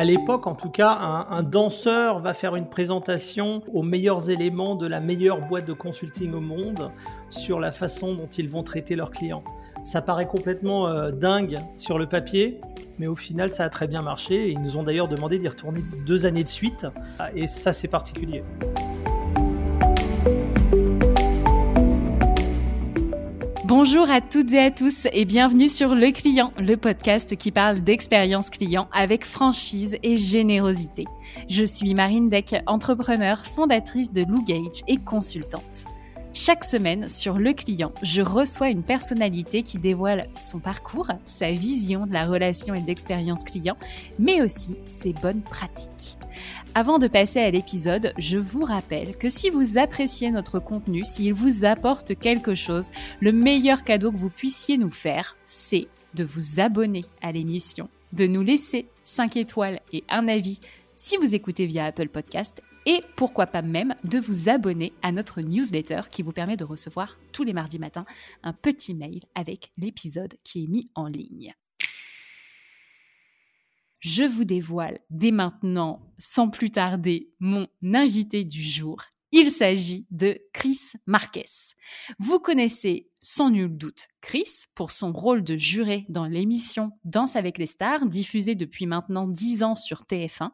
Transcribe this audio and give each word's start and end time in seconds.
À 0.00 0.04
l'époque, 0.04 0.46
en 0.46 0.54
tout 0.54 0.70
cas, 0.70 1.26
un, 1.28 1.42
danseur 1.42 2.20
va 2.20 2.32
faire 2.32 2.56
une 2.56 2.66
présentation 2.66 3.62
aux 3.74 3.82
meilleurs 3.82 4.30
éléments 4.30 4.74
de 4.74 4.86
la 4.86 4.98
meilleure 4.98 5.46
boîte 5.46 5.66
de 5.66 5.74
consulting 5.74 6.32
au 6.32 6.40
monde 6.40 6.90
sur 7.28 7.60
la 7.60 7.70
façon 7.70 8.14
dont 8.14 8.26
ils 8.26 8.48
vont 8.48 8.62
traiter 8.62 8.96
leurs 8.96 9.10
clients. 9.10 9.44
Ça 9.84 10.00
paraît 10.00 10.24
complètement 10.24 10.88
euh, 10.88 11.10
dingue 11.10 11.58
sur 11.76 11.98
le 11.98 12.06
papier, 12.06 12.62
mais 12.98 13.08
au 13.08 13.14
final, 13.14 13.52
ça 13.52 13.64
a 13.64 13.68
très 13.68 13.88
bien 13.88 14.00
marché. 14.00 14.50
ils 14.50 14.62
nous 14.62 14.78
ont 14.78 14.84
d'ailleurs 14.84 15.08
demandé 15.08 15.38
d'y 15.38 15.48
retourner 15.48 15.82
deux 16.06 16.24
années 16.24 16.44
de 16.44 16.48
suite, 16.48 16.86
et 17.34 17.46
ça, 17.46 17.72
c'est 17.72 17.88
particulier. 17.88 18.42
Bonjour 23.70 24.10
à 24.10 24.20
toutes 24.20 24.52
et 24.52 24.58
à 24.58 24.72
tous 24.72 25.06
et 25.12 25.24
bienvenue 25.24 25.68
sur 25.68 25.94
Le 25.94 26.10
Client, 26.10 26.52
le 26.58 26.76
podcast 26.76 27.36
qui 27.36 27.52
parle 27.52 27.82
d'expérience 27.82 28.50
client 28.50 28.88
avec 28.90 29.24
franchise 29.24 29.96
et 30.02 30.16
générosité. 30.16 31.04
Je 31.48 31.62
suis 31.62 31.94
Marine 31.94 32.28
Deck, 32.28 32.56
entrepreneur, 32.66 33.46
fondatrice 33.46 34.12
de 34.12 34.24
Lou 34.24 34.42
Gage 34.42 34.82
et 34.88 34.96
consultante. 34.96 35.84
Chaque 36.32 36.62
semaine, 36.62 37.08
sur 37.08 37.38
Le 37.38 37.52
Client, 37.52 37.92
je 38.04 38.22
reçois 38.22 38.70
une 38.70 38.84
personnalité 38.84 39.64
qui 39.64 39.78
dévoile 39.78 40.28
son 40.32 40.60
parcours, 40.60 41.08
sa 41.26 41.50
vision 41.50 42.06
de 42.06 42.12
la 42.12 42.24
relation 42.24 42.72
et 42.72 42.80
de 42.80 42.86
l'expérience 42.86 43.42
client, 43.42 43.76
mais 44.20 44.40
aussi 44.40 44.76
ses 44.86 45.12
bonnes 45.12 45.42
pratiques. 45.42 46.18
Avant 46.76 47.00
de 47.00 47.08
passer 47.08 47.40
à 47.40 47.50
l'épisode, 47.50 48.14
je 48.16 48.38
vous 48.38 48.64
rappelle 48.64 49.16
que 49.16 49.28
si 49.28 49.50
vous 49.50 49.76
appréciez 49.76 50.30
notre 50.30 50.60
contenu, 50.60 51.04
s'il 51.04 51.34
vous 51.34 51.64
apporte 51.64 52.16
quelque 52.16 52.54
chose, 52.54 52.90
le 53.18 53.32
meilleur 53.32 53.82
cadeau 53.82 54.12
que 54.12 54.16
vous 54.16 54.30
puissiez 54.30 54.78
nous 54.78 54.92
faire, 54.92 55.36
c'est 55.44 55.88
de 56.14 56.22
vous 56.22 56.60
abonner 56.60 57.04
à 57.22 57.32
l'émission, 57.32 57.88
de 58.12 58.28
nous 58.28 58.42
laisser 58.42 58.86
5 59.02 59.36
étoiles 59.36 59.80
et 59.92 60.04
un 60.08 60.28
avis 60.28 60.60
si 60.94 61.16
vous 61.16 61.34
écoutez 61.34 61.66
via 61.66 61.86
Apple 61.86 62.08
Podcast 62.08 62.62
et 62.86 63.02
pourquoi 63.16 63.46
pas 63.46 63.62
même 63.62 63.94
de 64.04 64.18
vous 64.18 64.48
abonner 64.48 64.92
à 65.02 65.12
notre 65.12 65.40
newsletter 65.40 66.02
qui 66.10 66.22
vous 66.22 66.32
permet 66.32 66.56
de 66.56 66.64
recevoir 66.64 67.18
tous 67.32 67.44
les 67.44 67.52
mardis 67.52 67.78
matins 67.78 68.06
un 68.42 68.52
petit 68.52 68.94
mail 68.94 69.20
avec 69.34 69.70
l'épisode 69.76 70.34
qui 70.44 70.64
est 70.64 70.68
mis 70.68 70.90
en 70.94 71.06
ligne 71.06 71.54
je 74.00 74.24
vous 74.24 74.44
dévoile 74.44 74.98
dès 75.10 75.30
maintenant, 75.30 76.00
sans 76.16 76.48
plus 76.48 76.70
tarder, 76.70 77.28
mon 77.38 77.64
invité 77.94 78.44
du 78.44 78.62
jour. 78.62 79.02
Il 79.30 79.50
s'agit 79.50 80.06
de 80.10 80.40
Chris 80.54 80.80
Marquez. 81.06 81.44
Vous 82.18 82.40
connaissez 82.40 83.10
sans 83.20 83.50
nul 83.50 83.76
doute 83.76 84.08
Chris 84.22 84.64
pour 84.74 84.90
son 84.90 85.12
rôle 85.12 85.44
de 85.44 85.56
juré 85.56 86.06
dans 86.08 86.26
l'émission 86.26 86.92
Danse 87.04 87.36
avec 87.36 87.58
les 87.58 87.66
stars, 87.66 88.06
diffusée 88.06 88.54
depuis 88.54 88.86
maintenant 88.86 89.28
10 89.28 89.62
ans 89.62 89.74
sur 89.74 90.02
TF1. 90.02 90.50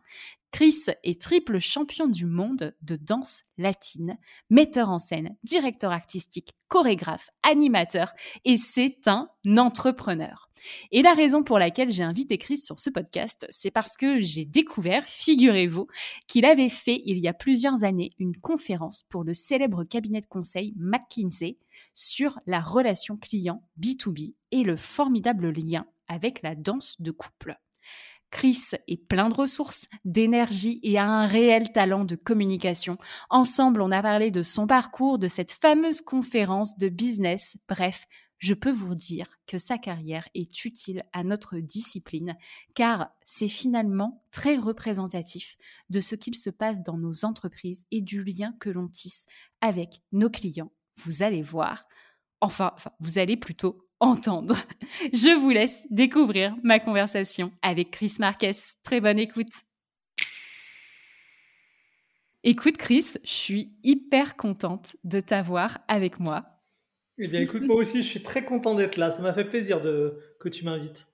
Chris 0.57 0.87
est 1.03 1.21
triple 1.21 1.59
champion 1.59 2.09
du 2.09 2.25
monde 2.25 2.75
de 2.81 2.97
danse 2.97 3.43
latine, 3.59 4.17
metteur 4.49 4.89
en 4.89 4.99
scène, 4.99 5.37
directeur 5.45 5.93
artistique, 5.93 6.55
chorégraphe, 6.69 7.29
animateur 7.43 8.15
et 8.47 8.57
c'est 8.57 9.07
un 9.07 9.29
entrepreneur. 9.59 10.49
Et 10.93 11.03
la 11.03 11.13
raison 11.13 11.43
pour 11.43 11.59
laquelle 11.59 11.93
j'ai 11.93 12.05
invité 12.05 12.39
Chris 12.39 12.57
sur 12.57 12.81
ce 12.81 12.89
podcast, 12.89 13.47
c'est 13.51 13.71
parce 13.71 13.99
que 13.99 14.23
j'ai 14.23 14.47
découvert, 14.47 15.05
figurez-vous, 15.05 15.89
qu'il 16.27 16.47
avait 16.47 16.71
fait 16.71 17.03
il 17.05 17.19
y 17.19 17.29
a 17.29 17.35
plusieurs 17.35 17.85
années 17.85 18.13
une 18.19 18.39
conférence 18.39 19.03
pour 19.11 19.25
le 19.25 19.35
célèbre 19.35 19.85
cabinet 19.85 20.23
de 20.23 20.27
conseil 20.27 20.73
McKinsey 20.79 21.59
sur 21.93 22.41
la 22.47 22.61
relation 22.61 23.19
client 23.19 23.63
B2B 23.79 24.37
et 24.53 24.63
le 24.63 24.79
formidable 24.79 25.51
lien 25.51 25.87
avec 26.09 26.41
la 26.41 26.55
danse 26.55 26.99
de 26.99 27.11
couple. 27.11 27.59
Chris 28.31 28.63
est 28.89 28.97
plein 28.97 29.29
de 29.29 29.35
ressources, 29.35 29.87
d'énergie 30.05 30.81
et 30.83 30.99
a 30.99 31.07
un 31.07 31.27
réel 31.27 31.73
talent 31.73 32.05
de 32.05 32.17
communication. 32.17 32.99
Ensemble, 33.31 33.81
on 33.81 33.91
a 33.91 34.03
parlé 34.03 34.31
de 34.31 34.43
son 34.43 34.67
parcours, 34.67 35.19
de 35.19 35.29
cette 35.29 35.53
fameuse 35.53 36.01
conférence 36.01 36.77
de 36.79 36.89
business, 36.89 37.57
bref, 37.69 38.07
je 38.39 38.55
peux 38.55 38.71
vous 38.71 38.95
dire 38.95 39.27
que 39.47 39.59
sa 39.59 39.79
carrière 39.79 40.29
est 40.35 40.65
utile 40.65 41.03
à 41.13 41.25
notre 41.25 41.59
discipline, 41.59 42.37
car 42.75 43.11
c'est 43.25 43.49
finalement 43.49 44.23
très 44.31 44.57
représentatif 44.57 45.57
de 45.89 46.01
ce 46.01 46.15
qu'il 46.15 46.37
se 46.37 46.51
passe 46.51 46.83
dans 46.83 46.99
nos 46.99 47.25
entreprises 47.25 47.87
et 47.91 48.03
du 48.03 48.23
lien 48.23 48.53
que 48.61 48.69
l'on 48.69 48.89
tisse 48.89 49.25
avec 49.61 50.03
nos 50.13 50.29
clients. 50.29 50.73
Vous 50.99 51.23
allez 51.23 51.43
voir, 51.43 51.87
enfin, 52.41 52.73
enfin 52.75 52.91
vous 53.01 53.19
allez 53.19 53.37
plutôt 53.37 53.86
entendre. 54.01 54.57
Je 55.13 55.39
vous 55.39 55.51
laisse 55.51 55.87
découvrir 55.91 56.55
ma 56.63 56.79
conversation 56.79 57.53
avec 57.63 57.91
Chris 57.91 58.15
Marquez. 58.19 58.53
Très 58.83 59.01
bonne 59.01 59.19
écoute. 59.19 59.53
Écoute 62.45 62.77
Chris, 62.77 63.15
je 63.25 63.31
suis 63.31 63.73
hyper 63.83 64.37
contente 64.37 64.97
de 65.05 65.21
t'avoir 65.21 65.79
avec 65.89 66.21
moi 66.21 66.57
eh 67.19 67.29
bien, 67.29 67.41
écoute, 67.41 67.63
moi 67.63 67.77
aussi, 67.77 68.03
je 68.03 68.09
suis 68.09 68.23
très 68.23 68.45
content 68.45 68.75
d'être 68.75 68.97
là. 68.97 69.11
Ça 69.11 69.23
m'a 69.23 69.33
fait 69.33 69.45
plaisir 69.45 69.81
de... 69.81 70.19
que 70.39 70.49
tu 70.49 70.65
m'invites. 70.65 71.07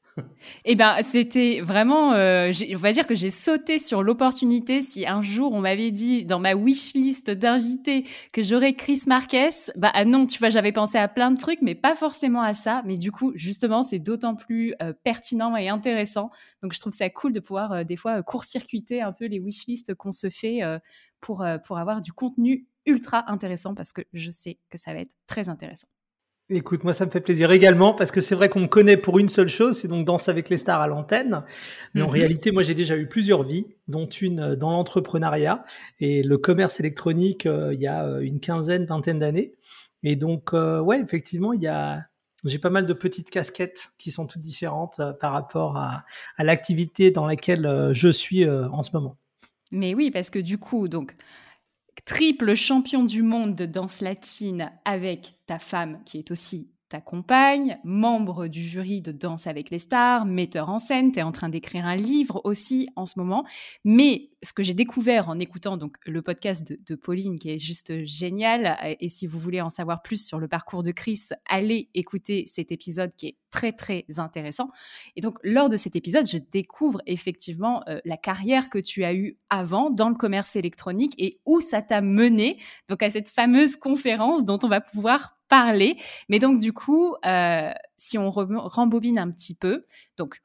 Eh 0.64 0.74
ben, 0.74 0.96
c'était 1.02 1.60
vraiment, 1.60 2.12
euh, 2.12 2.52
on 2.72 2.76
va 2.76 2.92
dire 2.92 3.06
que 3.06 3.14
j'ai 3.14 3.30
sauté 3.30 3.78
sur 3.78 4.02
l'opportunité. 4.02 4.80
Si 4.80 5.06
un 5.06 5.22
jour 5.22 5.52
on 5.52 5.60
m'avait 5.60 5.90
dit 5.90 6.24
dans 6.24 6.38
ma 6.38 6.54
wish 6.54 6.94
list 6.94 7.30
d'invités 7.30 8.04
que 8.32 8.42
j'aurais 8.42 8.74
Chris 8.74 9.02
Marquez, 9.06 9.50
bah 9.76 9.90
ah 9.94 10.04
non, 10.04 10.26
tu 10.26 10.38
vois, 10.38 10.50
j'avais 10.50 10.72
pensé 10.72 10.98
à 10.98 11.08
plein 11.08 11.30
de 11.30 11.38
trucs, 11.38 11.62
mais 11.62 11.74
pas 11.74 11.94
forcément 11.94 12.42
à 12.42 12.54
ça. 12.54 12.82
Mais 12.84 12.96
du 12.96 13.10
coup, 13.12 13.32
justement, 13.34 13.82
c'est 13.82 13.98
d'autant 13.98 14.34
plus 14.34 14.74
euh, 14.82 14.92
pertinent 15.04 15.56
et 15.56 15.68
intéressant. 15.68 16.30
Donc, 16.62 16.72
je 16.72 16.80
trouve 16.80 16.92
ça 16.92 17.08
cool 17.10 17.32
de 17.32 17.40
pouvoir 17.40 17.72
euh, 17.72 17.84
des 17.84 17.96
fois 17.96 18.22
court-circuiter 18.22 19.00
un 19.02 19.12
peu 19.12 19.26
les 19.26 19.40
wish 19.40 19.66
lists 19.66 19.94
qu'on 19.94 20.12
se 20.12 20.28
fait 20.30 20.60
pour 21.20 21.44
pour 21.64 21.78
avoir 21.78 22.00
du 22.00 22.12
contenu 22.12 22.66
ultra 22.86 23.30
intéressant 23.30 23.74
parce 23.74 23.92
que 23.92 24.02
je 24.12 24.30
sais 24.30 24.58
que 24.70 24.78
ça 24.78 24.92
va 24.92 25.00
être 25.00 25.12
très 25.26 25.48
intéressant. 25.48 25.88
Écoute, 26.54 26.84
moi 26.84 26.92
ça 26.92 27.06
me 27.06 27.10
fait 27.10 27.22
plaisir 27.22 27.50
également 27.50 27.94
parce 27.94 28.10
que 28.10 28.20
c'est 28.20 28.34
vrai 28.34 28.50
qu'on 28.50 28.60
me 28.60 28.66
connaît 28.66 28.98
pour 28.98 29.18
une 29.18 29.30
seule 29.30 29.48
chose, 29.48 29.78
c'est 29.78 29.88
donc 29.88 30.04
Danse 30.04 30.28
avec 30.28 30.50
les 30.50 30.58
stars 30.58 30.82
à 30.82 30.86
l'antenne. 30.86 31.44
Mais 31.94 32.02
en 32.02 32.06
mhm. 32.06 32.12
réalité, 32.12 32.52
moi 32.52 32.62
j'ai 32.62 32.74
déjà 32.74 32.96
eu 32.96 33.06
plusieurs 33.06 33.42
vies, 33.42 33.64
dont 33.88 34.06
une 34.06 34.40
euh, 34.40 34.56
dans 34.56 34.70
l'entrepreneuriat 34.70 35.64
et 35.98 36.22
le 36.22 36.36
commerce 36.36 36.78
électronique 36.78 37.46
euh, 37.46 37.72
il 37.72 37.80
y 37.80 37.86
a 37.86 38.04
euh, 38.04 38.20
une 38.20 38.38
quinzaine, 38.38 38.84
vingtaine 38.84 39.18
d'années. 39.18 39.54
Et 40.02 40.16
donc 40.16 40.52
ouais, 40.52 41.00
effectivement, 41.00 41.52
il 41.52 41.62
y 41.62 41.68
a 41.68 42.02
j'ai 42.44 42.58
pas 42.58 42.70
mal 42.70 42.86
de 42.86 42.92
petites 42.92 43.30
casquettes 43.30 43.92
qui 43.98 44.10
sont 44.10 44.26
toutes 44.26 44.42
différentes 44.42 45.00
par 45.20 45.32
rapport 45.32 45.76
à, 45.76 46.04
à 46.36 46.44
l'activité 46.44 47.12
dans 47.12 47.24
laquelle 47.24 47.90
je 47.92 48.08
suis 48.08 48.44
en 48.48 48.82
ce 48.82 48.90
moment. 48.94 49.16
Mais 49.70 49.94
oui, 49.94 50.10
parce 50.10 50.28
que 50.28 50.40
du 50.40 50.58
coup, 50.58 50.88
donc 50.88 51.14
triple 52.04 52.54
champion 52.54 53.04
du 53.04 53.22
monde 53.22 53.54
de 53.54 53.66
danse 53.66 54.00
latine 54.00 54.72
avec 54.84 55.34
ta 55.46 55.58
femme 55.58 56.00
qui 56.04 56.18
est 56.18 56.30
aussi 56.30 56.72
ta 56.92 57.00
compagne, 57.00 57.78
membre 57.84 58.48
du 58.48 58.62
jury 58.62 59.00
de 59.00 59.12
Danse 59.12 59.46
avec 59.46 59.70
les 59.70 59.78
stars, 59.78 60.26
metteur 60.26 60.68
en 60.68 60.78
scène, 60.78 61.10
tu 61.10 61.20
es 61.20 61.22
en 61.22 61.32
train 61.32 61.48
d'écrire 61.48 61.86
un 61.86 61.96
livre 61.96 62.42
aussi 62.44 62.90
en 62.96 63.06
ce 63.06 63.18
moment. 63.18 63.46
Mais 63.82 64.28
ce 64.42 64.52
que 64.52 64.62
j'ai 64.62 64.74
découvert 64.74 65.30
en 65.30 65.38
écoutant 65.38 65.78
donc 65.78 65.96
le 66.04 66.20
podcast 66.20 66.70
de, 66.70 66.94
Pauline 66.94 67.38
qui 67.38 67.48
est 67.48 67.58
juste 67.58 68.04
génial, 68.04 68.76
et 69.00 69.08
si 69.08 69.26
vous 69.26 69.38
voulez 69.38 69.62
en 69.62 69.70
savoir 69.70 70.02
plus 70.02 70.22
sur 70.22 70.38
le 70.38 70.48
parcours 70.48 70.82
de 70.82 70.90
Chris, 70.90 71.30
allez 71.46 71.88
écouter 71.94 72.44
cet 72.46 72.72
épisode 72.72 73.14
qui 73.16 73.28
est 73.28 73.36
très 73.52 73.70
très 73.70 74.04
intéressant. 74.16 74.70
Et 75.14 75.20
donc 75.20 75.38
lors 75.44 75.68
de 75.68 75.76
cet 75.76 75.94
épisode, 75.94 76.26
je 76.26 76.38
découvre 76.38 77.00
effectivement 77.06 77.84
euh, 77.88 78.00
la 78.04 78.16
carrière 78.16 78.70
que 78.70 78.78
tu 78.78 79.04
as 79.04 79.14
eue 79.14 79.38
avant 79.50 79.90
dans 79.90 80.08
le 80.08 80.16
commerce 80.16 80.56
électronique 80.56 81.14
et 81.18 81.38
où 81.46 81.60
ça 81.60 81.82
t'a 81.82 82.00
mené 82.00 82.58
donc 82.88 83.02
à 83.04 83.10
cette 83.10 83.28
fameuse 83.28 83.76
conférence 83.76 84.44
dont 84.44 84.58
on 84.64 84.68
va 84.68 84.80
pouvoir 84.80 85.36
parler. 85.52 85.98
Mais 86.30 86.38
donc, 86.38 86.58
du 86.58 86.72
coup, 86.72 87.14
euh, 87.26 87.72
si 87.98 88.16
on 88.16 88.30
rembobine 88.30 89.18
un 89.18 89.30
petit 89.30 89.54
peu, 89.54 89.84
donc, 90.16 90.40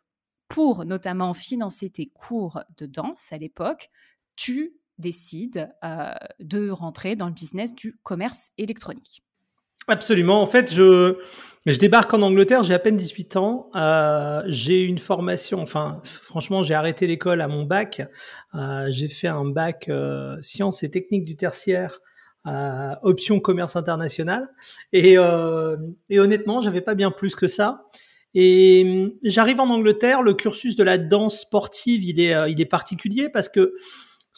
pour 0.50 0.84
notamment 0.84 1.34
financer 1.34 1.90
tes 1.90 2.08
cours 2.08 2.62
de 2.78 2.86
danse 2.86 3.32
à 3.32 3.38
l'époque, 3.38 3.90
tu 4.36 4.74
décides 4.98 5.74
euh, 5.86 6.14
de 6.40 6.70
rentrer 6.70 7.16
dans 7.16 7.28
le 7.28 7.34
business 7.34 7.74
du 7.74 7.98
commerce 8.04 8.50
électronique. 8.58 9.24
Absolument. 9.88 10.42
En 10.42 10.48
fait, 10.48 10.74
je, 10.74 11.18
je 11.66 11.80
débarque 11.80 12.14
en 12.14 12.22
Angleterre, 12.22 12.64
j'ai 12.64 12.74
à 12.74 12.80
peine 12.80 12.98
18 12.98 13.36
ans. 13.38 13.70
Euh, 13.76 14.44
j'ai 14.48 14.84
une 14.84 14.98
formation, 14.98 15.62
enfin, 15.62 16.02
franchement, 16.04 16.64
j'ai 16.64 16.74
arrêté 16.74 17.08
l'école 17.08 17.42
à 17.42 17.48
mon 17.48 17.64
bac. 17.64 18.02
j'ai 18.90 19.08
fait 19.08 19.28
un 19.28 19.46
bac 19.46 19.90
sciences 20.42 20.84
et 20.84 20.90
techniques 20.90 21.24
du 21.24 21.36
tertiaire 21.36 22.00
option 23.02 23.40
commerce 23.40 23.76
international. 23.76 24.50
Et, 24.94 25.18
euh, 25.18 25.76
et 26.10 26.20
honnêtement, 26.20 26.62
j'avais 26.62 26.82
pas 26.82 26.96
bien 26.96 27.12
plus 27.12 27.36
que 27.36 27.48
ça. 27.48 27.86
Et 28.34 28.84
hum, 28.86 29.14
j'arrive 29.24 29.60
en 29.60 29.70
Angleterre, 29.70 30.22
le 30.22 30.34
cursus 30.34 30.76
de 30.76 30.84
la 30.84 30.98
danse 30.98 31.42
sportive, 31.42 32.04
il 32.04 32.20
est, 32.20 32.34
euh, 32.34 32.50
il 32.50 32.62
est 32.62 32.66
particulier 32.66 33.30
parce 33.30 33.50
que 33.50 33.74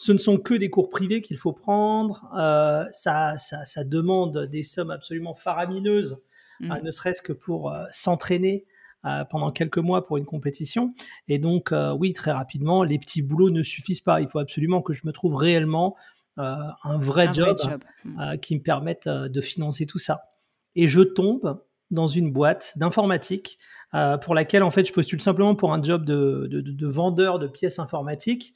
ce 0.00 0.12
ne 0.12 0.16
sont 0.16 0.38
que 0.38 0.54
des 0.54 0.70
cours 0.70 0.88
privés 0.88 1.20
qu'il 1.20 1.36
faut 1.36 1.52
prendre. 1.52 2.32
Euh, 2.34 2.86
ça, 2.90 3.36
ça, 3.36 3.66
ça, 3.66 3.84
demande 3.84 4.46
des 4.46 4.62
sommes 4.62 4.90
absolument 4.90 5.34
faramineuses, 5.34 6.22
mmh. 6.60 6.74
ne 6.82 6.90
serait-ce 6.90 7.20
que 7.20 7.34
pour 7.34 7.76
s'entraîner 7.90 8.64
pendant 9.28 9.50
quelques 9.50 9.76
mois 9.76 10.06
pour 10.06 10.16
une 10.16 10.24
compétition. 10.24 10.94
Et 11.28 11.38
donc, 11.38 11.74
oui, 11.98 12.14
très 12.14 12.32
rapidement, 12.32 12.82
les 12.82 12.98
petits 12.98 13.20
boulots 13.20 13.50
ne 13.50 13.62
suffisent 13.62 14.00
pas. 14.00 14.22
Il 14.22 14.28
faut 14.28 14.38
absolument 14.38 14.80
que 14.80 14.94
je 14.94 15.02
me 15.04 15.12
trouve 15.12 15.36
réellement 15.36 15.96
un 16.36 16.98
vrai 16.98 17.32
job, 17.34 17.58
hmm. 18.04 18.38
qui 18.40 18.56
me 18.56 18.62
permette 18.62 19.06
de 19.06 19.40
financer 19.42 19.84
tout 19.84 19.98
ça. 19.98 20.22
Et 20.76 20.86
je 20.86 21.00
tombe 21.00 21.62
dans 21.90 22.06
une 22.06 22.32
boîte 22.32 22.72
d'informatique 22.76 23.58
pour 24.22 24.34
laquelle 24.34 24.62
en 24.62 24.70
fait 24.70 24.86
je 24.86 24.94
postule 24.94 25.20
simplement 25.20 25.54
pour 25.54 25.74
un 25.74 25.82
job 25.82 26.06
de, 26.06 26.46
de, 26.50 26.60
de 26.60 26.86
vendeur 26.86 27.38
de 27.38 27.48
pièces 27.48 27.78
informatiques. 27.78 28.54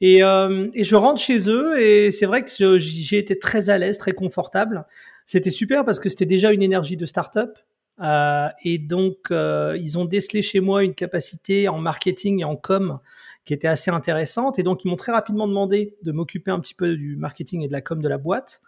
Et, 0.00 0.22
euh, 0.22 0.68
et, 0.74 0.84
je 0.84 0.94
rentre 0.94 1.20
chez 1.20 1.48
eux 1.48 1.80
et 1.80 2.10
c'est 2.10 2.26
vrai 2.26 2.44
que 2.44 2.78
j'ai 2.78 3.18
été 3.18 3.38
très 3.38 3.70
à 3.70 3.78
l'aise, 3.78 3.96
très 3.96 4.12
confortable. 4.12 4.86
C'était 5.24 5.50
super 5.50 5.84
parce 5.84 5.98
que 5.98 6.08
c'était 6.08 6.26
déjà 6.26 6.52
une 6.52 6.62
énergie 6.62 6.96
de 6.96 7.06
start-up. 7.06 7.58
Euh, 8.02 8.48
et 8.62 8.78
donc, 8.78 9.30
euh, 9.30 9.76
ils 9.80 9.98
ont 9.98 10.04
décelé 10.04 10.42
chez 10.42 10.60
moi 10.60 10.84
une 10.84 10.94
capacité 10.94 11.68
en 11.68 11.78
marketing 11.78 12.40
et 12.40 12.44
en 12.44 12.56
com 12.56 12.98
qui 13.44 13.54
était 13.54 13.68
assez 13.68 13.90
intéressante. 13.90 14.58
Et 14.58 14.62
donc, 14.62 14.84
ils 14.84 14.88
m'ont 14.88 14.96
très 14.96 15.12
rapidement 15.12 15.46
demandé 15.48 15.96
de 16.02 16.12
m'occuper 16.12 16.50
un 16.50 16.60
petit 16.60 16.74
peu 16.74 16.94
du 16.96 17.16
marketing 17.16 17.62
et 17.62 17.68
de 17.68 17.72
la 17.72 17.80
com 17.80 18.02
de 18.02 18.08
la 18.08 18.18
boîte. 18.18 18.60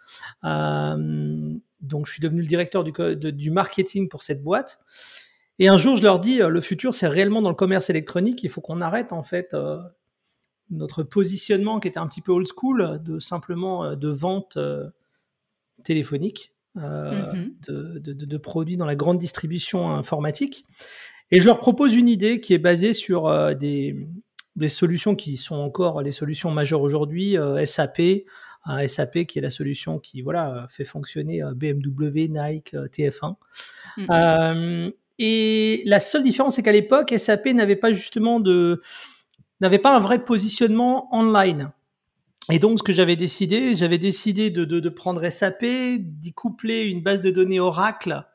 Euh, 0.43 1.53
donc, 1.81 2.07
je 2.07 2.13
suis 2.13 2.21
devenu 2.21 2.41
le 2.41 2.47
directeur 2.47 2.83
du, 2.83 2.91
du 3.15 3.51
marketing 3.51 4.09
pour 4.09 4.23
cette 4.23 4.41
boîte. 4.41 4.79
Et 5.59 5.67
un 5.67 5.77
jour, 5.77 5.97
je 5.97 6.03
leur 6.03 6.19
dis, 6.19 6.37
le 6.37 6.61
futur, 6.61 6.95
c'est 6.95 7.07
réellement 7.07 7.41
dans 7.41 7.49
le 7.49 7.55
commerce 7.55 7.89
électronique. 7.89 8.43
Il 8.43 8.49
faut 8.49 8.61
qu'on 8.61 8.79
arrête, 8.79 9.11
en 9.11 9.23
fait, 9.23 9.53
notre 10.69 11.03
positionnement 11.03 11.79
qui 11.79 11.87
était 11.87 11.99
un 11.99 12.07
petit 12.07 12.21
peu 12.21 12.31
old 12.31 12.47
school 12.47 13.01
de 13.03 13.19
simplement 13.19 13.83
euh, 13.83 13.95
de 13.95 14.09
vente 14.09 14.57
euh, 14.57 14.89
téléphonique 15.83 16.53
euh, 16.77 17.33
mhm. 17.33 17.53
de, 17.67 18.37
produits 18.37 18.77
dans 18.77 18.85
la 18.85 18.95
grande 18.95 19.17
distribution 19.17 19.91
informatique. 19.91 20.65
Et 21.31 21.39
je 21.39 21.45
leur 21.45 21.59
propose 21.59 21.95
une 21.95 22.07
idée 22.07 22.39
qui 22.39 22.53
est 22.53 22.59
basée 22.59 22.93
sur 22.93 23.31
des, 23.55 23.95
solutions 24.67 25.15
qui 25.15 25.37
sont 25.37 25.55
encore 25.55 26.01
les 26.01 26.11
solutions 26.11 26.51
majeures 26.51 26.81
aujourd'hui, 26.81 27.37
SAP, 27.65 28.01
SAP 28.87 29.25
qui 29.25 29.37
est 29.37 29.41
la 29.41 29.51
solution 29.51 29.99
qui 29.99 30.21
voilà 30.21 30.65
fait 30.69 30.85
fonctionner 30.85 31.41
BMW, 31.55 32.29
Nike, 32.29 32.73
TF1. 32.73 33.35
Mhm. 33.97 34.91
et 35.19 35.83
la 35.85 35.99
seule 35.99 36.23
différence, 36.23 36.55
c'est 36.55 36.63
qu'à 36.63 36.71
l'époque, 36.71 37.13
SAP 37.15 37.47
n'avait 37.47 37.75
pas 37.75 37.91
justement 37.91 38.39
de 38.39 38.81
n'avait 39.61 39.79
pas 39.79 39.95
un 39.95 39.99
vrai 39.99 40.23
positionnement 40.23 41.13
online. 41.15 41.71
Et 42.51 42.59
donc, 42.59 42.79
ce 42.79 42.83
que 42.83 42.93
j'avais 42.93 43.15
décidé, 43.15 43.75
j'avais 43.75 43.99
décidé 43.99 44.49
de, 44.49 44.89
prendre 44.89 45.27
SAP, 45.29 45.63
d'y 45.99 46.33
coupler 46.33 46.83
une 46.83 47.03
base 47.03 47.21
de 47.21 47.29
données 47.29 47.59
Oracle 47.59 48.25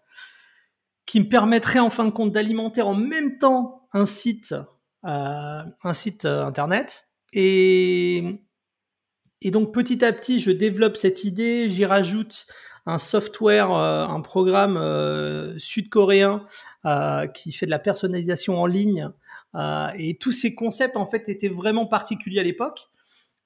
qui 1.07 1.21
me 1.21 1.29
permettrait 1.29 1.81
en 1.81 1.91
fin 1.91 2.05
de 2.05 2.11
compte 2.11 2.33
d'alimenter 2.33 2.81
en 2.81 2.95
même 2.95 3.39
temps 3.39 3.89
un 3.93 4.07
site, 4.07 4.55
euh, 5.05 5.63
euh, 6.25 6.45
internet. 6.47 7.09
Et, 7.33 8.41
et 9.41 9.51
donc, 9.51 9.75
petit 9.75 10.05
à 10.05 10.13
petit, 10.13 10.39
je 10.39 10.53
développe 10.53 10.97
cette 10.97 11.25
idée, 11.25 11.69
j'y 11.69 11.85
rajoute 11.85 12.47
un 12.87 12.99
software, 12.99 13.73
euh, 13.73 14.07
un 14.07 14.21
programme 14.21 14.77
euh, 14.77 15.59
sud-coréen 15.59 16.45
euh, 16.85 17.27
qui 17.27 17.53
fait 17.53 17.67
de 17.67 17.71
la 17.71 17.79
personnalisation 17.79 18.61
en 18.61 18.67
ligne 18.67 19.11
euh, 19.55 19.89
et 19.97 20.17
tous 20.17 20.33
ces 20.33 20.55
concepts, 20.55 20.97
en 20.97 21.07
fait, 21.07 21.29
étaient 21.29 21.49
vraiment 21.49 21.87
particuliers 21.87 22.41
à 22.41 22.43
l'époque. 22.43 22.89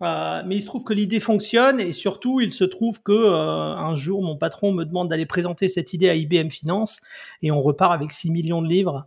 Euh, 0.00 0.42
mais 0.46 0.56
il 0.56 0.60
se 0.60 0.66
trouve 0.66 0.84
que 0.84 0.92
l'idée 0.92 1.18
fonctionne 1.18 1.80
et 1.80 1.92
surtout, 1.92 2.40
il 2.40 2.52
se 2.52 2.62
trouve 2.62 3.02
que 3.02 3.10
euh, 3.10 3.74
un 3.76 3.96
jour, 3.96 4.22
mon 4.22 4.36
patron 4.36 4.72
me 4.72 4.84
demande 4.84 5.08
d'aller 5.08 5.26
présenter 5.26 5.66
cette 5.66 5.92
idée 5.92 6.08
à 6.08 6.14
IBM 6.14 6.50
Finance 6.50 7.00
et 7.42 7.50
on 7.50 7.60
repart 7.60 7.92
avec 7.92 8.12
6 8.12 8.30
millions 8.30 8.62
de 8.62 8.68
livres 8.68 9.06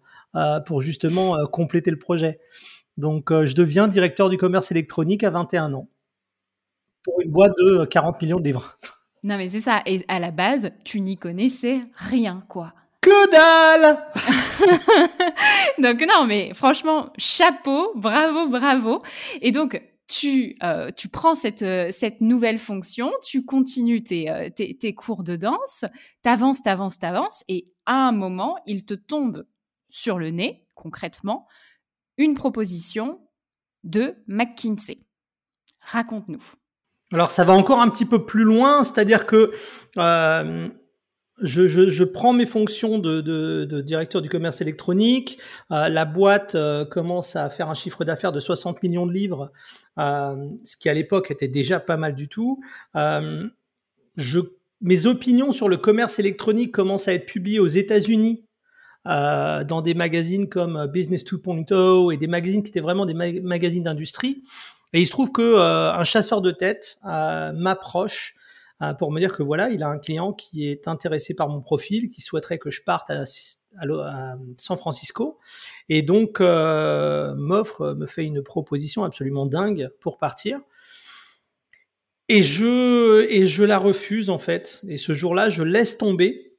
pour 0.65 0.79
justement 0.79 1.45
compléter 1.47 1.91
le 1.91 1.99
projet. 1.99 2.39
Donc, 2.95 3.33
je 3.33 3.53
deviens 3.53 3.89
directeur 3.89 4.29
du 4.29 4.37
commerce 4.37 4.71
électronique 4.71 5.25
à 5.25 5.29
21 5.29 5.73
ans 5.73 5.89
pour 7.03 7.19
une 7.19 7.31
boîte 7.31 7.51
de 7.57 7.83
40 7.83 8.21
millions 8.21 8.39
de 8.39 8.45
livres. 8.45 8.77
Non, 9.23 9.37
mais 9.37 9.49
c'est 9.49 9.61
ça. 9.61 9.81
Et 9.85 10.03
à 10.07 10.19
la 10.19 10.31
base, 10.31 10.71
tu 10.83 10.99
n'y 10.99 11.17
connaissais 11.17 11.81
rien, 11.95 12.43
quoi. 12.49 12.73
Que 13.01 13.31
dalle 13.31 14.07
Donc 15.79 16.07
non, 16.07 16.25
mais 16.25 16.53
franchement, 16.53 17.11
chapeau, 17.17 17.91
bravo, 17.95 18.47
bravo. 18.47 19.01
Et 19.41 19.51
donc, 19.51 19.81
tu, 20.07 20.55
euh, 20.63 20.91
tu 20.91 21.07
prends 21.07 21.35
cette, 21.35 21.61
euh, 21.61 21.89
cette 21.91 22.21
nouvelle 22.21 22.57
fonction, 22.57 23.11
tu 23.23 23.45
continues 23.45 24.03
tes, 24.03 24.29
euh, 24.29 24.49
tes, 24.49 24.77
tes 24.77 24.93
cours 24.93 25.23
de 25.23 25.35
danse, 25.35 25.85
t'avances, 26.21 26.61
t'avances, 26.61 26.99
t'avances, 26.99 27.43
et 27.47 27.71
à 27.85 28.07
un 28.07 28.11
moment, 28.11 28.57
il 28.65 28.85
te 28.85 28.93
tombe 28.93 29.45
sur 29.89 30.19
le 30.19 30.29
nez, 30.29 30.65
concrètement, 30.75 31.47
une 32.17 32.33
proposition 32.33 33.21
de 33.83 34.15
McKinsey. 34.27 34.99
Raconte-nous. 35.79 36.43
Alors 37.11 37.29
ça 37.29 37.43
va 37.43 37.53
encore 37.53 37.81
un 37.81 37.89
petit 37.89 38.05
peu 38.05 38.25
plus 38.25 38.43
loin, 38.43 38.83
c'est-à-dire 38.83 39.25
que 39.25 39.51
je, 41.41 41.67
je, 41.67 42.03
prends 42.03 42.33
mes 42.33 42.45
fonctions 42.45 42.99
de, 42.99 43.81
directeur 43.81 44.21
du 44.21 44.29
commerce 44.29 44.61
électronique. 44.61 45.39
Euh, 45.71 45.89
la 45.89 46.05
boîte 46.05 46.55
euh, 46.55 46.85
commence 46.85 47.35
à 47.35 47.49
faire 47.49 47.69
un 47.69 47.73
chiffre 47.73 48.05
d'affaires 48.05 48.31
de 48.31 48.39
60 48.39 48.81
millions 48.83 49.05
de 49.05 49.13
livres, 49.13 49.51
euh, 49.97 50.49
ce 50.63 50.77
qui 50.77 50.89
à 50.89 50.93
l'époque 50.93 51.31
était 51.31 51.47
déjà 51.47 51.79
pas 51.79 51.97
mal 51.97 52.15
du 52.15 52.27
tout. 52.27 52.61
Euh, 52.95 53.47
mes 54.81 55.05
opinions 55.05 55.51
sur 55.51 55.69
le 55.69 55.77
commerce 55.77 56.19
électronique 56.19 56.71
commencent 56.71 57.07
à 57.07 57.13
être 57.13 57.25
publiées 57.25 57.59
aux 57.59 57.67
États-Unis. 57.67 58.45
dans 59.05 59.81
des 59.83 59.95
magazines 59.95 60.47
comme 60.47 60.85
Business 60.87 61.23
2.0 61.23 62.13
et 62.13 62.17
des 62.17 62.27
magazines 62.27 62.61
qui 62.61 62.69
étaient 62.69 62.81
vraiment 62.81 63.07
des 63.07 63.15
magazines 63.41 63.83
d'industrie. 63.83 64.43
Et 64.93 65.01
il 65.01 65.05
se 65.05 65.11
trouve 65.11 65.31
que 65.31 65.57
un 65.57 66.03
chasseur 66.03 66.41
de 66.41 66.51
tête 66.51 66.97
m'approche 67.03 68.35
euh, 68.81 68.93
pour 68.93 69.11
me 69.11 69.19
dire 69.19 69.35
que 69.35 69.43
voilà, 69.43 69.69
il 69.69 69.83
a 69.83 69.89
un 69.89 69.99
client 69.99 70.33
qui 70.33 70.67
est 70.67 70.87
intéressé 70.87 71.35
par 71.35 71.49
mon 71.49 71.61
profil, 71.61 72.09
qui 72.09 72.21
souhaiterait 72.21 72.57
que 72.57 72.71
je 72.71 72.81
parte 72.83 73.09
à, 73.09 73.25
San 74.57 74.77
Francisco, 74.77 75.39
et 75.87 76.01
donc 76.01 76.41
euh, 76.41 77.33
m'offre, 77.35 77.93
me 77.93 78.05
fait 78.05 78.25
une 78.25 78.43
proposition 78.43 79.05
absolument 79.05 79.45
dingue 79.45 79.89
pour 80.01 80.17
partir. 80.17 80.59
Et 82.27 82.41
je, 82.41 83.27
et 83.29 83.45
je 83.45 83.63
la 83.63 83.77
refuse 83.77 84.29
en 84.29 84.39
fait. 84.39 84.81
Et 84.87 84.97
ce 84.97 85.13
jour-là, 85.13 85.49
je 85.49 85.63
laisse 85.63 85.97
tomber 85.97 86.57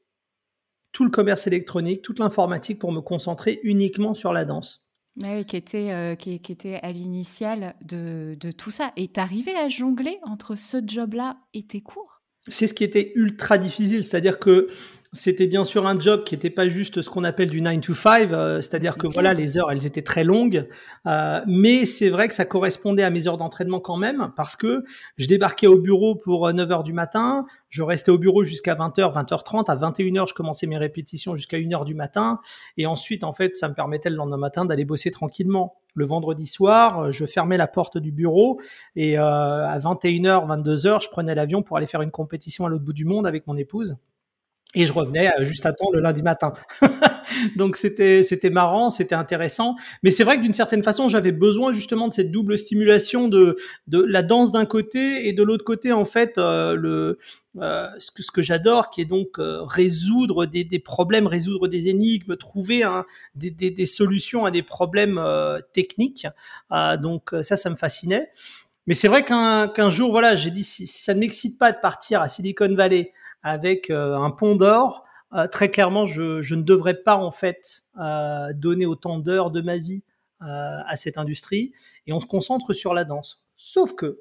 tout 0.93 1.05
le 1.05 1.11
commerce 1.11 1.47
électronique, 1.47 2.03
toute 2.03 2.19
l'informatique 2.19 2.79
pour 2.79 2.93
me 2.93 3.01
concentrer 3.01 3.61
uniquement 3.63 4.15
sur 4.15 4.33
la 4.33 4.45
danse. 4.45 4.87
Oui, 5.21 5.45
qui 5.45 5.57
était, 5.57 5.93
euh, 5.93 6.15
qui, 6.15 6.35
était 6.35 6.81
à 6.83 6.91
l'initiale 6.91 7.75
de, 7.83 8.37
de, 8.41 8.51
tout 8.51 8.71
ça. 8.71 8.93
Et 8.97 9.09
t'arrivais 9.09 9.55
à 9.55 9.69
jongler 9.69 10.19
entre 10.23 10.57
ce 10.57 10.79
job-là 10.85 11.37
et 11.53 11.63
tes 11.65 11.83
cours? 11.83 12.23
C'est 12.49 12.67
ce 12.67 12.75
qui 12.75 12.85
était 12.85 13.13
ultra 13.15 13.59
difficile. 13.59 14.05
C'est-à-dire 14.05 14.39
que 14.39 14.69
c'était 15.15 15.47
bien 15.47 15.65
sûr 15.65 15.87
un 15.87 16.01
job 16.01 16.25
qui 16.25 16.35
n'était 16.35 16.49
pas 16.49 16.69
juste 16.69 17.03
ce 17.03 17.11
qu'on 17.11 17.23
appelle 17.25 17.51
du 17.51 17.61
9 17.61 17.81
to 17.81 17.93
5, 17.93 18.33
euh, 18.33 18.61
c'est-à-dire 18.63 18.97
que 18.97 19.07
voilà, 19.07 19.35
les 19.35 19.59
heures, 19.59 19.71
elles 19.71 19.85
étaient 19.85 20.03
très 20.03 20.25
longues, 20.25 20.67
euh, 21.07 21.41
mais 21.47 21.85
c'est 21.85 22.09
vrai 22.09 22.29
que 22.29 22.35
ça 22.35 22.47
correspondait 22.47 23.03
à 23.03 23.11
mes 23.11 23.29
heures 23.29 23.37
d'entraînement 23.37 23.79
quand 23.79 23.99
même, 23.99 24.33
parce 24.37 24.57
que 24.57 24.85
je 25.19 25.27
débarquais 25.27 25.67
au 25.67 25.79
bureau 25.79 26.15
pour 26.15 26.51
9 26.51 26.67
euh, 26.67 26.73
heures 26.73 26.83
du 26.83 26.95
matin, 26.95 27.45
je 27.69 27.83
restais 27.83 28.11
au 28.11 28.17
bureau 28.17 28.43
jusqu'à 28.43 28.75
20h, 28.75 29.13
20h30, 29.13 29.71
à 29.71 29.77
21h, 29.77 30.29
je 30.29 30.35
commençais 30.35 30.67
mes 30.67 30.79
répétitions 30.79 31.37
jusqu'à 31.37 31.59
1h 31.59 31.85
du 31.85 31.95
matin, 31.95 32.39
et 32.79 32.87
ensuite, 32.87 33.23
en 33.23 33.35
fait, 33.35 33.55
ça 33.57 33.69
me 33.69 33.75
permettait 33.75 34.09
le 34.09 34.17
lendemain 34.17 34.39
matin 34.39 34.65
d'aller 34.65 34.87
bosser 34.87 35.11
tranquillement. 35.11 35.77
Le 35.95 36.07
vendredi 36.07 36.47
soir, 36.47 37.13
je 37.13 37.27
fermais 37.27 37.59
la 37.59 37.67
porte 37.67 37.99
du 37.99 38.13
bureau 38.13 38.59
et 38.97 39.19
euh, 39.19 39.23
à 39.23 39.79
21h, 39.79 40.47
22h, 40.47 41.03
je 41.03 41.11
prenais 41.11 41.35
l'avion 41.35 41.63
pour 41.63 41.77
aller 41.77 41.87
faire 41.87 42.01
une 42.01 42.11
compétition 42.11 42.65
à 42.65 42.71
l'autre 42.71 42.85
bout 42.85 42.95
du 42.95 43.05
monde 43.05 43.27
avec 43.27 43.47
mon 43.47 43.59
épouse 43.59 43.99
et 44.75 44.87
je 44.87 44.93
revenais 44.93 45.29
euh, 45.39 45.45
juste 45.45 45.67
à 45.67 45.73
temps 45.73 45.91
le 45.93 46.01
lundi 46.01 46.23
matin. 46.23 46.53
Donc 47.57 47.77
c'était 47.77 48.23
c'était 48.23 48.51
marrant, 48.51 48.91
c'était 48.91 49.15
intéressant, 49.15 49.77
mais 50.03 50.11
c'est 50.11 50.25
vrai 50.25 50.39
que 50.39 50.43
d'une 50.43 50.55
certaine 50.55 50.83
façon, 50.83 51.09
j'avais 51.09 51.33
besoin 51.33 51.73
justement 51.73 52.09
de 52.09 52.15
cette 52.15 52.31
double 52.31 52.57
stimulation 52.59 53.29
de 53.29 53.57
de 53.87 54.01
la 54.01 54.23
danse 54.23 54.53
d'un 54.53 54.67
côté 54.67 55.29
et 55.29 55.33
de 55.33 55.43
l'autre 55.43 55.65
côté 55.65 55.93
en 55.93 56.05
fait 56.05 56.39
euh, 56.39 56.75
le 56.75 57.19
euh, 57.61 57.89
ce 57.99 58.11
que 58.11 58.23
ce 58.23 58.31
que 58.31 58.41
j'adore 58.41 58.89
qui 58.89 59.03
est 59.03 59.07
donc 59.07 59.39
euh, 59.39 59.63
résoudre 59.63 60.47
des, 60.47 60.65
des 60.65 60.79
problèmes, 60.79 61.27
résoudre 61.27 61.69
des 61.69 61.89
énigmes, 61.89 62.37
trouver 62.37 62.83
un, 62.83 63.05
des, 63.35 63.51
des, 63.51 63.71
des 63.71 63.87
solutions 63.87 64.47
à 64.47 64.51
des 64.51 64.63
problèmes 64.63 65.21
techniques. 65.73 66.27
donc 67.01 67.35
ça 67.43 67.57
ça 67.57 67.71
me 67.71 67.77
fascinait. 67.77 68.31
Mais 68.87 68.95
c'est 68.95 69.09
vrai 69.09 69.25
qu'un 69.25 69.69
qu'un 69.69 69.91
jour 69.91 70.11
voilà, 70.11 70.35
j'ai 70.35 70.51
dit 70.51 70.65
si, 70.65 70.87
si 70.87 71.03
ça 71.03 71.15
ne 71.15 71.21
m'excite 71.21 71.59
pas 71.59 71.73
de 71.73 71.79
partir 71.81 72.21
à 72.21 72.29
Silicon 72.29 72.75
Valley 72.75 73.13
avec 73.43 73.91
euh, 73.91 74.17
un 74.17 74.31
pont 74.31 74.57
d'or, 74.57 75.05
euh, 75.35 75.47
très 75.47 75.71
clairement, 75.71 76.05
je, 76.05 76.43
je, 76.43 76.55
ne 76.55 76.63
devrais 76.63 77.03
pas 77.03 77.17
en 77.17 77.31
fait 77.31 77.83
euh, 78.01 78.53
donner 78.55 78.87
autant 78.87 79.19
d'heures 79.19 79.51
de 79.51 79.61
ma 79.61 79.77
vie 79.77 80.03
à 80.45 80.97
cette 80.97 81.19
industrie 81.19 81.73
et 82.09 82.13
on 82.13 82.19
se 82.19 82.27
concentre 82.27 82.73
sur 82.73 82.95
la 82.95 83.05
danse. 83.05 83.45
Sauf 83.57 83.95
que 83.95 84.19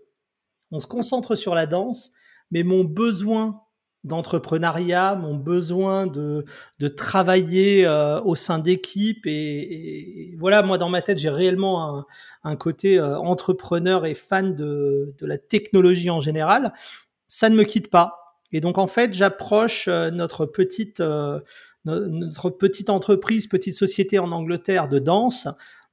on 0.69 0.79
se 0.79 0.85
concentre 0.85 1.33
sur 1.33 1.55
la 1.55 1.65
danse, 1.65 2.11
mais 2.51 2.61
mon 2.61 2.83
besoin 2.83 3.63
d'entrepreneuriat, 4.03 5.15
mon 5.15 5.35
besoin 5.35 6.07
de, 6.07 6.45
de 6.79 6.87
travailler 6.87 7.85
euh, 7.85 8.19
au 8.21 8.35
sein 8.35 8.57
d'équipes. 8.59 9.25
Et, 9.27 10.35
voilà, 10.39 10.63
moi, 10.63 10.77
dans 10.77 10.89
ma 10.89 11.01
tête, 11.01 11.19
j'ai 11.19 11.29
réellement 11.29 11.97
un, 11.97 12.05
un 12.43 12.55
côté 12.55 12.97
euh, 12.97 13.17
entrepreneur 13.19 14.05
et 14.05 14.15
fan 14.15 14.55
de, 14.55 15.13
de 15.17 15.25
la 15.25 15.37
technologie 15.37 16.09
en 16.09 16.19
général. 16.19 16.73
Ça 17.27 17.49
ne 17.49 17.55
me 17.55 17.63
quitte 17.63 17.89
pas. 17.89 18.20
Et 18.51 18.61
donc, 18.61 18.77
en 18.77 18.87
fait, 18.87 19.13
j'approche 19.13 19.87
euh, 19.87 20.11
notre 20.11 20.45
petite, 20.45 21.01
notre 21.85 22.49
petite 22.49 22.89
entreprise, 22.89 23.47
petite 23.47 23.75
société 23.75 24.19
en 24.19 24.31
Angleterre 24.31 24.87
de 24.87 24.99
danse 24.99 25.47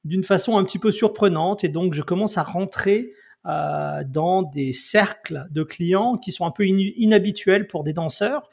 d'une 0.04 0.22
façon 0.22 0.56
un 0.56 0.64
petit 0.64 0.78
peu 0.78 0.90
surprenante. 0.90 1.64
Et 1.64 1.68
donc, 1.68 1.94
je 1.94 2.02
commence 2.02 2.38
à 2.38 2.42
rentrer 2.42 3.12
euh, 3.46 4.02
dans 4.04 4.42
des 4.42 4.72
cercles 4.72 5.46
de 5.50 5.62
clients 5.62 6.18
qui 6.18 6.32
sont 6.32 6.44
un 6.44 6.50
peu 6.50 6.66
inhabituels 6.66 7.66
pour 7.66 7.84
des 7.84 7.92
danseurs. 7.92 8.50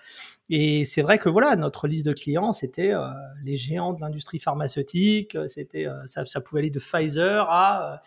Et 0.48 0.86
c'est 0.86 1.02
vrai 1.02 1.18
que 1.18 1.28
voilà, 1.28 1.56
notre 1.56 1.88
liste 1.88 2.06
de 2.06 2.14
clients, 2.14 2.54
c'était 2.54 2.94
euh, 2.94 3.08
les 3.44 3.56
géants 3.56 3.94
de 3.94 4.00
l'industrie 4.00 4.40
pharmaceutique, 4.40 5.36
c'était 5.48 5.88
euh, 5.88 6.06
ça, 6.06 6.40
pouvait 6.40 6.62
aller 6.62 6.70
de 6.70 6.80
Pfizer 6.80 7.48
à 7.50 8.04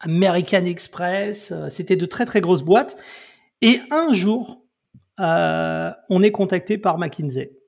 American 0.00 0.64
Express, 0.64 1.52
c'était 1.68 1.96
de 1.96 2.06
très 2.06 2.24
très 2.24 2.40
grosses 2.40 2.62
boîtes. 2.62 2.96
Et 3.60 3.80
un 3.90 4.12
jour, 4.12 4.63
on 5.18 6.22
est 6.22 6.32
contacté 6.32 6.78
par 6.78 6.98
McKinsey. 6.98 7.58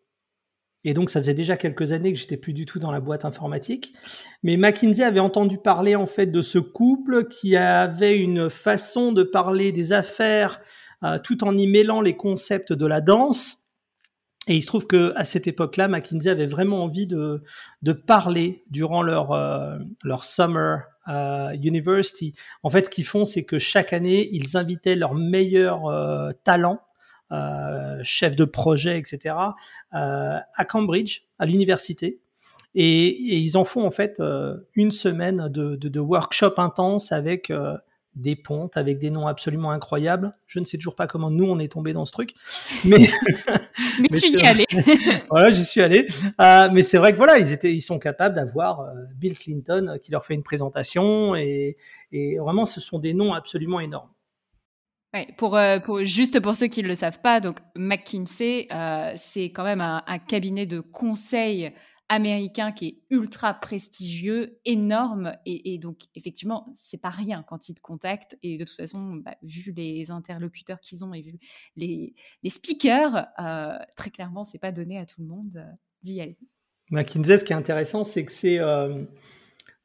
Et 0.86 0.94
donc, 0.94 1.10
ça 1.10 1.20
faisait 1.20 1.34
déjà 1.34 1.56
quelques 1.56 1.90
années 1.90 2.12
que 2.12 2.18
j'étais 2.18 2.36
plus 2.36 2.52
du 2.52 2.64
tout 2.64 2.78
dans 2.78 2.92
la 2.92 3.00
boîte 3.00 3.24
informatique. 3.24 3.92
Mais 4.44 4.56
McKinsey 4.56 5.02
avait 5.02 5.18
entendu 5.18 5.58
parler, 5.58 5.96
en 5.96 6.06
fait, 6.06 6.26
de 6.26 6.42
ce 6.42 6.60
couple 6.60 7.26
qui 7.26 7.56
avait 7.56 8.16
une 8.16 8.48
façon 8.48 9.10
de 9.10 9.24
parler 9.24 9.72
des 9.72 9.92
affaires 9.92 10.60
euh, 11.02 11.18
tout 11.18 11.42
en 11.42 11.56
y 11.56 11.66
mêlant 11.66 12.00
les 12.00 12.16
concepts 12.16 12.72
de 12.72 12.86
la 12.86 13.00
danse. 13.00 13.64
Et 14.46 14.54
il 14.54 14.62
se 14.62 14.68
trouve 14.68 14.86
que 14.86 15.12
à 15.16 15.24
cette 15.24 15.48
époque-là, 15.48 15.88
McKinsey 15.88 16.30
avait 16.30 16.46
vraiment 16.46 16.84
envie 16.84 17.08
de, 17.08 17.42
de 17.82 17.92
parler 17.92 18.62
durant 18.70 19.02
leur, 19.02 19.32
euh, 19.32 19.76
leur 20.04 20.22
summer 20.22 20.84
euh, 21.08 21.50
university. 21.50 22.32
En 22.62 22.70
fait, 22.70 22.84
ce 22.84 22.90
qu'ils 22.90 23.04
font, 23.04 23.24
c'est 23.24 23.44
que 23.44 23.58
chaque 23.58 23.92
année, 23.92 24.28
ils 24.30 24.56
invitaient 24.56 24.94
leurs 24.94 25.16
meilleurs 25.16 25.86
euh, 25.86 26.30
talents 26.44 26.80
euh, 26.80 26.95
chef 28.02 28.36
de 28.36 28.44
projet, 28.44 28.98
etc., 28.98 29.34
euh, 29.94 30.38
à 30.54 30.64
Cambridge, 30.64 31.22
à 31.38 31.46
l'université. 31.46 32.20
Et, 32.74 33.38
ils 33.38 33.56
en 33.56 33.64
font 33.64 33.86
en 33.86 33.90
fait 33.90 34.20
euh, 34.20 34.56
une 34.74 34.90
semaine 34.90 35.48
de, 35.48 35.76
de, 35.76 36.00
workshop 36.00 36.54
intense 36.58 37.10
avec 37.10 37.50
des 38.14 38.34
pontes 38.34 38.78
avec 38.78 38.98
des 38.98 39.10
noms 39.10 39.26
absolument 39.26 39.70
incroyables. 39.70 40.34
Je 40.46 40.58
ne 40.58 40.64
sais 40.64 40.78
toujours 40.78 40.94
pas 40.94 41.06
comment 41.06 41.30
nous 41.30 41.44
on 41.44 41.58
est 41.58 41.70
tombé 41.70 41.92
dans 41.92 42.04
ce 42.04 42.12
truc, 42.12 42.32
mais 42.84 43.08
mais, 44.00 44.08
tu 44.08 44.28
y 44.28 44.36
es 44.36 44.46
allé. 44.46 44.66
voilà, 45.30 45.50
j'y 45.50 45.64
suis 45.64 45.82
allé. 45.82 46.06
Euh, 46.40 46.68
mais 46.72 46.82
c'est 46.82 46.98
vrai 46.98 47.12
que 47.12 47.18
voilà, 47.18 47.38
ils 47.38 47.52
étaient, 47.52 47.72
ils 47.72 47.82
sont 47.82 47.98
capables 47.98 48.34
d'avoir 48.34 48.90
Bill 49.14 49.38
Clinton 49.38 49.98
qui 50.02 50.12
leur 50.12 50.24
fait 50.24 50.34
une 50.34 50.42
présentation 50.42 51.34
et, 51.36 51.76
et 52.12 52.38
vraiment 52.38 52.66
ce 52.66 52.80
sont 52.80 52.98
des 52.98 53.14
noms 53.14 53.34
absolument 53.34 53.80
énormes. 53.80 54.10
Euh, 55.42 55.80
pour, 55.80 56.04
juste 56.04 56.40
pour 56.40 56.56
ceux 56.56 56.66
qui 56.66 56.82
ne 56.82 56.88
le 56.88 56.94
savent 56.94 57.20
pas, 57.20 57.40
donc 57.40 57.58
McKinsey, 57.76 58.68
euh, 58.72 59.12
c'est 59.16 59.50
quand 59.50 59.64
même 59.64 59.80
un, 59.80 60.02
cabinet 60.18 60.66
de 60.66 60.80
conseil 60.80 61.72
américain 62.08 62.70
qui 62.72 62.86
est 62.86 62.98
ultra 63.10 63.54
prestigieux, 63.54 64.60
énorme, 64.64 65.32
et, 65.44 65.78
donc 65.78 66.02
effectivement, 66.14 66.68
c'est 66.74 67.00
pas 67.00 67.10
rien 67.10 67.44
quand 67.46 67.68
ils 67.68 67.74
te 67.74 67.80
contactent. 67.80 68.36
Et 68.42 68.58
de 68.58 68.64
toute 68.64 68.76
façon, 68.76 69.16
bah, 69.16 69.36
vu 69.42 69.72
les 69.76 70.10
interlocuteurs 70.10 70.80
qu'ils 70.80 71.04
ont 71.04 71.12
et 71.12 71.22
vu 71.22 71.38
les, 71.76 72.14
les 72.42 72.50
speakers, 72.50 73.26
euh, 73.40 73.78
très 73.96 74.10
clairement, 74.10 74.44
c'est 74.44 74.58
pas 74.58 74.72
donné 74.72 74.98
à 74.98 75.06
tout 75.06 75.20
le 75.20 75.26
monde 75.26 75.66
d'y 76.02 76.20
aller. 76.20 76.38
McKinsey, 76.90 77.38
ce 77.38 77.44
qui 77.44 77.52
est 77.52 77.56
intéressant, 77.56 78.04
c'est 78.04 78.24
que 78.24 78.32
c'est 78.32 78.60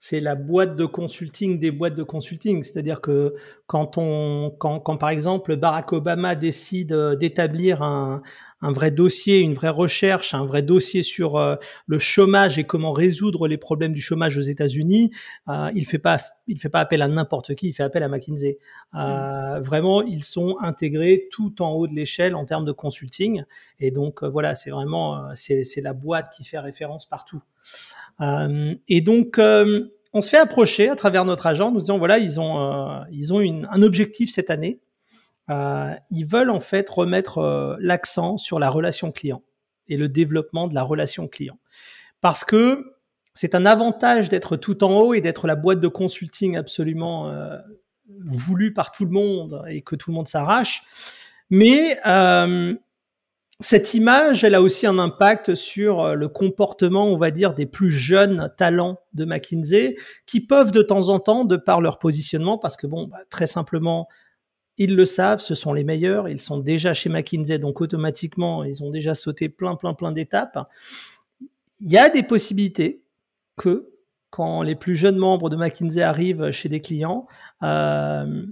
c'est 0.04 0.20
la 0.20 0.34
boîte 0.34 0.76
de 0.76 0.88
consulting 0.88 1.60
des 1.60 1.70
boîtes 1.70 1.94
de 1.94 2.02
consulting. 2.02 2.64
C'est-à-dire 2.64 3.02
que 3.02 3.36
quand 3.68 4.00
on, 4.00 4.50
quand, 4.58 4.80
quand 4.80 4.98
par 4.98 5.12
exemple 5.12 5.56
Barack 5.56 5.94
Obama 5.94 6.34
décide 6.34 6.92
euh, 6.92 7.16
d'établir 7.16 7.84
un, 7.84 8.24
un 8.62 8.72
vrai 8.72 8.92
dossier, 8.92 9.40
une 9.40 9.54
vraie 9.54 9.70
recherche, 9.70 10.34
un 10.34 10.46
vrai 10.46 10.62
dossier 10.62 11.04
sur 11.04 11.38
euh, 11.38 11.56
le 11.88 12.00
chômage 12.00 12.60
et 12.60 12.64
comment 12.64 12.92
résoudre 12.92 13.48
les 13.48 13.58
problèmes 13.58 13.94
du 13.94 14.02
chômage 14.02 14.38
aux 14.38 14.42
États-Unis, 14.42 15.12
euh, 15.50 15.72
il 15.76 15.86
fait 15.86 16.00
pas, 16.00 16.18
il 16.48 16.60
fait 16.60 16.70
pas 16.70 16.80
appel 16.80 17.02
à 17.02 17.08
n'importe 17.08 17.56
qui, 17.56 17.70
il 17.70 17.74
fait 17.74 17.84
appel 17.84 18.04
à 18.04 18.08
McKinsey. 18.08 18.60
Euh, 18.96 19.60
mm. 19.60 19.62
Vraiment, 19.62 20.02
ils 20.04 20.24
sont 20.24 20.58
intégrés 20.62 21.28
tout 21.32 21.62
en 21.62 21.72
haut 21.72 21.88
de 21.88 21.94
l'échelle 21.94 22.36
en 22.36 22.46
termes 22.46 22.66
de 22.66 22.72
consulting. 22.72 23.44
Et 23.80 23.92
donc 23.92 24.24
voilà, 24.24 24.54
c'est 24.54 24.70
vraiment, 24.70 25.34
c'est 25.36 25.82
la 25.82 25.94
boîte 25.94 26.30
qui 26.36 26.44
fait 26.44 26.60
référence 26.60 27.08
partout. 27.08 27.42
et 28.88 29.02
donc 29.02 29.40
on 29.40 30.22
se 30.22 30.30
fait 30.30 30.38
approcher 30.38 30.90
à 30.90 30.96
travers 30.96 31.26
notre 31.26 31.48
agent, 31.48 31.72
nous 31.72 31.80
disant 31.80 31.98
voilà, 31.98 32.20
ils 32.20 32.40
ont, 32.40 33.04
ils 33.12 33.34
ont 33.34 33.40
une, 33.40 33.68
un 33.72 33.82
objectif 33.82 34.30
cette 34.30 34.50
année. 34.50 34.82
Euh, 35.50 35.94
ils 36.12 36.26
veulent 36.26 36.50
en 36.50 36.60
fait 36.60 36.90
remettre 36.90 37.40
euh, 37.40 37.76
l'accent 37.80 38.38
sur 38.38 38.60
la 38.60 38.70
relation 38.70 39.12
client 39.12 39.44
et 39.88 39.98
le 39.98 40.08
développement 40.08 40.68
de 40.68 40.76
la 40.76 40.84
relation 40.84 41.28
client. 41.28 41.58
Parce 42.22 42.46
que 42.46 42.94
c'est 43.34 43.56
un 43.56 43.66
avantage 43.66 44.30
d'être 44.30 44.56
tout 44.56 44.84
en 44.84 45.00
haut 45.00 45.14
et 45.14 45.22
d'être 45.22 45.48
la 45.48 45.56
boîte 45.56 45.80
de 45.80 45.88
consulting 45.88 46.58
absolument 46.58 47.30
euh, 47.30 47.58
voulue 48.26 48.74
par 48.74 48.92
tout 48.92 49.06
le 49.06 49.12
monde 49.12 49.64
et 49.68 49.82
que 49.82 49.96
tout 49.96 50.12
le 50.12 50.16
monde 50.16 50.28
s'arrache. 50.28 50.84
Mais 51.50 52.00
cette 53.60 53.94
image, 53.94 54.44
elle 54.44 54.56
a 54.56 54.62
aussi 54.62 54.88
un 54.88 54.98
impact 54.98 55.54
sur 55.54 56.16
le 56.16 56.28
comportement, 56.30 57.06
on 57.08 57.18
va 57.18 57.30
dire, 57.30 57.54
des 57.54 57.66
plus 57.66 57.92
jeunes 57.92 58.52
talents 58.58 59.00
de 59.14 59.26
McKinsey, 59.26 59.98
qui 60.26 60.40
peuvent 60.40 60.72
de 60.72 60.82
temps 60.82 61.10
en 61.10 61.20
temps, 61.20 61.46
de 61.46 61.58
par 61.58 61.82
leur 61.82 62.00
positionnement, 62.00 62.58
parce 62.58 62.78
que 62.78 62.88
bon, 62.88 63.08
bah, 63.08 63.20
très 63.30 63.48
simplement, 63.48 64.08
ils 64.84 64.96
le 64.96 65.06
savent, 65.06 65.40
ce 65.40 65.54
sont 65.54 65.74
les 65.74 65.84
meilleurs, 65.84 66.28
ils 66.28 66.42
sont 66.42 66.58
déjà 66.58 66.96
chez 66.96 67.08
McKinsey, 67.08 67.60
donc 67.60 67.82
automatiquement, 67.82 68.64
ils 68.64 68.84
ont 68.84 68.90
déjà 68.90 69.14
sauté 69.14 69.48
plein, 69.48 69.76
plein, 69.76 69.94
plein 69.94 70.12
d'étapes. 70.12 70.58
Il 71.82 71.92
y 71.92 72.00
a 72.00 72.10
des 72.10 72.24
possibilités 72.24 73.04
que 73.58 73.92
quand 74.32 74.64
les 74.64 74.74
plus 74.74 74.96
jeunes 74.96 75.18
membres 75.18 75.52
de 75.52 75.56
McKinsey 75.56 76.02
arrivent 76.02 76.50
chez 76.50 76.68
des 76.68 76.82
clients, 76.82 77.28
euh, 77.62 78.44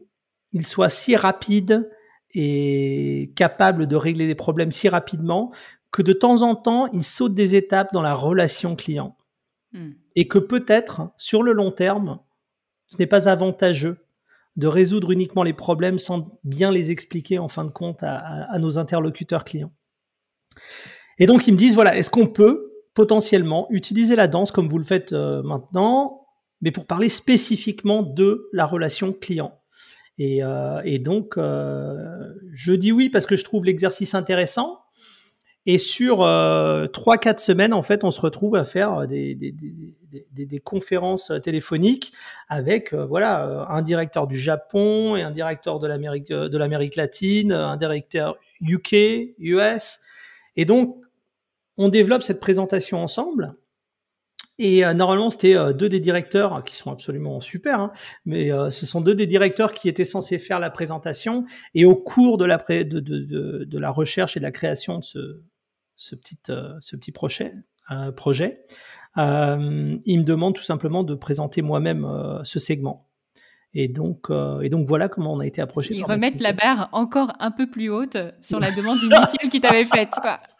ils 0.51 0.67
soient 0.67 0.89
si 0.89 1.15
rapides 1.15 1.89
et 2.36 3.33
capables 3.36 3.88
de 3.88 3.95
régler 3.95 4.27
des 4.27 4.36
problèmes 4.36 4.69
si 4.69 4.88
rapidement 4.88 5.51
que 5.89 6.03
de 6.03 6.13
temps 6.13 6.43
en 6.43 6.53
temps, 6.53 6.86
ils 6.93 7.03
sautent 7.03 7.33
des 7.33 7.55
étapes 7.55 7.91
dans 7.91 8.03
la 8.03 8.13
relation 8.13 8.75
client. 8.75 9.17
Hmm. 9.71 9.93
Et 10.15 10.27
que 10.27 10.38
peut-être, 10.38 11.09
sur 11.17 11.41
le 11.41 11.53
long 11.53 11.71
terme, 11.71 12.19
ce 12.86 12.98
n'est 13.00 13.07
pas 13.07 13.27
avantageux 13.27 14.05
de 14.56 14.68
résoudre 14.68 15.12
uniquement 15.12 15.44
les 15.44 15.53
problèmes 15.53 16.00
sans 16.00 16.39
bien 16.44 16.72
les 16.72 16.91
expliquer 16.91 17.39
en 17.39 17.48
fin 17.48 17.65
de 17.65 17.70
compte 17.70 18.00
à, 18.01 18.58
nos 18.60 18.77
interlocuteurs 18.77 19.44
clients. 19.44 19.72
Et 21.18 21.25
donc 21.25 21.48
ils 21.48 21.53
me 21.53 21.58
disent, 21.58 21.75
voilà, 21.75 21.96
est-ce 21.96 22.10
qu'on 22.10 22.27
peut 22.27 22.72
potentiellement 22.94 23.68
utiliser 23.70 24.15
la 24.15 24.27
danse 24.27 24.51
comme 24.51 24.68
vous 24.68 24.77
le 24.77 24.84
faites 24.84 25.13
euh, 25.13 25.41
maintenant, 25.44 26.25
mais 26.62 26.72
pour 26.72 26.86
parler 26.86 27.10
spécifiquement 27.10 28.03
de 28.03 28.50
la 28.51 28.65
relation 28.65 29.13
client? 29.13 29.60
Et, 30.20 30.44
euh, 30.44 30.98
donc, 31.00 31.38
euh, 31.38 31.96
je 32.51 32.74
dis 32.74 32.91
oui 32.91 33.10
parce 33.10 33.25
que 33.25 33.38
je 33.38 33.44
trouve 33.46 33.63
l'exercice 33.63 34.13
intéressant. 34.13 34.79
Et 35.71 35.77
sur 35.77 36.23
euh, 36.23 36.88
trois, 36.88 37.19
quatre 37.19 37.39
semaines, 37.39 37.75
en 37.75 37.83
fait, 37.83 38.03
on 38.03 38.09
se 38.09 38.19
retrouve 38.19 38.55
à 38.55 38.65
faire 38.65 39.07
des, 39.07 39.53
conférences 40.63 41.31
téléphoniques 41.43 42.11
avec 42.47 42.91
euh, 42.91 43.05
voilà 43.05 43.45
euh, 43.45 43.65
un 43.69 43.83
directeur 43.83 44.25
du 44.25 44.39
Japon 44.39 45.15
et 45.15 45.21
un 45.21 45.29
directeur 45.29 45.77
de 45.77 45.85
l'Amérique 45.85 46.29
de 46.29 46.57
l'Amérique 46.57 46.95
latine, 46.95 47.51
un 47.51 47.77
directeur 47.77 48.39
UK, 48.61 49.35
US. 49.38 49.99
Et 50.55 50.65
donc, 50.65 50.97
on 51.77 51.89
développe 51.89 52.23
cette 52.23 52.39
présentation 52.39 53.03
ensemble. 53.03 53.53
Et 54.57 54.83
normalement, 54.93 55.29
c'était 55.29 55.55
deux 55.75 55.88
des 55.88 55.99
directeurs 55.99 56.63
qui 56.63 56.75
sont 56.75 56.91
absolument 56.91 57.39
super, 57.41 57.79
hein, 57.79 57.91
mais 58.25 58.49
ce 58.71 58.85
sont 58.85 58.99
deux 58.99 59.15
des 59.15 59.27
directeurs 59.27 59.71
qui 59.71 59.88
étaient 59.88 60.03
censés 60.03 60.39
faire 60.39 60.59
la 60.59 60.69
présentation. 60.69 61.45
Et 61.75 61.85
au 61.85 61.95
cours 61.95 62.38
de 62.38 62.43
la, 62.43 62.57
de 62.57 63.77
la 63.77 63.91
recherche 63.91 64.35
et 64.35 64.41
de 64.41 64.43
la 64.43 64.51
création 64.51 64.99
de 64.99 65.05
ce, 65.05 65.41
ce 66.00 66.15
petit, 66.15 66.38
euh, 66.50 66.75
ce 66.79 66.96
petit 66.96 67.12
projet, 67.12 67.53
euh, 67.91 68.13
projet 68.13 68.62
euh, 69.18 69.98
il 70.06 70.20
me 70.20 70.24
demande 70.24 70.56
tout 70.56 70.63
simplement 70.63 71.03
de 71.03 71.13
présenter 71.13 71.62
moi-même 71.62 72.08
ce 72.44 72.58
segment. 72.58 73.10
Et 73.74 73.88
donc, 73.88 74.29
et 74.62 74.70
donc 74.70 74.88
voilà 74.88 75.10
comment 75.10 75.34
on 75.34 75.39
a 75.41 75.46
été 75.46 75.62
approché. 75.62 75.94
Ils 75.94 76.03
remettent 76.03 76.41
la 76.41 76.53
barre 76.53 76.89
encore 76.94 77.34
un 77.39 77.51
peu 77.51 77.70
plus 77.70 77.89
haute 77.89 78.18
sur 78.41 78.60
la 78.60 78.72
demande 78.72 78.98
initiale 79.00 79.50
qu'ils 79.51 79.62
t'avaient 79.62 79.84
faite. 79.84 80.13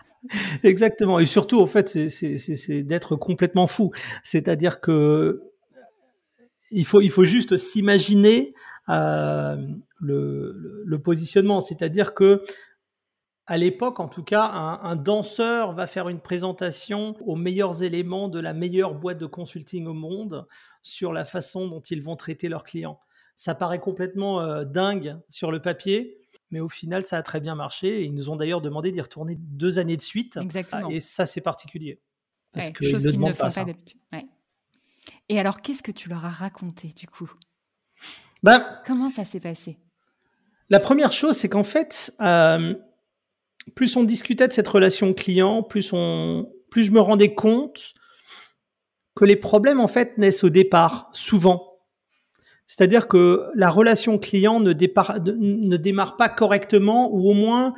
Exactement. 0.64 1.20
Et 1.20 1.26
surtout, 1.26 1.60
au 1.60 1.68
fait, 1.68 2.10
c'est 2.10 2.84
d'être 2.84 3.16
complètement 3.16 3.68
fou. 3.68 3.92
C'est-à-dire 4.24 4.82
que 4.82 5.42
il 6.72 6.86
faut, 6.86 7.02
il 7.02 7.10
faut 7.10 7.24
juste 7.24 7.56
s'imaginer 7.56 8.54
le, 8.88 9.82
le, 10.86 11.00
positionnement. 11.00 11.62
C'est-à-dire 11.62 12.14
que 12.14 12.44
à 13.50 13.58
l'époque, 13.58 14.00
en 14.00 14.08
tout 14.08 14.22
cas, 14.22 14.44
un, 14.44 14.96
danseur 14.96 15.74
va 15.74 15.88
faire 15.88 16.08
une 16.08 16.20
présentation 16.20 17.16
aux 17.26 17.36
meilleurs 17.36 17.82
éléments 17.82 18.30
de 18.30 18.40
la 18.40 18.54
meilleure 18.54 18.94
boîte 18.94 19.18
de 19.18 19.26
consulting 19.26 19.88
au 19.88 19.94
monde 19.96 20.48
sur 20.84 21.14
la 21.14 21.26
façon 21.26 21.68
dont 21.68 21.82
ils 21.82 22.04
vont 22.04 22.16
traiter 22.16 22.48
leurs 22.48 22.64
clients. 22.64 23.00
Ça 23.36 23.56
paraît 23.56 23.80
complètement 23.80 24.40
euh, 24.40 24.66
dingue 24.66 25.18
sur 25.30 25.52
le 25.52 25.64
papier, 25.64 26.20
mais 26.52 26.60
au 26.60 26.70
final, 26.70 27.04
ça 27.04 27.18
a 27.18 27.24
très 27.24 27.40
bien 27.40 27.56
marché. 27.56 28.02
Et 28.02 28.04
ils 28.04 28.14
nous 28.14 28.30
ont 28.30 28.36
d'ailleurs 28.36 28.62
demandé 28.62 28.92
d'y 28.92 29.02
retourner 29.02 29.36
deux 29.40 29.80
années 29.80 29.98
de 29.98 30.04
suite. 30.04 30.38
Exactement. 30.38 30.92
Et 30.92 31.00
ça, 31.00 31.26
c'est 31.26 31.42
particulier. 31.42 32.00
Parce 32.52 32.70
que 32.70 32.86
chose 32.86 33.04
qu'ils 33.04 33.20
ne 33.20 33.34
font 33.34 33.50
pas, 33.50 33.66
d'habitude. 33.66 34.00
Et 35.28 35.40
alors, 35.40 35.64
qu'est-ce 35.64 35.82
que 35.82 35.92
tu 35.92 36.08
leur 36.08 36.24
as 36.24 36.30
raconté 36.30 36.90
du 36.90 37.08
coup? 37.08 37.32
Ben, 38.44 38.80
Comment 38.86 39.10
ça 39.10 39.26
s'est 39.26 39.40
passé? 39.40 39.80
La 40.70 40.80
première 40.80 41.12
chose, 41.12 41.36
c'est 41.36 41.50
qu'en 41.50 41.64
fait, 41.64 42.14
euh, 42.22 42.76
plus 43.76 43.96
on 43.96 44.04
discutait 44.04 44.48
de 44.48 44.54
cette 44.54 44.68
relation 44.68 45.14
client, 45.14 45.64
plus 45.64 45.92
on, 45.94 46.52
plus 46.70 46.84
je 46.84 46.92
me 46.92 47.00
rendais 47.00 47.34
compte 47.34 47.94
que 49.16 49.26
les 49.26 49.36
problèmes 49.36 49.80
en 49.80 49.88
fait 49.88 50.18
naissent 50.18 50.44
au 50.44 50.50
départ, 50.50 51.10
souvent. 51.12 51.70
C'est-à-dire 52.68 53.08
que 53.08 53.48
la 53.56 53.70
relation 53.70 54.20
client 54.20 54.60
ne, 54.60 54.74
démarre 54.74 56.18
pas 56.18 56.30
correctement, 56.30 57.12
ou 57.12 57.30
au 57.30 57.34
moins 57.34 57.74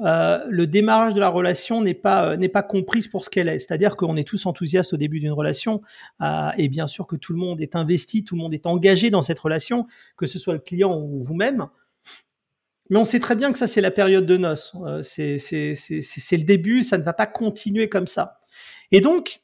euh, 0.00 0.38
le 0.50 0.66
démarrage 0.66 1.14
de 1.14 1.20
la 1.20 1.28
relation 1.28 1.80
n'est 1.80 1.94
pas 1.94 2.30
euh, 2.30 2.36
n'est 2.36 2.48
pas 2.48 2.64
comprise 2.64 3.06
pour 3.06 3.24
ce 3.24 3.30
qu'elle 3.30 3.48
est. 3.48 3.60
C'est-à-dire 3.60 3.94
qu'on 3.94 4.16
est 4.16 4.26
tous 4.26 4.44
enthousiastes 4.46 4.92
au 4.94 4.96
début 4.96 5.20
d'une 5.20 5.32
relation, 5.32 5.80
euh, 6.22 6.50
et 6.58 6.68
bien 6.68 6.88
sûr 6.88 7.06
que 7.06 7.14
tout 7.14 7.32
le 7.32 7.38
monde 7.38 7.60
est 7.60 7.76
investi, 7.76 8.24
tout 8.24 8.34
le 8.34 8.40
monde 8.40 8.52
est 8.52 8.66
engagé 8.66 9.10
dans 9.10 9.22
cette 9.22 9.38
relation, 9.38 9.86
que 10.16 10.26
ce 10.26 10.40
soit 10.40 10.54
le 10.54 10.60
client 10.60 10.98
ou 10.98 11.22
vous-même. 11.22 11.68
Mais 12.92 12.98
on 12.98 13.04
sait 13.04 13.20
très 13.20 13.34
bien 13.36 13.52
que 13.52 13.58
ça, 13.58 13.66
c'est 13.66 13.80
la 13.80 13.90
période 13.90 14.26
de 14.26 14.36
noces. 14.36 14.74
Euh, 14.84 15.00
c'est 15.00 15.38
le 15.38 16.44
début, 16.44 16.82
ça 16.82 16.98
ne 16.98 17.02
va 17.02 17.14
pas 17.14 17.24
continuer 17.24 17.88
comme 17.88 18.06
ça. 18.06 18.38
Et 18.90 19.00
donc, 19.00 19.40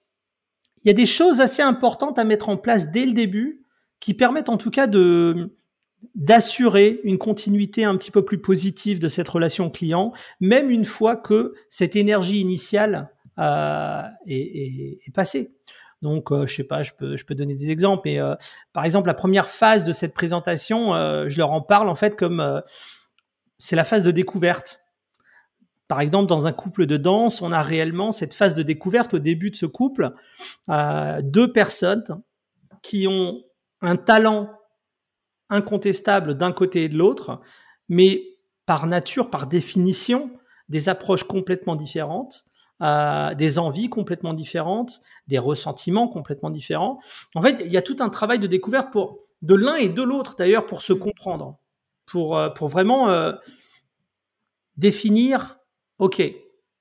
il 0.83 0.89
y 0.89 0.91
a 0.91 0.93
des 0.93 1.07
choses 1.07 1.41
assez 1.41 1.63
importantes 1.63 2.19
à 2.19 2.25
mettre 2.25 2.51
en 2.51 2.59
place 2.59 2.91
dès 2.91 3.07
le 3.07 3.15
début 3.15 3.65
qui 4.01 4.13
permettent 4.13 4.51
en 4.51 4.59
tout 4.59 4.71
cas 4.71 4.87
de 4.87 5.57
d'assurer 6.15 7.01
une 7.05 7.17
continuité 7.17 7.85
un 7.85 7.97
petit 7.97 8.11
peu 8.11 8.23
plus 8.23 8.39
positive 8.39 9.01
de 9.01 9.09
cette 9.09 9.29
relation 9.29 9.71
client, 9.71 10.13
même 10.41 10.69
une 10.71 10.85
fois 10.85 11.17
que 11.17 11.55
cette 11.71 11.97
énergie 11.97 12.41
initiale 12.41 13.11
euh, 13.39 14.03
est, 14.27 15.11
passée. 15.15 15.55
Donc, 16.03 16.33
euh, 16.33 16.47
je 16.47 16.55
sais 16.55 16.65
pas, 16.65 16.83
je 16.83 16.93
peux, 16.99 17.17
je 17.17 17.25
peux 17.25 17.35
donner 17.35 17.55
des 17.55 17.71
exemples. 17.71 18.03
Mais 18.05 18.21
par 18.75 18.85
exemple, 18.85 19.07
la 19.07 19.15
première 19.15 19.49
phase 19.49 19.85
de 19.85 19.93
cette 19.93 20.13
présentation, 20.13 20.93
je 21.27 21.39
leur 21.39 21.53
en 21.53 21.63
parle 21.63 21.89
en 21.89 21.95
fait 21.95 22.15
comme 22.15 22.63
c'est 23.59 23.77
la 23.77 23.85
phase 23.85 24.03
de 24.03 24.11
découverte. 24.11 24.83
Par 25.89 26.01
exemple, 26.01 26.29
dans 26.29 26.47
un 26.47 26.53
couple 26.53 26.87
de 26.87 26.97
danse, 26.97 27.43
on 27.43 27.51
a 27.53 27.63
réellement 27.63 28.13
cette 28.13 28.35
phase 28.35 28.55
de 28.55 28.63
découverte 28.63 29.15
au 29.15 29.19
début 29.19 29.51
de 29.51 29.57
ce 29.57 29.67
couple, 29.67 30.13
euh, 30.69 31.21
deux 31.23 31.51
personnes 31.53 32.05
qui 32.83 33.07
ont 33.09 33.43
un 33.81 33.97
talent 33.97 34.51
incontestable 35.51 36.35
d'un 36.37 36.53
côté 36.53 36.85
et 36.85 36.89
de 36.89 36.97
l'autre, 36.97 37.41
mais 37.89 38.23
par 38.67 38.87
nature, 38.87 39.31
par 39.31 39.47
définition, 39.47 40.31
des 40.69 40.91
approches 40.91 41.25
complètement 41.25 41.75
différentes, 41.75 42.45
euh, 42.83 43.35
des 43.35 43.59
envies 43.59 43.89
complètement 43.89 44.35
différentes, 44.35 45.01
des 45.27 45.39
ressentiments 45.39 46.07
complètement 46.07 46.51
différents. 46.51 47.01
En 47.35 47.41
fait, 47.41 47.63
il 47.65 47.73
y 47.73 47.79
a 47.79 47.83
tout 47.83 47.97
un 48.01 48.11
travail 48.11 48.39
de 48.39 48.47
découverte 48.47 48.93
pour 48.93 49.21
de 49.41 49.55
l'un 49.55 49.77
et 49.77 49.89
de 49.89 50.03
l'autre 50.03 50.37
d'ailleurs 50.37 50.67
pour 50.67 50.83
se 50.83 50.93
comprendre 50.93 51.59
pour, 52.11 52.37
euh, 52.37 52.49
pour 52.49 52.69
vraiment 52.69 53.09
euh, 53.09 53.33
définir, 54.77 55.59
OK, 55.99 56.23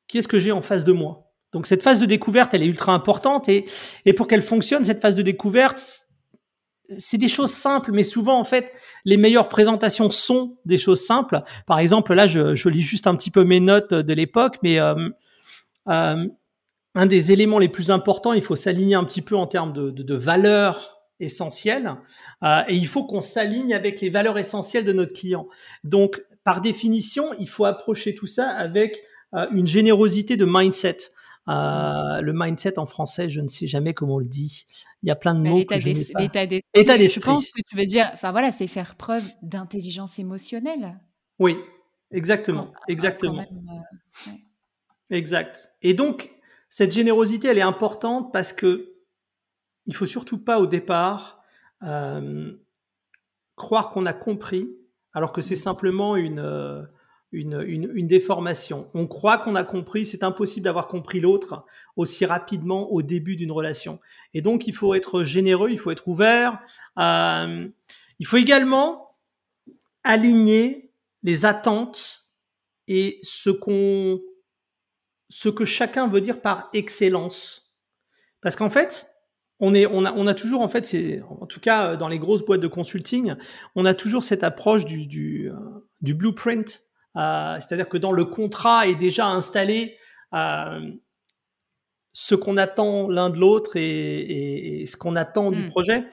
qui 0.08 0.18
est-ce 0.18 0.28
que 0.28 0.40
j'ai 0.40 0.52
en 0.52 0.62
face 0.62 0.84
de 0.84 0.92
moi? 0.92 1.32
Donc 1.52 1.68
cette 1.68 1.84
phase 1.84 2.00
de 2.00 2.06
découverte, 2.06 2.54
elle 2.54 2.64
est 2.64 2.68
ultra 2.68 2.94
importante 2.94 3.50
et, 3.50 3.66
et 4.06 4.14
pour 4.14 4.28
qu'elle 4.28 4.42
fonctionne, 4.42 4.84
cette 4.86 5.02
phase 5.02 5.16
de 5.16 5.22
découverte, 5.22 6.08
c'est 6.98 7.18
des 7.18 7.28
choses 7.28 7.52
simples, 7.52 7.92
mais 7.92 8.04
souvent, 8.04 8.40
en 8.40 8.46
fait, 8.46 8.72
les 9.04 9.18
meilleures 9.18 9.50
présentations 9.50 10.10
sont 10.10 10.58
des 10.64 10.78
choses 10.78 11.06
simples. 11.06 11.44
Par 11.66 11.80
exemple, 11.80 12.14
là, 12.14 12.28
je, 12.28 12.56
je 12.56 12.70
lis 12.70 12.82
juste 12.82 13.08
un 13.08 13.16
petit 13.16 13.32
peu 13.32 13.44
mes 13.44 13.60
notes 13.60 13.94
de 13.94 14.14
l'époque, 14.14 14.58
mais 14.64 14.80
euh, 14.80 14.96
un 15.86 17.06
des 17.06 17.32
éléments 17.34 17.60
les 17.60 17.68
plus 17.68 17.92
importants, 17.92 18.32
il 18.32 18.42
faut 18.42 18.56
s'aligner 18.56 18.96
un 18.96 19.04
petit 19.04 19.22
peu 19.22 19.36
en 19.36 19.48
termes 19.48 19.74
de, 19.74 19.90
de, 19.90 20.02
de 20.02 20.16
valeurs 20.16 20.97
essentielles 21.20 21.96
euh, 22.44 22.62
et 22.68 22.76
il 22.76 22.88
faut 22.88 23.06
qu'on 23.06 23.22
s'aligne 23.22 23.74
avec 23.74 24.02
les 24.02 24.10
valeurs 24.10 24.38
essentielles 24.38 24.86
de 24.86 24.94
notre 24.94 25.14
client. 25.14 25.48
Donc, 25.84 26.22
par 26.44 26.62
définition, 26.62 27.32
il 27.40 27.50
faut 27.50 27.66
approcher 27.66 28.16
tout 28.16 28.28
ça 28.28 28.50
avec 28.50 29.02
euh, 29.34 29.48
une 29.52 29.68
générosité 29.68 30.38
de 30.38 30.46
mindset. 30.46 30.98
Euh, 31.50 32.22
le 32.22 32.34
mindset 32.34 32.78
en 32.78 32.86
français, 32.86 33.30
je 33.30 33.42
ne 33.42 33.48
sais 33.48 33.68
jamais 33.68 33.94
comment 33.94 34.16
on 34.16 34.20
le 34.20 34.26
dit. 34.26 34.66
Il 35.04 35.08
y 35.08 35.12
a 35.12 35.16
plein 35.16 35.34
de 35.34 35.44
bah, 35.44 35.50
mots 35.50 35.64
que 35.64 35.80
je 35.80 35.88
n'ai 35.88 36.06
pas. 36.14 36.20
L'état 36.20 36.46
d'esprit. 36.98 37.08
Je 37.08 37.20
pense 37.20 37.52
que 37.52 37.62
tu 37.68 37.76
veux 37.76 37.86
dire, 37.86 38.10
enfin 38.14 38.32
voilà, 38.32 38.52
c'est 38.52 38.68
faire 38.68 38.96
preuve 38.96 39.24
d'intelligence 39.42 40.20
émotionnelle. 40.20 41.00
Oui, 41.40 41.58
exactement, 42.12 42.74
exactement. 42.88 43.46
Exact. 45.10 45.72
Et 45.82 45.94
donc, 45.94 46.32
cette 46.70 46.92
générosité, 46.92 47.48
elle 47.48 47.58
est 47.58 47.62
importante 47.62 48.34
parce 48.34 48.52
que 48.52 48.97
il 49.88 49.96
faut 49.96 50.06
surtout 50.06 50.38
pas 50.38 50.60
au 50.60 50.68
départ 50.68 51.42
euh, 51.84 52.54
croire 53.56 53.90
qu'on 53.90 54.06
a 54.06 54.14
compris, 54.14 54.70
alors 55.14 55.32
que 55.32 55.42
c'est 55.42 55.56
simplement 55.56 56.16
euh, 56.16 56.84
une, 57.32 57.62
une, 57.66 57.92
une, 57.94 58.08
déformation. 58.08 58.90
On 58.94 59.08
croit 59.08 59.38
qu'on 59.38 59.56
a 59.56 59.64
compris, 59.64 60.06
c'est 60.06 60.24
impossible 60.24 60.66
d'avoir 60.66 60.88
compris 60.88 61.20
l'autre 61.20 61.66
aussi 61.96 62.26
rapidement 62.26 62.92
au 62.92 63.02
début 63.02 63.36
d'une 63.36 63.52
relation. 63.52 64.00
Et 64.34 64.42
donc, 64.42 64.68
il 64.68 64.74
faut 64.74 64.94
être 64.94 65.24
généreux, 65.24 65.72
il 65.72 65.80
faut 65.80 65.92
être 65.92 66.08
ouvert. 66.08 66.60
Euh, 67.00 67.68
il 68.20 68.26
faut 68.26 68.38
également 68.38 69.16
aligner 70.04 70.92
les 71.24 71.46
attentes 71.46 72.32
et 72.88 73.20
ce 73.24 73.50
qu'on, 73.50 74.22
ce 75.30 75.50
que 75.50 75.66
chacun 75.66 76.08
veut 76.08 76.22
dire 76.22 76.42
par 76.42 76.70
excellence. 76.74 77.74
Parce 78.42 78.56
qu'en 78.56 78.70
fait, 78.70 79.08
on 79.60 79.74
est, 79.74 79.88
on 79.88 80.06
a, 80.06 80.14
on 80.14 80.28
a 80.28 80.34
toujours 80.34 80.62
en 80.62 80.68
fait, 80.68 80.86
c'est 80.86 81.22
en 81.42 81.46
tout 81.46 81.60
cas 81.60 81.96
dans 81.96 82.08
les 82.08 82.20
grosses 82.20 82.46
boîtes 82.46 82.62
de 82.62 82.68
consulting, 82.68 83.36
on 83.76 83.86
a 83.86 83.94
toujours 83.94 84.24
cette 84.24 84.44
approche 84.44 84.86
du 84.86 85.08
du, 85.08 85.50
euh, 85.50 85.56
du 86.02 86.14
blueprint, 86.14 86.84
euh, 87.16 87.56
c'est-à-dire 87.56 87.90
que 87.90 87.98
dans 87.98 88.12
le 88.12 88.26
contrat 88.26 88.88
est 88.88 88.96
déjà 88.96 89.28
installé 89.28 89.98
euh, 90.34 90.92
ce 92.12 92.36
qu'on 92.36 92.58
attend 92.58 93.08
l'un 93.10 93.30
de 93.30 93.38
l'autre 93.38 93.76
et, 93.76 94.82
et, 94.82 94.86
ce 94.86 94.98
qu'on 94.98 95.16
attend 95.16 95.52
du 95.52 95.64
hmm. 95.64 95.70
projet. 95.70 96.04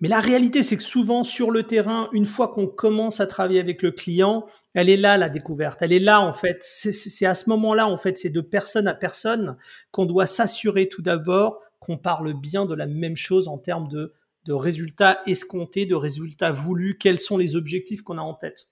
Mais 0.00 0.08
la 0.08 0.20
réalité, 0.20 0.62
c'est 0.62 0.76
que 0.76 0.82
souvent 0.82 1.22
sur 1.22 1.50
le 1.50 1.62
terrain, 1.62 2.08
une 2.12 2.26
fois 2.26 2.48
qu'on 2.48 2.66
commence 2.66 3.20
à 3.20 3.26
travailler 3.26 3.60
avec 3.60 3.80
le 3.80 3.92
client, 3.92 4.46
elle 4.74 4.90
est 4.90 4.96
là 4.96 5.16
la 5.16 5.28
découverte. 5.28 5.80
Elle 5.82 5.92
est 5.92 6.00
là 6.00 6.20
en 6.20 6.32
fait. 6.32 6.58
C'est 6.60 7.26
à 7.26 7.34
ce 7.34 7.48
moment-là 7.50 7.86
en 7.86 7.96
fait, 7.96 8.18
c'est 8.18 8.30
de 8.30 8.40
personne 8.40 8.88
à 8.88 8.94
personne 8.94 9.56
qu'on 9.92 10.04
doit 10.04 10.26
s'assurer 10.26 10.88
tout 10.88 11.00
d'abord 11.00 11.60
qu'on 11.84 11.98
parle 11.98 12.32
bien 12.32 12.64
de 12.64 12.74
la 12.74 12.86
même 12.86 13.16
chose 13.16 13.46
en 13.46 13.58
termes 13.58 13.88
de, 13.88 14.12
résultats 14.48 15.20
escomptés, 15.26 15.86
de 15.86 15.94
résultats 15.94 16.50
voulus, 16.50 16.96
quels 16.98 17.20
sont 17.20 17.36
les 17.36 17.56
objectifs 17.56 18.02
qu'on 18.02 18.18
a 18.18 18.22
en 18.22 18.34
tête? 18.34 18.68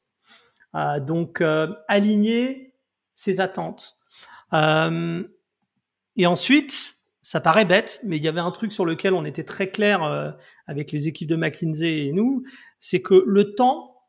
Euh, 0.74 0.98
donc, 0.98 1.40
euh, 1.40 1.68
aligner 1.88 2.74
ses 3.14 3.40
attentes. 3.40 3.98
Euh, 4.54 5.22
et 6.16 6.26
ensuite, 6.26 6.94
ça 7.20 7.40
paraît 7.40 7.66
bête, 7.66 8.00
mais 8.04 8.16
il 8.16 8.24
y 8.24 8.28
avait 8.28 8.40
un 8.40 8.50
truc 8.50 8.72
sur 8.72 8.86
lequel 8.86 9.12
on 9.12 9.24
était 9.24 9.44
très 9.44 9.70
clair 9.70 10.02
avec 10.66 10.90
les 10.90 11.06
équipes 11.06 11.28
de 11.28 11.36
McKinsey 11.36 12.06
et 12.06 12.12
nous, 12.12 12.42
c'est 12.78 13.00
que 13.00 13.22
le 13.26 13.54
temps 13.54 14.02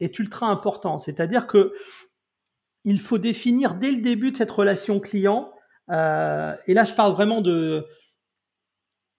est 0.00 0.18
ultra 0.18 0.48
important. 0.48 0.98
C'est-à-dire 0.98 1.46
que 1.46 1.72
il 2.84 3.00
faut 3.00 3.18
définir 3.18 3.74
dès 3.74 3.90
le 3.90 4.02
début 4.02 4.32
de 4.32 4.36
cette 4.36 4.50
relation 4.50 5.00
client, 5.00 5.50
et 5.88 5.94
là 6.74 6.84
je 6.84 6.92
parle 6.92 7.12
vraiment 7.12 7.40
de, 7.40 7.86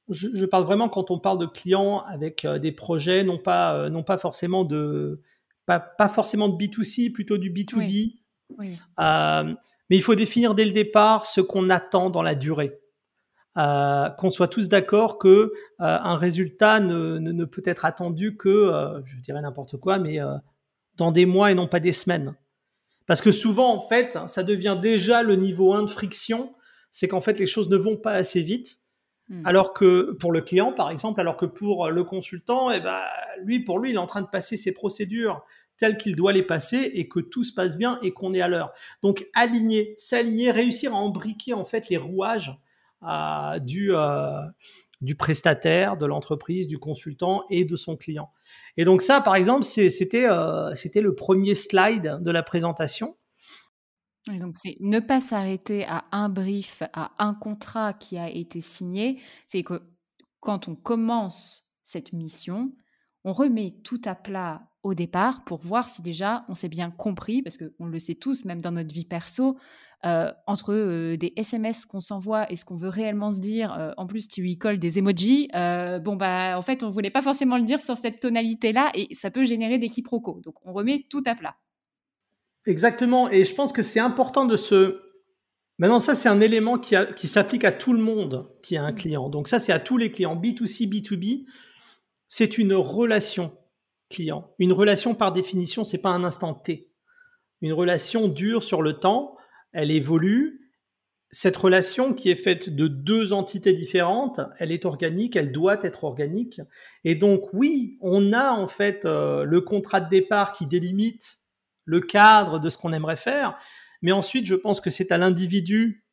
je, 0.10 0.46
parle 0.46 0.64
vraiment 0.64 0.90
quand 0.90 1.12
on 1.12 1.20
parle 1.20 1.38
de 1.38 1.46
clients 1.46 2.00
avec 2.08 2.46
euh, 2.46 2.60
des 2.60 2.72
projets, 2.72 3.24
non 3.24 3.38
pas, 3.38 3.76
euh, 3.76 3.90
non 3.90 4.04
pas 4.04 4.18
forcément 4.18 4.66
de, 4.66 5.22
pas, 5.66 5.80
pas, 5.80 6.10
forcément 6.10 6.50
de 6.50 6.58
B2C, 6.58 7.12
plutôt 7.12 7.38
du 7.38 7.52
B2B. 7.52 8.16
Euh, 9.00 9.54
mais 9.90 9.96
il 9.96 10.02
faut 10.02 10.16
définir 10.16 10.56
dès 10.56 10.66
le 10.66 10.72
départ 10.72 11.26
ce 11.26 11.42
qu'on 11.42 11.70
attend 11.70 12.10
dans 12.10 12.24
la 12.24 12.36
durée. 12.36 12.80
qu'on 13.56 14.30
soit 14.30 14.48
tous 14.48 14.68
d'accord 14.70 15.18
que 15.20 15.54
un 15.80 16.16
résultat 16.16 16.80
ne, 16.80 17.20
ne, 17.20 17.46
peut 17.46 17.64
être 17.66 17.86
attendu 17.86 18.36
que, 18.38 19.02
je 19.06 19.18
dirais 19.18 19.42
n'importe 19.42 19.78
quoi, 19.78 20.00
mais 20.00 20.20
dans 20.96 21.12
des 21.12 21.26
mois 21.26 21.52
et 21.52 21.56
non 21.56 21.68
pas 21.68 21.80
des 21.80 21.92
semaines. 21.92 22.36
Parce 23.06 23.22
que 23.22 23.32
souvent, 23.32 23.74
en 23.74 23.80
fait, 23.80 24.18
ça 24.28 24.44
devient 24.44 24.78
déjà 24.80 25.24
le 25.24 25.36
niveau 25.36 25.74
1 25.74 25.84
de 25.84 25.90
friction, 25.90 26.54
c'est 26.92 27.08
qu'en 27.08 27.22
fait, 27.22 27.40
les 27.40 27.48
choses 27.48 27.70
ne 27.70 27.78
vont 27.78 27.98
pas 27.98 28.14
assez 28.14 28.42
vite. 28.42 28.80
Hmm. 29.30 29.46
Alors 29.46 29.74
que 29.74 30.12
pour 30.20 30.32
le 30.32 30.42
client, 30.42 30.74
par 30.74 30.90
exemple, 30.90 31.22
alors 31.22 31.38
que 31.38 31.46
pour 31.46 31.90
le 31.90 32.04
consultant, 32.04 32.72
eh 32.72 32.80
ben, 32.80 33.02
lui, 33.44 33.60
pour 33.60 33.80
lui, 33.80 33.92
il 33.92 33.96
est 33.96 34.00
en 34.00 34.08
train 34.08 34.22
de 34.22 34.28
passer 34.28 34.58
ses 34.58 34.72
procédures 34.72 35.44
tels 35.78 35.98
qu'il 35.98 36.16
doit 36.16 36.34
les 36.34 36.44
passer 36.44 36.92
et 36.94 37.08
que 37.08 37.20
tout 37.20 37.44
se 37.44 37.54
passe 37.54 37.78
bien 37.78 38.00
et 38.04 38.12
qu'on 38.12 38.34
est 38.34 38.42
à 38.42 38.48
l'heure. 38.48 38.74
Donc 39.02 39.28
aligner, 39.34 39.96
s'aligner, 39.98 40.52
réussir 40.52 40.94
à 40.94 40.98
embriquer 40.98 41.54
en 41.54 41.64
fait 41.64 41.90
les 41.90 41.98
rouages 41.98 42.54
euh, 43.04 43.60
du 43.60 43.92
euh, 43.94 44.42
du 45.02 45.16
prestataire, 45.16 45.96
de 45.96 46.06
l'entreprise, 46.06 46.68
du 46.68 46.78
consultant 46.78 47.46
et 47.50 47.64
de 47.64 47.78
son 47.78 47.96
client. 47.96 48.32
Et 48.76 48.84
donc 48.84 49.02
ça, 49.02 49.22
par 49.22 49.36
exemple, 49.36 49.64
c'était 49.64 50.28
euh, 50.28 50.76
c'était 50.76 51.02
le 51.02 51.16
premier 51.16 51.56
slide 51.56 52.18
de 52.20 52.32
la 52.32 52.44
présentation. 52.44 53.16
Donc 54.28 54.56
c'est 54.56 54.76
ne 54.80 55.00
pas 55.00 55.22
s'arrêter 55.22 55.86
à 55.86 56.06
un 56.12 56.30
brief, 56.30 56.84
à 56.94 57.12
un 57.20 57.34
contrat 57.34 57.94
qui 57.94 58.18
a 58.18 58.30
été 58.30 58.62
signé. 58.62 59.22
C'est 59.48 59.64
que 59.64 59.82
quand 60.40 60.68
on 60.68 60.76
commence 60.76 61.66
cette 61.84 62.14
mission, 62.14 62.72
on 63.24 63.34
remet 63.34 63.76
tout 63.84 64.02
à 64.06 64.16
plat 64.16 64.70
au 64.84 64.94
départ 64.94 65.44
pour 65.44 65.60
voir 65.60 65.90
si 65.90 66.02
déjà 66.02 66.46
on 66.48 66.54
s'est 66.54 66.70
bien 66.70 66.90
compris, 66.90 67.42
parce 67.42 67.58
qu'on 67.58 67.86
le 67.86 68.00
sait 68.00 68.16
tous, 68.16 68.46
même 68.46 68.62
dans 68.62 68.72
notre 68.72 68.94
vie 68.94 69.06
perso, 69.06 69.58
euh, 70.06 70.32
entre 70.48 70.74
euh, 70.74 71.18
des 71.18 71.34
SMS 71.36 71.86
qu'on 71.86 72.00
s'envoie 72.00 72.50
et 72.50 72.56
ce 72.56 72.64
qu'on 72.64 72.78
veut 72.78 72.88
réellement 72.88 73.32
se 73.32 73.40
dire, 73.40 73.74
euh, 73.78 73.92
en 73.98 74.08
plus 74.08 74.30
tu 74.30 74.48
y 74.48 74.58
colles 74.58 74.80
des 74.80 75.00
emojis, 75.00 75.50
bon 75.54 76.16
bah 76.16 76.58
en 76.58 76.62
fait 76.62 76.84
on 76.84 76.90
voulait 76.90 77.10
pas 77.10 77.22
forcément 77.22 77.58
le 77.58 77.64
dire 77.64 77.82
sur 77.82 77.98
cette 77.98 78.22
tonalité-là 78.22 78.92
et 78.96 79.14
ça 79.14 79.32
peut 79.32 79.44
générer 79.44 79.78
des 79.78 79.90
quiproquos. 79.90 80.40
Donc 80.42 80.56
on 80.66 80.72
remet 80.72 81.06
tout 81.10 81.24
à 81.26 81.36
plat. 81.36 81.56
Exactement, 82.70 83.32
et 83.32 83.46
je 83.46 83.56
pense 83.56 83.74
que 83.74 83.82
c'est 83.82 84.00
important 84.00 84.46
de 84.46 84.56
se... 84.56 85.02
Maintenant 85.80 86.00
ça 86.00 86.14
c'est 86.14 86.30
un 86.30 86.40
élément 86.40 86.78
qui, 86.78 86.96
qui 87.16 87.28
s'applique 87.28 87.64
à 87.64 87.72
tout 87.72 87.94
le 87.94 88.00
monde 88.00 88.48
qui 88.62 88.78
a 88.78 88.84
un 88.84 88.92
mmh. 88.92 88.96
client. 88.96 89.30
Donc 89.30 89.48
ça 89.48 89.58
c'est 89.58 89.72
à 89.72 89.80
tous 89.80 89.98
les 89.98 90.12
clients, 90.12 90.36
B2C, 90.36 90.88
B2B, 90.88 91.46
c'est 92.28 92.60
une 92.60 92.74
relation 92.74 93.58
client. 94.10 94.54
Une 94.60 94.72
relation, 94.72 95.16
par 95.16 95.34
définition, 95.34 95.84
c'est 95.84 95.98
pas 95.98 96.10
un 96.10 96.24
instant 96.24 96.54
T. 96.54 96.92
Une 97.62 97.74
relation 97.74 98.28
dure 98.28 98.62
sur 98.62 98.84
le 98.84 98.94
temps, 98.94 99.36
elle 99.74 99.90
évolue. 99.90 100.72
Cette 101.32 101.58
relation 101.58 102.14
qui 102.14 102.30
est 102.30 102.36
faite 102.36 102.76
de 102.76 102.88
deux 102.88 103.34
entités 103.34 103.74
différentes, 103.74 104.42
elle 104.60 104.72
est 104.72 104.86
organique, 104.86 105.36
elle 105.36 105.52
doit 105.52 105.84
être 105.84 106.04
organique. 106.04 106.62
Et 107.04 107.16
donc, 107.16 107.52
oui, 107.52 107.98
on 108.02 108.32
a 108.32 108.52
en 108.52 108.68
fait 108.68 109.06
euh, 109.06 109.44
le 109.44 109.62
contrat 109.62 110.02
de 110.02 110.10
départ 110.10 110.54
qui 110.54 110.68
délimite 110.68 111.40
le 111.90 112.02
cadre 112.02 112.60
de 112.60 112.70
ce 112.70 112.78
qu'on 112.78 112.94
aimerait 112.94 113.16
faire. 113.16 113.58
Mais 114.04 114.12
ensuite, 114.12 114.46
je 114.46 114.56
pense 114.56 114.80
que 114.80 114.92
c'est 114.92 115.12
à 115.12 115.18
l'individu 115.18 116.06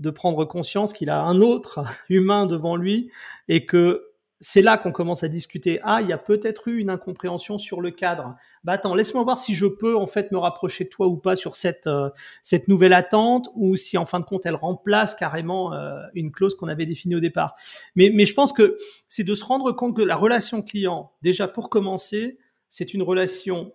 de 0.00 0.10
prendre 0.10 0.44
conscience 0.44 0.92
qu'il 0.92 1.08
a 1.08 1.22
un 1.22 1.40
autre 1.40 1.84
humain 2.08 2.46
devant 2.46 2.74
lui 2.74 3.12
et 3.48 3.64
que 3.64 4.10
c'est 4.40 4.60
là 4.60 4.76
qu'on 4.76 4.90
commence 4.90 5.22
à 5.22 5.28
discuter. 5.28 5.78
Ah, 5.84 6.02
il 6.02 6.08
y 6.08 6.12
a 6.12 6.18
peut-être 6.18 6.66
eu 6.66 6.78
une 6.78 6.90
incompréhension 6.90 7.58
sur 7.58 7.80
le 7.80 7.92
cadre. 7.92 8.34
Bah 8.64 8.72
attends, 8.72 8.96
laisse-moi 8.96 9.22
voir 9.22 9.38
si 9.38 9.54
je 9.54 9.66
peux 9.66 9.96
en 9.96 10.08
fait 10.08 10.32
me 10.32 10.38
rapprocher 10.38 10.84
de 10.84 10.88
toi 10.88 11.06
ou 11.06 11.16
pas 11.16 11.36
sur 11.36 11.54
cette 11.54 11.86
euh, 11.86 12.10
cette 12.42 12.66
nouvelle 12.66 12.92
attente 12.92 13.48
ou 13.54 13.76
si 13.76 13.96
en 13.96 14.04
fin 14.04 14.18
de 14.18 14.24
compte 14.24 14.44
elle 14.44 14.56
remplace 14.56 15.14
carrément 15.14 15.72
euh, 15.72 16.00
une 16.14 16.32
clause 16.32 16.56
qu'on 16.56 16.66
avait 16.66 16.86
définie 16.86 17.14
au 17.14 17.20
départ. 17.20 17.54
Mais 17.94 18.10
mais 18.12 18.26
je 18.26 18.34
pense 18.34 18.52
que 18.52 18.76
c'est 19.06 19.24
de 19.24 19.34
se 19.34 19.44
rendre 19.44 19.70
compte 19.70 19.96
que 19.96 20.02
la 20.02 20.16
relation 20.16 20.60
client, 20.60 21.12
déjà 21.22 21.46
pour 21.46 21.70
commencer, 21.70 22.38
c'est 22.68 22.92
une 22.92 23.02
relation 23.02 23.72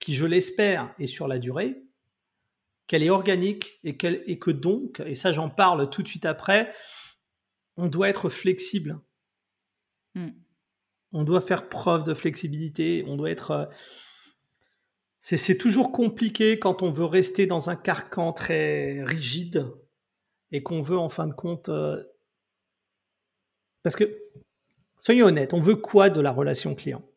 qui, 0.00 0.14
je 0.14 0.26
l'espère, 0.26 0.92
est 0.98 1.06
sur 1.06 1.28
la 1.28 1.38
durée, 1.38 1.82
qu'elle 2.86 3.04
est 3.04 3.10
organique 3.10 3.78
et 3.84 3.96
qu'elle 3.96 4.24
et 4.26 4.40
que 4.40 4.50
donc, 4.50 5.00
et 5.06 5.14
ça 5.14 5.30
j'en 5.30 5.48
parle 5.48 5.88
tout 5.90 6.02
de 6.02 6.08
suite 6.08 6.24
après, 6.24 6.74
on 7.76 7.86
doit 7.86 8.08
être 8.08 8.28
flexible. 8.28 8.98
Mm. 10.14 10.30
On 11.12 11.24
doit 11.24 11.40
faire 11.40 11.68
preuve 11.68 12.04
de 12.04 12.14
flexibilité, 12.14 13.04
on 13.06 13.16
doit 13.16 13.30
être... 13.30 13.50
Euh, 13.52 13.66
c'est 15.22 15.58
toujours 15.58 15.92
compliqué 15.92 16.58
quand 16.58 16.82
on 16.82 16.90
veut 16.90 17.04
rester 17.04 17.46
dans 17.46 17.68
un 17.68 17.76
carcan 17.76 18.32
très 18.32 19.04
rigide 19.04 19.70
et 20.50 20.62
qu'on 20.62 20.80
veut 20.80 20.98
en 20.98 21.08
fin 21.08 21.26
de 21.26 21.34
compte... 21.34 21.68
Euh, 21.68 22.02
parce 23.82 23.96
que, 23.96 24.18
soyons 24.98 25.26
honnêtes, 25.26 25.52
on 25.52 25.60
veut 25.60 25.76
quoi 25.76 26.10
de 26.10 26.20
la 26.20 26.32
relation 26.32 26.74
client? 26.74 27.09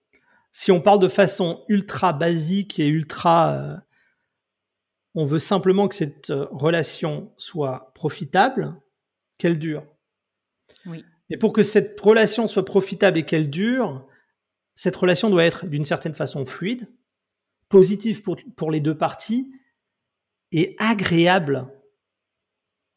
Si 0.54 0.72
on 0.72 0.80
parle 0.80 1.00
de 1.00 1.10
façon 1.10 1.66
ultra 1.68 2.14
basique 2.14 2.80
et 2.80 2.88
ultra... 2.88 3.54
Euh, 3.54 3.76
on 5.16 5.26
veut 5.26 5.40
simplement 5.40 5.88
que 5.88 5.96
cette 5.96 6.34
relation 6.52 7.34
soit 7.38 7.92
profitable, 7.94 8.82
qu'elle 9.38 9.60
dure. 9.60 9.86
Oui. 10.88 11.06
Et 11.30 11.38
pour 11.38 11.54
que 11.54 11.62
cette 11.62 12.00
relation 12.00 12.48
soit 12.48 12.66
profitable 12.66 13.20
et 13.20 13.26
qu'elle 13.26 13.50
dure, 13.50 14.08
cette 14.76 14.96
relation 14.96 15.30
doit 15.30 15.46
être 15.46 15.68
d'une 15.68 15.86
certaine 15.86 16.14
façon 16.14 16.46
fluide, 16.46 16.88
positive 17.70 18.22
pour, 18.22 18.38
pour 18.56 18.72
les 18.72 18.80
deux 18.80 18.98
parties 18.98 19.52
et 20.52 20.76
agréable. 20.80 21.68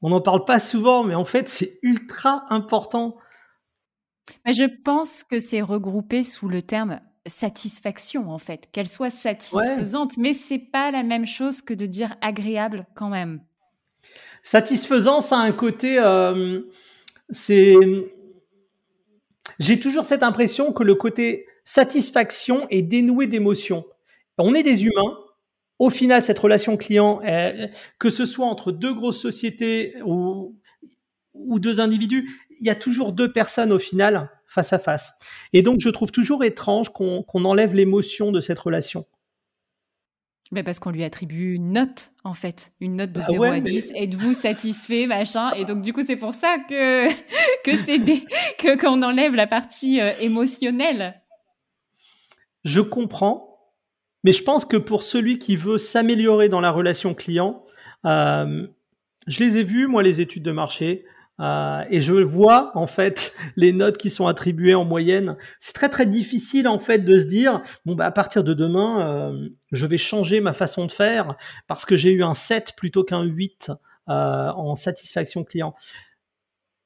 On 0.01 0.11
n'en 0.11 0.21
parle 0.21 0.45
pas 0.45 0.61
souvent, 0.61 1.05
mais 1.05 1.15
en 1.15 1.25
fait, 1.25 1.49
c'est 1.49 1.79
ultra 1.83 2.47
important. 2.51 3.17
Je 4.45 4.65
pense 4.85 5.23
que 5.23 5.39
c'est 5.39 5.63
regroupé 5.63 6.23
sous 6.23 6.49
le 6.49 6.63
terme 6.63 7.01
satisfaction, 7.27 8.31
en 8.31 8.39
fait, 8.39 8.69
qu'elle 8.73 8.89
soit 8.89 9.11
satisfaisante, 9.11 10.17
mais 10.17 10.33
c'est 10.33 10.59
pas 10.59 10.91
la 10.91 11.03
même 11.03 11.27
chose 11.27 11.63
que 11.63 11.75
de 11.75 11.87
dire 11.87 12.17
agréable 12.21 12.87
quand 12.95 13.09
même. 13.09 13.41
Satisfaisant, 14.43 15.21
ça 15.21 15.39
a 15.39 15.41
un 15.41 15.53
côté, 15.53 15.99
euh, 15.99 16.61
c'est 17.31 17.75
j'ai 19.59 19.81
toujours 19.81 20.05
cette 20.05 20.23
impression 20.23 20.73
que 20.73 20.83
le 20.83 20.95
côté 20.95 21.47
satisfaction 21.65 22.67
est 22.71 22.83
dénoué 22.83 23.27
d'émotions. 23.27 23.85
On 24.39 24.55
est 24.55 24.63
des 24.63 24.85
humains. 24.85 25.19
Au 25.79 25.91
final, 25.91 26.23
cette 26.23 26.39
relation 26.39 26.77
client, 26.77 27.21
que 27.99 28.11
ce 28.11 28.25
soit 28.25 28.47
entre 28.47 28.73
deux 28.73 28.95
grosses 28.95 29.21
sociétés 29.21 29.95
ou, 30.05 30.57
ou 31.35 31.59
deux 31.59 31.81
individus, 31.81 32.29
il 32.61 32.67
y 32.67 32.71
a 32.71 32.75
toujours 32.75 33.13
deux 33.13 33.33
personnes 33.33 33.73
au 33.73 33.79
final 33.79 34.31
face 34.47 34.73
à 34.73 34.79
face. 34.79 35.15
Et 35.53 35.63
donc, 35.63 35.81
je 35.81 35.89
trouve 35.89 36.11
toujours 36.11 36.45
étrange 36.45 36.91
qu'on 36.91 37.45
enlève 37.45 37.75
l'émotion 37.75 38.33
de 38.33 38.41
cette 38.41 38.59
relation. 38.59 39.07
Mais 40.53 40.63
parce 40.63 40.79
qu'on 40.79 40.91
lui 40.91 41.03
attribue 41.03 41.55
une 41.55 41.73
note, 41.73 42.13
en 42.23 42.35
fait, 42.35 42.73
une 42.81 42.97
note 42.97 43.13
de 43.13 43.21
0 43.21 43.39
bah 43.39 43.53
à 43.55 43.61
10. 43.61 43.93
Êtes-vous 43.97 44.33
satisfait, 44.33 45.07
machin? 45.07 45.51
Et 45.53 45.65
donc, 45.65 45.83
du 45.83 45.93
coup, 45.93 46.05
c'est 46.05 46.17
pour 46.17 46.35
ça 46.35 46.59
que, 46.69 47.09
que 47.65 47.77
c'est 47.77 47.99
que, 47.99 48.81
qu'on 48.81 49.03
enlève 49.03 49.35
la 49.35 49.49
partie 49.49 50.01
euh, 50.01 50.13
émotionnelle. 50.21 51.21
Je 52.65 52.81
comprends, 52.81 53.59
mais 54.23 54.33
je 54.33 54.43
pense 54.43 54.65
que 54.65 54.77
pour 54.77 55.03
celui 55.03 55.39
qui 55.39 55.57
veut 55.57 55.79
s'améliorer 55.79 56.49
dans 56.49 56.61
la 56.61 56.71
relation 56.71 57.15
client, 57.15 57.65
euh, 58.05 58.69
je 59.27 59.43
les 59.43 59.59
ai 59.59 59.65
vus, 59.65 59.89
moi, 59.89 60.03
les 60.05 60.21
études 60.21 60.45
de 60.45 60.53
marché. 60.53 61.05
Euh, 61.39 61.85
et 61.91 62.01
je 62.01 62.13
vois 62.13 62.73
en 62.75 62.87
fait 62.87 63.35
les 63.57 63.73
notes 63.73 63.99
qui 63.99 64.11
sont 64.11 64.27
attribuées 64.27 64.75
en 64.75 64.85
moyenne. 64.85 65.37
C'est 65.61 65.75
très 65.75 65.89
très 65.89 66.07
difficile 66.07 66.67
en 66.67 66.79
fait 66.79 66.99
de 66.99 67.19
se 67.19 67.25
dire 67.25 67.63
bon 67.85 67.95
bah 67.95 68.07
à 68.07 68.11
partir 68.11 68.43
de 68.43 68.55
demain 68.55 69.07
euh, 69.07 69.49
je 69.71 69.87
vais 69.87 69.99
changer 69.99 70.41
ma 70.41 70.55
façon 70.55 70.87
de 70.87 70.93
faire 70.93 71.37
parce 71.67 71.85
que 71.85 71.97
j'ai 71.97 72.13
eu 72.13 72.23
un 72.23 72.35
7 72.35 72.73
plutôt 72.77 73.05
qu'un 73.05 73.23
8 73.23 73.71
euh, 74.09 74.13
en 74.13 74.77
satisfaction 74.77 75.45
client. 75.45 75.75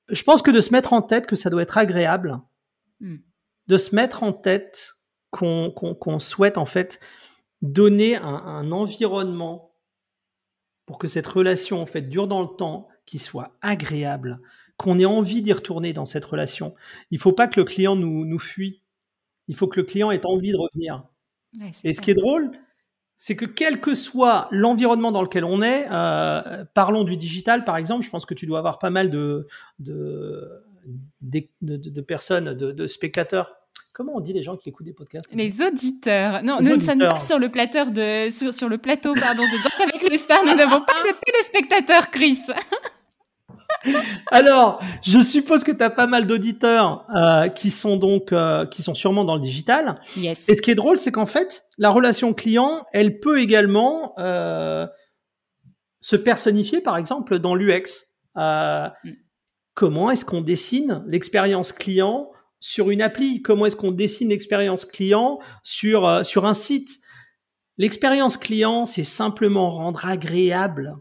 Je 0.09 0.23
pense 0.25 0.43
que 0.43 0.51
de 0.51 0.61
se 0.61 0.73
mettre 0.73 0.93
en 0.93 1.03
tête 1.03 1.27
que 1.27 1.37
ça 1.37 1.51
doit 1.51 1.63
être 1.63 1.79
agréable, 1.79 2.41
hmm. 2.99 3.19
de 3.69 3.77
se 3.77 3.95
mettre 3.95 4.25
en 4.25 4.33
tête 4.33 4.95
qu'on 5.31 5.71
qu'on 5.71 6.19
souhaite 6.19 6.59
en 6.59 6.67
fait 6.67 6.99
donner 7.63 8.17
un, 8.17 8.25
un 8.25 8.73
environnement 8.73 9.77
pour 10.87 10.99
que 10.99 11.07
cette 11.07 11.29
relation 11.29 11.81
en 11.81 11.87
fait 11.87 12.03
dure 12.03 12.27
dans 12.27 12.43
le 12.43 12.49
temps 12.49 12.89
qui 13.11 13.19
soit 13.19 13.57
agréable, 13.61 14.39
qu'on 14.77 14.97
ait 15.01 15.05
envie 15.05 15.43
d'y 15.43 15.53
retourner 15.53 15.93
dans 15.93 16.07
cette 16.07 16.25
relation. 16.25 16.77
Il 17.11 17.17
ne 17.17 17.21
faut 17.21 17.33
pas 17.33 17.49
que 17.49 17.59
le 17.59 17.65
client 17.65 17.97
nous, 17.97 18.25
nous 18.25 18.39
fuit. 18.39 18.83
Il 19.49 19.57
faut 19.57 19.67
que 19.67 19.81
le 19.81 19.85
client 19.85 20.13
ait 20.13 20.25
envie 20.25 20.53
de 20.53 20.57
revenir. 20.57 21.03
Et 21.83 21.93
ce 21.93 22.01
qui 22.01 22.13
est 22.13 22.15
drôle, 22.15 22.53
c'est 23.19 23.35
que 23.35 23.47
quel 23.47 23.81
que 23.81 23.95
soit 23.95 24.47
l'environnement 24.53 25.11
dans 25.11 25.23
lequel 25.23 25.45
on 25.45 25.61
est, 25.61 25.89
euh, 25.91 26.65
parlons 26.73 27.03
du 27.03 27.17
digital 27.17 27.65
par 27.65 27.77
exemple, 27.77 28.05
je 28.05 28.11
pense 28.11 28.25
que 28.25 28.35
tu 28.35 28.47
dois 28.47 28.61
avoir 28.61 28.79
pas 28.79 28.91
mal 28.91 29.11
de, 29.11 29.49
de, 29.81 30.63
de, 31.21 32.01
personnes, 32.01 32.55
de, 32.55 32.87
spectateurs 32.87 33.57
Comment 33.93 34.15
on 34.15 34.21
dit 34.21 34.33
les 34.33 34.45
gens 34.45 34.57
qui 34.57 34.69
écoutent 34.69 34.87
des 34.87 34.93
podcasts? 34.93 35.27
Les 35.35 35.61
auditeurs. 35.61 36.45
Non, 36.45 36.59
nous 36.61 36.77
ne 36.77 36.81
sommes 36.81 37.01
pas 37.01 37.19
sur 37.19 37.41
le, 37.41 37.49
plateau 37.49 37.91
de, 37.91 38.31
sur, 38.31 38.55
sur, 38.55 38.69
le 38.69 38.79
plateau 38.79 39.15
pardon, 39.15 39.43
de 39.43 39.63
Danse 39.65 39.81
avec 39.81 40.09
les 40.09 40.17
stars. 40.17 40.45
Nous 40.45 40.55
n'avons 40.55 40.81
pas 40.81 41.03
de 41.03 41.13
téléspectateurs, 41.27 42.09
Chris. 42.13 42.39
Alors, 44.31 44.83
je 45.03 45.21
suppose 45.21 45.65
que 45.65 45.73
tu 45.73 45.83
as 45.83 45.91
pas 45.91 46.07
mal 46.07 46.27
d'auditeurs 46.27 47.07
euh, 47.15 47.49
qui 47.49 47.71
sont 47.71 47.97
donc 47.97 48.33
euh, 48.33 48.67
qui 48.67 48.83
sont 48.83 48.95
sûrement 48.95 49.25
dans 49.25 49.35
le 49.35 49.41
digital. 49.41 50.01
Yes. 50.17 50.49
Et 50.49 50.55
ce 50.55 50.63
qui 50.63 50.71
est 50.71 50.75
drôle, 50.75 50.99
c'est 50.99 51.13
qu'en 51.13 51.27
fait, 51.27 51.65
la 51.79 51.91
relation 51.91 52.35
client, 52.35 52.87
elle 52.93 53.21
peut 53.21 53.41
également 53.41 54.15
euh, 54.19 54.87
se 56.01 56.17
personnifier, 56.17 56.81
par 56.81 56.97
exemple, 56.97 57.39
dans 57.39 57.55
l'UX. 57.55 58.07
Euh, 58.37 58.89
mm. 59.05 59.11
Comment 59.75 60.11
est-ce 60.11 60.25
qu'on 60.25 60.43
dessine 60.43 61.03
l'expérience 61.07 61.73
client 61.73 62.31
sur 62.59 62.91
une 62.91 63.01
appli? 63.01 63.41
Comment 63.41 63.67
est-ce 63.67 63.77
qu'on 63.77 63.93
dessine 63.93 64.29
l'expérience 64.29 64.85
client 64.85 65.39
sur 65.63 66.27
sur 66.27 66.45
un 66.45 66.55
site? 66.55 66.91
L'expérience 67.79 68.37
client, 68.37 68.85
c'est 68.85 69.05
simplement 69.05 69.71
rendre 69.71 70.05
agréable 70.05 70.97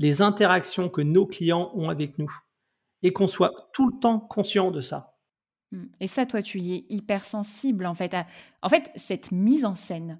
les 0.00 0.22
interactions 0.22 0.88
que 0.88 1.02
nos 1.02 1.26
clients 1.26 1.70
ont 1.74 1.90
avec 1.90 2.18
nous 2.18 2.34
et 3.02 3.12
qu'on 3.12 3.28
soit 3.28 3.70
tout 3.74 3.86
le 3.86 4.00
temps 4.00 4.18
conscient 4.18 4.70
de 4.70 4.80
ça. 4.80 5.18
Mmh. 5.72 5.84
Et 6.00 6.06
ça, 6.06 6.26
toi, 6.26 6.42
tu 6.42 6.58
y 6.58 6.74
es 6.74 6.86
hypersensible, 6.88 7.86
en 7.86 7.94
fait. 7.94 8.16
En 8.62 8.68
fait, 8.70 8.90
cette 8.96 9.30
mise 9.30 9.64
en 9.64 9.74
scène, 9.74 10.18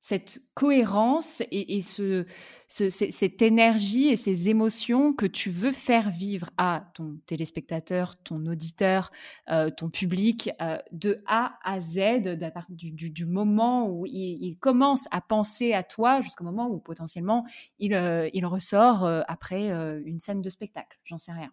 cette 0.00 0.40
cohérence 0.54 1.42
et, 1.50 1.82
ce, 1.82 2.24
cette 2.66 3.42
énergie 3.42 4.08
et 4.08 4.16
ces 4.16 4.48
émotions 4.48 5.12
que 5.12 5.26
tu 5.26 5.50
veux 5.50 5.72
faire 5.72 6.08
vivre 6.10 6.48
à 6.56 6.90
ton 6.94 7.18
téléspectateur, 7.26 8.16
ton 8.22 8.46
auditeur, 8.46 9.10
euh, 9.50 9.68
ton 9.68 9.90
public, 9.90 10.50
euh, 10.62 10.78
de 10.92 11.22
A 11.26 11.58
à 11.64 11.80
Z, 11.80 12.38
du, 12.70 13.10
du, 13.10 13.26
moment 13.26 13.90
où 13.90 14.06
il, 14.06 14.56
commence 14.58 15.06
à 15.10 15.20
penser 15.20 15.74
à 15.74 15.82
toi 15.82 16.22
jusqu'au 16.22 16.44
moment 16.44 16.68
où 16.70 16.78
potentiellement 16.78 17.44
il, 17.78 17.94
euh, 17.94 18.28
il 18.32 18.46
ressort 18.46 19.04
après 19.28 19.68
une 20.04 20.18
scène 20.18 20.40
de 20.40 20.48
spectacle. 20.48 20.98
J'en 21.04 21.18
sais 21.18 21.32
rien. 21.32 21.52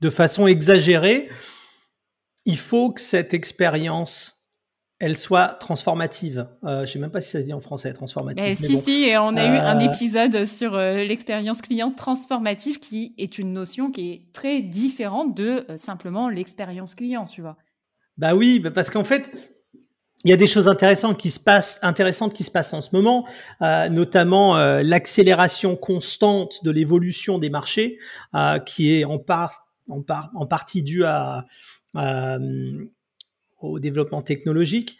De 0.00 0.10
façon 0.10 0.46
exagérée, 0.46 1.28
il 2.44 2.58
faut 2.58 2.92
que 2.92 3.00
cette 3.00 3.34
expérience 3.34 4.35
elle 4.98 5.16
soit 5.16 5.48
transformative. 5.48 6.48
Euh, 6.64 6.86
je 6.86 6.92
sais 6.92 6.98
même 6.98 7.10
pas 7.10 7.20
si 7.20 7.30
ça 7.30 7.40
se 7.40 7.46
dit 7.46 7.52
en 7.52 7.60
français, 7.60 7.92
transformative. 7.92 8.54
Si, 8.54 8.76
si, 8.78 9.04
et 9.04 9.18
on 9.18 9.36
a 9.36 9.44
eu 9.44 9.58
un 9.58 9.78
euh, 9.78 9.90
épisode 9.90 10.46
sur 10.46 10.74
euh, 10.74 11.04
l'expérience 11.04 11.60
client 11.60 11.90
transformative 11.90 12.78
qui 12.78 13.14
est 13.18 13.38
une 13.38 13.52
notion 13.52 13.90
qui 13.90 14.12
est 14.12 14.32
très 14.32 14.62
différente 14.62 15.36
de 15.36 15.66
simplement 15.76 16.28
l'expérience 16.30 16.94
client, 16.94 17.26
tu 17.26 17.42
vois. 17.42 17.56
Bah 18.16 18.34
oui, 18.34 18.58
bah 18.58 18.70
parce 18.70 18.88
qu'en 18.88 19.04
fait, 19.04 19.30
il 20.24 20.30
y 20.30 20.32
a 20.32 20.38
des 20.38 20.46
choses 20.46 20.66
intéressantes 20.66 21.18
qui 21.18 21.30
se 21.30 21.40
passent, 21.40 21.78
intéressantes 21.82 22.32
qui 22.32 22.44
se 22.44 22.50
passent 22.50 22.72
en 22.72 22.80
ce 22.80 22.88
moment, 22.94 23.28
notamment 23.60 24.56
l'accélération 24.80 25.76
constante 25.76 26.64
de 26.64 26.70
l'évolution 26.70 27.38
des 27.38 27.50
marchés, 27.50 27.98
qui 28.64 28.94
est 28.94 29.04
en, 29.04 29.18
part, 29.18 29.68
en, 29.90 30.00
part, 30.00 30.30
en 30.34 30.46
partie 30.46 30.82
due 30.82 31.04
à 31.04 31.44
au 33.58 33.78
développement 33.78 34.22
technologique. 34.22 34.98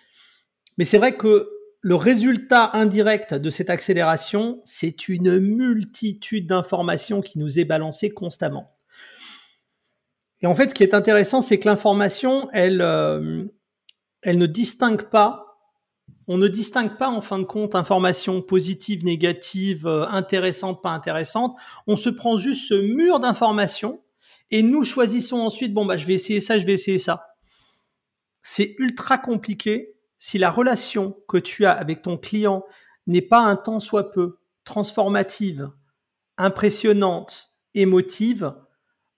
Mais 0.78 0.84
c'est 0.84 0.98
vrai 0.98 1.16
que 1.16 1.50
le 1.80 1.94
résultat 1.94 2.70
indirect 2.74 3.34
de 3.34 3.50
cette 3.50 3.70
accélération, 3.70 4.60
c'est 4.64 5.08
une 5.08 5.38
multitude 5.38 6.48
d'informations 6.48 7.20
qui 7.20 7.38
nous 7.38 7.58
est 7.58 7.64
balancée 7.64 8.10
constamment. 8.10 8.72
Et 10.42 10.46
en 10.46 10.54
fait, 10.54 10.70
ce 10.70 10.74
qui 10.74 10.82
est 10.82 10.94
intéressant, 10.94 11.40
c'est 11.40 11.58
que 11.58 11.68
l'information, 11.68 12.48
elle, 12.52 12.82
euh, 12.82 13.44
elle 14.22 14.38
ne 14.38 14.46
distingue 14.46 15.04
pas. 15.10 15.60
On 16.28 16.38
ne 16.38 16.48
distingue 16.48 16.96
pas, 16.96 17.08
en 17.08 17.20
fin 17.20 17.38
de 17.38 17.44
compte, 17.44 17.76
information 17.76 18.42
positive, 18.42 19.04
négative, 19.04 19.86
euh, 19.86 20.06
intéressante, 20.08 20.82
pas 20.82 20.90
intéressante. 20.90 21.56
On 21.86 21.96
se 21.96 22.10
prend 22.10 22.36
juste 22.36 22.68
ce 22.68 22.74
mur 22.74 23.20
d'informations 23.20 24.02
et 24.50 24.62
nous 24.62 24.82
choisissons 24.82 25.38
ensuite, 25.38 25.72
bon, 25.72 25.86
bah, 25.86 25.96
je 25.96 26.06
vais 26.06 26.14
essayer 26.14 26.40
ça, 26.40 26.58
je 26.58 26.66
vais 26.66 26.72
essayer 26.72 26.98
ça 26.98 27.35
c'est 28.48 28.76
ultra 28.78 29.18
compliqué 29.18 29.96
si 30.18 30.38
la 30.38 30.52
relation 30.52 31.16
que 31.26 31.36
tu 31.36 31.66
as 31.66 31.72
avec 31.72 32.02
ton 32.02 32.16
client 32.16 32.64
n'est 33.08 33.20
pas 33.20 33.40
un 33.40 33.56
tant 33.56 33.80
soit 33.80 34.12
peu 34.12 34.38
transformative, 34.62 35.72
impressionnante, 36.38 37.56
émotive, 37.74 38.54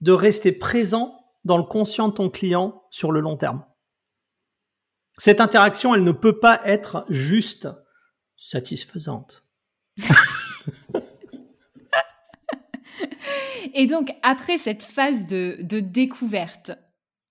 de 0.00 0.12
rester 0.12 0.50
présent 0.50 1.14
dans 1.44 1.58
le 1.58 1.64
conscient 1.64 2.08
de 2.08 2.14
ton 2.14 2.30
client 2.30 2.82
sur 2.88 3.12
le 3.12 3.20
long 3.20 3.36
terme. 3.36 3.66
Cette 5.18 5.42
interaction, 5.42 5.94
elle 5.94 6.04
ne 6.04 6.12
peut 6.12 6.40
pas 6.40 6.62
être 6.64 7.04
juste 7.10 7.68
satisfaisante. 8.34 9.44
Et 13.74 13.84
donc, 13.86 14.10
après 14.22 14.56
cette 14.56 14.82
phase 14.82 15.26
de, 15.26 15.80
découverte, 15.80 16.70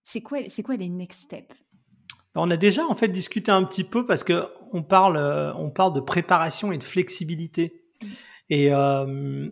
c'est 0.04 0.22
quoi, 0.22 0.48
c'est 0.48 0.62
quoi 0.62 0.76
les 0.76 0.90
next 0.90 1.22
steps? 1.22 1.67
On 2.38 2.50
a 2.52 2.58
déjà 2.58 2.86
en 2.86 2.96
fait 2.96 3.08
discuté 3.08 3.52
un 3.52 3.64
petit 3.64 3.84
peu 3.84 4.06
parce 4.06 4.24
que 4.24 4.48
on 4.74 4.84
parle, 4.84 5.18
euh, 5.18 5.54
on 5.56 5.70
parle 5.70 5.94
de 5.94 6.00
préparation 6.00 6.72
et 6.72 6.78
de 6.78 6.84
flexibilité. 6.84 7.84
Et 8.50 8.74
euh, 8.74 9.50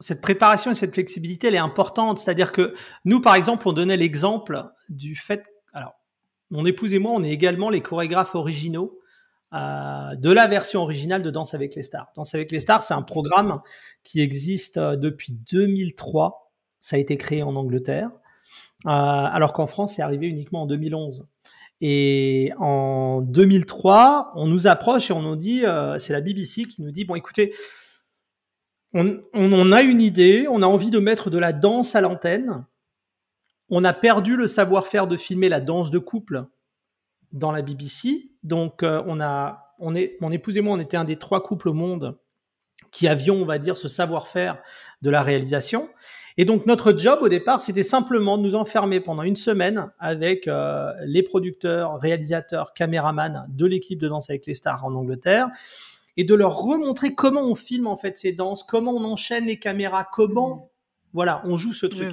cette 0.00 0.20
préparation 0.20 0.70
et 0.70 0.74
cette 0.74 0.94
flexibilité, 0.94 1.48
elle 1.48 1.54
est 1.54 1.58
importante. 1.58 2.18
C'est-à-dire 2.18 2.52
que 2.52 2.74
nous, 3.04 3.20
par 3.20 3.34
exemple, 3.34 3.68
on 3.68 3.72
donnait 3.72 3.96
l'exemple 3.96 4.64
du 4.88 5.16
fait, 5.16 5.44
alors, 5.72 5.94
mon 6.50 6.64
épouse 6.64 6.94
et 6.94 6.98
moi, 6.98 7.12
on 7.14 7.22
est 7.22 7.30
également 7.30 7.70
les 7.70 7.80
chorégraphes 7.80 8.34
originaux 8.34 8.98
euh, 9.52 10.14
de 10.16 10.30
la 10.30 10.46
version 10.46 10.82
originale 10.82 11.22
de 11.22 11.30
Danse 11.30 11.54
avec 11.54 11.74
les 11.74 11.82
stars. 11.82 12.08
Danse 12.16 12.34
avec 12.34 12.50
les 12.50 12.60
stars, 12.60 12.82
c'est 12.82 12.94
un 12.94 13.02
programme 13.02 13.60
qui 14.02 14.20
existe 14.20 14.78
depuis 14.78 15.32
2003. 15.32 16.52
Ça 16.80 16.96
a 16.96 16.98
été 16.98 17.16
créé 17.16 17.42
en 17.42 17.56
Angleterre, 17.56 18.10
alors 18.84 19.54
qu'en 19.54 19.66
France, 19.66 19.94
c'est 19.94 20.02
arrivé 20.02 20.26
uniquement 20.26 20.62
en 20.62 20.66
2011. 20.66 21.26
Et 21.80 22.52
en 22.58 23.20
2003, 23.20 24.32
on 24.36 24.46
nous 24.46 24.66
approche 24.66 25.10
et 25.10 25.12
on 25.12 25.22
nous 25.22 25.36
dit, 25.36 25.64
euh, 25.64 25.98
c'est 25.98 26.12
la 26.12 26.20
BBC 26.20 26.64
qui 26.64 26.82
nous 26.82 26.90
dit, 26.90 27.04
bon 27.04 27.14
écoutez, 27.14 27.54
on, 28.92 29.20
on, 29.32 29.72
a 29.72 29.82
une 29.82 30.00
idée, 30.00 30.46
on 30.48 30.62
a 30.62 30.66
envie 30.66 30.90
de 30.90 31.00
mettre 31.00 31.28
de 31.28 31.38
la 31.38 31.52
danse 31.52 31.96
à 31.96 32.00
l'antenne. 32.00 32.64
On 33.68 33.82
a 33.82 33.92
perdu 33.92 34.36
le 34.36 34.46
savoir-faire 34.46 35.08
de 35.08 35.16
filmer 35.16 35.48
la 35.48 35.60
danse 35.60 35.90
de 35.90 35.98
couple 35.98 36.46
dans 37.32 37.50
la 37.50 37.62
BBC. 37.62 38.30
Donc, 38.44 38.82
euh, 38.82 39.02
on 39.06 39.20
a, 39.20 39.74
on 39.80 39.94
est, 39.94 40.16
mon 40.20 40.30
épouse 40.30 40.56
et 40.56 40.60
moi, 40.60 40.74
on 40.74 40.78
était 40.78 40.96
un 40.96 41.04
des 41.04 41.16
trois 41.16 41.42
couples 41.42 41.68
au 41.68 41.74
monde 41.74 42.16
qui 42.92 43.08
avions, 43.08 43.36
on 43.36 43.44
va 43.44 43.58
dire, 43.58 43.76
ce 43.76 43.88
savoir-faire 43.88 44.62
de 45.02 45.10
la 45.10 45.22
réalisation. 45.22 45.88
Et 46.36 46.44
donc 46.44 46.66
notre 46.66 46.96
job 46.96 47.20
au 47.22 47.28
départ, 47.28 47.60
c'était 47.60 47.84
simplement 47.84 48.36
de 48.36 48.42
nous 48.42 48.54
enfermer 48.56 49.00
pendant 49.00 49.22
une 49.22 49.36
semaine 49.36 49.90
avec 50.00 50.48
euh, 50.48 50.92
les 51.04 51.22
producteurs, 51.22 52.00
réalisateurs, 52.00 52.74
caméramans 52.74 53.46
de 53.48 53.66
l'équipe 53.66 54.00
de 54.00 54.08
Danse 54.08 54.30
avec 54.30 54.46
les 54.46 54.54
stars 54.54 54.84
en 54.84 54.94
Angleterre 54.94 55.48
et 56.16 56.24
de 56.24 56.34
leur 56.34 56.56
remontrer 56.56 57.14
comment 57.14 57.42
on 57.42 57.54
filme 57.54 57.86
en 57.86 57.96
fait 57.96 58.16
ces 58.18 58.32
danses, 58.32 58.64
comment 58.64 58.92
on 58.92 59.04
enchaîne 59.04 59.46
les 59.46 59.58
caméras, 59.58 60.06
comment 60.10 60.54
mmh. 60.56 60.68
voilà, 61.12 61.42
on 61.44 61.56
joue 61.56 61.72
ce 61.72 61.86
truc. 61.86 62.12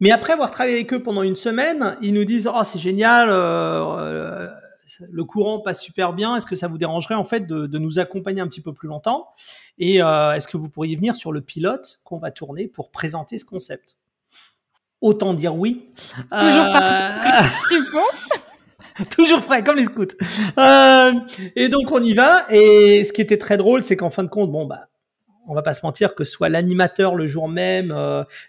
Mais 0.00 0.12
après 0.12 0.32
avoir 0.32 0.50
travaillé 0.50 0.76
avec 0.76 0.92
eux 0.92 1.02
pendant 1.02 1.22
une 1.22 1.36
semaine, 1.36 1.96
ils 2.00 2.14
nous 2.14 2.24
disent 2.24 2.48
oh 2.52 2.62
c'est 2.64 2.78
génial, 2.78 3.28
euh, 3.28 3.98
euh, 3.98 4.48
le 5.10 5.24
courant 5.24 5.60
passe 5.60 5.82
super 5.82 6.12
bien. 6.12 6.36
Est-ce 6.36 6.46
que 6.46 6.56
ça 6.56 6.68
vous 6.68 6.78
dérangerait 6.78 7.14
en 7.14 7.24
fait 7.24 7.46
de, 7.46 7.78
nous 7.78 7.98
accompagner 7.98 8.40
un 8.40 8.48
petit 8.48 8.60
peu 8.60 8.72
plus 8.72 8.88
longtemps? 8.88 9.28
Et 9.78 10.02
euh, 10.02 10.32
est-ce 10.32 10.48
que 10.48 10.56
vous 10.56 10.68
pourriez 10.68 10.96
venir 10.96 11.16
sur 11.16 11.32
le 11.32 11.40
pilote 11.40 12.00
qu'on 12.04 12.18
va 12.18 12.30
tourner 12.30 12.66
pour 12.66 12.90
présenter 12.90 13.38
ce 13.38 13.44
concept? 13.44 13.96
Autant 15.00 15.34
dire 15.34 15.56
oui. 15.56 15.88
Toujours 16.30 16.72
pas. 16.72 17.42
Euh, 17.42 17.46
tu 17.68 17.78
penses 17.90 18.28
Toujours 19.10 19.42
prêt, 19.42 19.62
comme 19.62 19.76
les 19.76 19.86
scouts. 19.86 20.06
Euh, 20.58 21.12
et 21.56 21.68
donc 21.68 21.90
on 21.90 22.02
y 22.02 22.12
va. 22.12 22.44
Et 22.50 23.04
ce 23.04 23.12
qui 23.12 23.22
était 23.22 23.38
très 23.38 23.56
drôle, 23.56 23.82
c'est 23.82 23.96
qu'en 23.96 24.10
fin 24.10 24.24
de 24.24 24.28
compte, 24.28 24.52
bon 24.52 24.66
bah, 24.66 24.88
on 25.46 25.54
va 25.54 25.62
pas 25.62 25.72
se 25.72 25.84
mentir 25.86 26.14
que 26.14 26.24
soit 26.24 26.50
l'animateur 26.50 27.14
le 27.14 27.26
jour 27.26 27.48
même, 27.48 27.96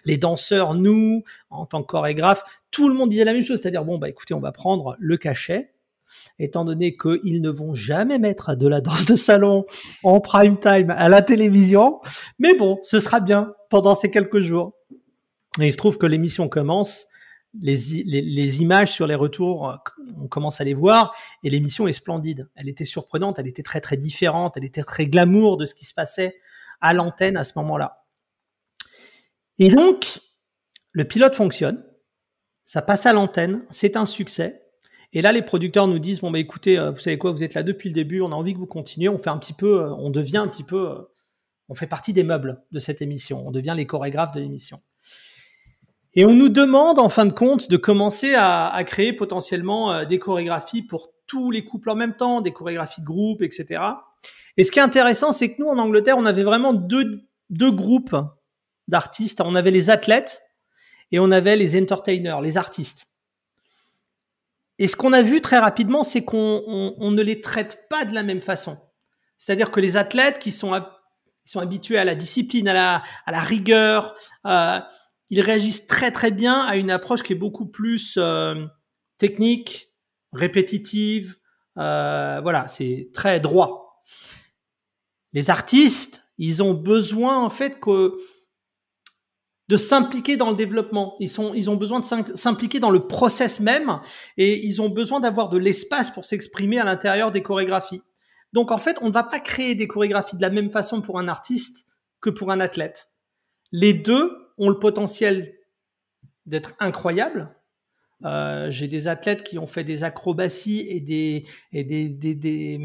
les 0.04 0.18
danseurs, 0.18 0.74
nous, 0.74 1.24
en 1.48 1.64
tant 1.64 1.80
que 1.82 1.86
chorégraphe, 1.86 2.44
tout 2.70 2.88
le 2.88 2.94
monde 2.94 3.08
disait 3.08 3.24
la 3.24 3.32
même 3.32 3.42
chose, 3.42 3.60
c'est-à-dire 3.60 3.84
bon 3.84 3.98
bah 3.98 4.08
écoutez, 4.08 4.34
on 4.34 4.40
va 4.40 4.52
prendre 4.52 4.96
le 4.98 5.16
cachet, 5.16 5.72
étant 6.38 6.64
donné 6.64 6.96
qu'ils 6.96 7.40
ne 7.40 7.50
vont 7.50 7.74
jamais 7.74 8.18
mettre 8.18 8.54
de 8.54 8.68
la 8.68 8.80
danse 8.80 9.06
de 9.06 9.14
salon 9.14 9.64
en 10.02 10.20
prime 10.20 10.58
time 10.58 10.90
à 10.90 11.08
la 11.08 11.22
télévision. 11.22 12.00
Mais 12.38 12.54
bon, 12.54 12.78
ce 12.82 13.00
sera 13.00 13.20
bien 13.20 13.54
pendant 13.70 13.94
ces 13.94 14.10
quelques 14.10 14.40
jours. 14.40 14.74
Et 15.60 15.66
il 15.66 15.72
se 15.72 15.76
trouve 15.76 15.98
que 15.98 16.06
l'émission 16.06 16.48
commence, 16.48 17.06
les, 17.60 17.76
les, 18.04 18.62
images 18.62 18.90
sur 18.90 19.06
les 19.06 19.14
retours, 19.14 19.76
on 20.18 20.26
commence 20.26 20.62
à 20.62 20.64
les 20.64 20.72
voir, 20.72 21.14
et 21.42 21.50
l'émission 21.50 21.86
est 21.86 21.92
splendide. 21.92 22.48
Elle 22.54 22.70
était 22.70 22.86
surprenante, 22.86 23.38
elle 23.38 23.46
était 23.46 23.62
très 23.62 23.82
très 23.82 23.98
différente, 23.98 24.56
elle 24.56 24.64
était 24.64 24.82
très 24.82 25.06
glamour 25.06 25.58
de 25.58 25.66
ce 25.66 25.74
qui 25.74 25.84
se 25.84 25.92
passait 25.92 26.38
à 26.80 26.94
l'antenne 26.94 27.36
à 27.36 27.44
ce 27.44 27.52
moment-là. 27.56 28.06
Et 29.58 29.68
donc, 29.68 30.20
le 30.92 31.04
pilote 31.04 31.34
fonctionne, 31.34 31.84
ça 32.64 32.82
passe 32.82 33.06
à 33.06 33.12
l'antenne, 33.12 33.64
c'est 33.70 33.96
un 33.96 34.06
succès. 34.06 34.61
Et 35.12 35.20
là, 35.20 35.32
les 35.32 35.42
producteurs 35.42 35.88
nous 35.88 35.98
disent 35.98 36.20
bon 36.20 36.30
bah 36.30 36.38
écoutez, 36.38 36.78
euh, 36.78 36.90
vous 36.90 36.98
savez 36.98 37.18
quoi, 37.18 37.32
vous 37.32 37.44
êtes 37.44 37.54
là 37.54 37.62
depuis 37.62 37.90
le 37.90 37.94
début, 37.94 38.20
on 38.20 38.32
a 38.32 38.34
envie 38.34 38.54
que 38.54 38.58
vous 38.58 38.66
continuiez, 38.66 39.08
on 39.08 39.18
fait 39.18 39.30
un 39.30 39.38
petit 39.38 39.52
peu, 39.52 39.82
euh, 39.82 39.94
on 39.94 40.10
devient 40.10 40.38
un 40.38 40.48
petit 40.48 40.64
peu, 40.64 40.90
euh, 40.90 40.94
on 41.68 41.74
fait 41.74 41.86
partie 41.86 42.12
des 42.12 42.24
meubles 42.24 42.62
de 42.70 42.78
cette 42.78 43.02
émission, 43.02 43.46
on 43.46 43.50
devient 43.50 43.74
les 43.76 43.86
chorégraphes 43.86 44.32
de 44.32 44.40
l'émission. 44.40 44.80
Et 46.14 46.24
on 46.24 46.34
nous 46.34 46.48
demande 46.48 46.98
en 46.98 47.08
fin 47.08 47.24
de 47.24 47.32
compte 47.32 47.70
de 47.70 47.76
commencer 47.76 48.34
à, 48.34 48.82
créer 48.86 49.14
potentiellement 49.14 50.04
des 50.04 50.18
chorégraphies 50.18 50.82
pour 50.82 51.14
tous 51.26 51.50
les 51.50 51.64
couples 51.64 51.88
en 51.88 51.94
même 51.94 52.14
temps, 52.14 52.42
des 52.42 52.52
chorégraphies 52.52 53.00
de 53.00 53.06
groupe, 53.06 53.40
etc. 53.40 53.82
Et 54.58 54.64
ce 54.64 54.70
qui 54.70 54.78
est 54.78 54.82
intéressant, 54.82 55.32
c'est 55.32 55.54
que 55.54 55.62
nous 55.62 55.68
en 55.68 55.78
Angleterre, 55.78 56.18
on 56.18 56.26
avait 56.26 56.42
vraiment 56.42 56.74
deux, 56.74 57.22
deux 57.48 57.72
groupes 57.72 58.14
d'artistes. 58.88 59.40
On 59.40 59.54
avait 59.54 59.70
les 59.70 59.88
athlètes 59.88 60.42
et 61.12 61.18
on 61.18 61.30
avait 61.30 61.56
les 61.56 61.80
entertainers, 61.80 62.42
les 62.42 62.58
artistes. 62.58 63.11
Et 64.78 64.88
ce 64.88 64.96
qu'on 64.96 65.12
a 65.12 65.22
vu 65.22 65.40
très 65.40 65.58
rapidement, 65.58 66.04
c'est 66.04 66.24
qu'on 66.24 66.94
ne 66.98 67.22
les 67.22 67.40
traite 67.40 67.86
pas 67.88 68.04
de 68.04 68.14
la 68.14 68.22
même 68.22 68.40
façon. 68.40 68.78
C'est-à-dire 69.38 69.70
que 69.70 69.80
les 69.80 69.96
athlètes 69.96 70.38
qui 70.38 70.52
sont, 70.52 70.72
habitués 71.56 71.98
à 71.98 72.04
la 72.04 72.14
discipline, 72.14 72.68
à 72.68 72.74
la, 72.74 73.02
à 73.26 73.32
la 73.32 73.40
rigueur, 73.40 74.14
euh, 74.46 74.78
ils 75.30 75.40
réagissent 75.40 75.86
très 75.86 76.10
très 76.10 76.30
bien 76.30 76.60
à 76.60 76.76
une 76.76 76.90
approche 76.90 77.22
qui 77.22 77.32
est 77.32 77.36
beaucoup 77.36 77.66
plus 77.66 78.14
euh, 78.18 78.66
technique, 79.18 79.88
répétitive. 80.32 81.36
Euh, 81.78 82.40
voilà, 82.42 82.68
c'est 82.68 83.10
très 83.14 83.40
droit. 83.40 84.04
Les 85.32 85.50
artistes, 85.50 86.24
ils 86.38 86.62
ont 86.62 86.74
besoin 86.74 87.42
en 87.42 87.50
fait 87.50 87.80
que 87.80 88.16
de 89.68 89.76
s'impliquer 89.76 90.36
dans 90.36 90.50
le 90.50 90.56
développement. 90.56 91.16
Ils 91.20 91.30
sont, 91.30 91.54
ils 91.54 91.70
ont 91.70 91.76
besoin 91.76 92.00
de 92.00 92.36
s'impliquer 92.36 92.80
dans 92.80 92.90
le 92.90 93.06
process 93.06 93.60
même 93.60 94.00
et 94.36 94.66
ils 94.66 94.82
ont 94.82 94.88
besoin 94.88 95.20
d'avoir 95.20 95.48
de 95.48 95.58
l'espace 95.58 96.10
pour 96.10 96.24
s'exprimer 96.24 96.78
à 96.78 96.84
l'intérieur 96.84 97.30
des 97.30 97.42
chorégraphies. 97.42 98.02
Donc 98.52 98.70
en 98.70 98.78
fait, 98.78 98.98
on 99.00 99.08
ne 99.08 99.12
va 99.12 99.22
pas 99.22 99.40
créer 99.40 99.74
des 99.74 99.86
chorégraphies 99.86 100.36
de 100.36 100.42
la 100.42 100.50
même 100.50 100.70
façon 100.70 101.00
pour 101.00 101.18
un 101.18 101.28
artiste 101.28 101.86
que 102.20 102.28
pour 102.28 102.50
un 102.50 102.60
athlète. 102.60 103.10
Les 103.70 103.94
deux 103.94 104.30
ont 104.58 104.68
le 104.68 104.78
potentiel 104.78 105.54
d'être 106.44 106.74
incroyables. 106.78 107.54
Euh, 108.24 108.70
J'ai 108.70 108.88
des 108.88 109.08
athlètes 109.08 109.42
qui 109.42 109.58
ont 109.58 109.66
fait 109.66 109.84
des 109.84 110.04
acrobaties 110.04 110.84
et 110.88 111.00
des, 111.00 111.46
et 111.72 111.84
des, 111.84 112.08
des, 112.10 112.34
des, 112.34 112.80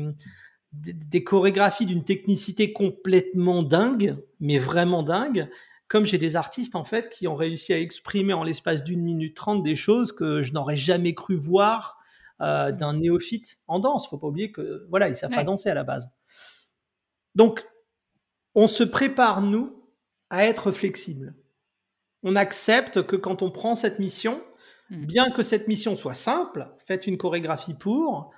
des 0.71 1.23
chorégraphies 1.23 1.85
d'une 1.85 2.05
technicité 2.05 2.71
complètement 2.71 3.61
dingue, 3.61 4.17
mais 4.39 4.57
vraiment 4.57 5.03
dingue 5.03 5.49
comme 5.87 6.05
j'ai 6.05 6.17
des 6.17 6.35
artistes 6.35 6.75
en 6.75 6.83
fait 6.83 7.09
qui 7.09 7.27
ont 7.27 7.35
réussi 7.35 7.73
à 7.73 7.79
exprimer 7.79 8.33
en 8.33 8.43
l'espace 8.43 8.83
d'une 8.83 9.01
minute 9.01 9.35
trente 9.35 9.63
des 9.63 9.75
choses 9.75 10.11
que 10.11 10.41
je 10.41 10.53
n'aurais 10.53 10.75
jamais 10.75 11.13
cru 11.13 11.35
voir 11.35 11.97
euh, 12.41 12.71
d'un 12.71 12.93
néophyte 12.93 13.59
en 13.67 13.79
danse. 13.79 14.07
Faut 14.07 14.17
pas 14.17 14.27
oublier 14.27 14.51
que 14.51 14.85
voilà, 14.89 15.07
ils 15.09 15.15
savent 15.15 15.31
pas 15.31 15.43
danser 15.43 15.69
à 15.69 15.73
la 15.73 15.83
base. 15.83 16.09
Donc, 17.35 17.65
on 18.55 18.67
se 18.67 18.83
prépare 18.83 19.41
nous 19.41 19.83
à 20.29 20.45
être 20.45 20.71
flexible. 20.71 21.35
On 22.23 22.35
accepte 22.35 23.05
que 23.05 23.15
quand 23.15 23.41
on 23.41 23.51
prend 23.51 23.75
cette 23.75 23.99
mission, 23.99 24.43
hmm. 24.89 25.05
bien 25.05 25.31
que 25.31 25.43
cette 25.43 25.67
mission 25.67 25.95
soit 25.95 26.13
simple, 26.13 26.67
faites 26.85 27.07
une 27.07 27.17
chorégraphie 27.17 27.75
pour, 27.75 28.31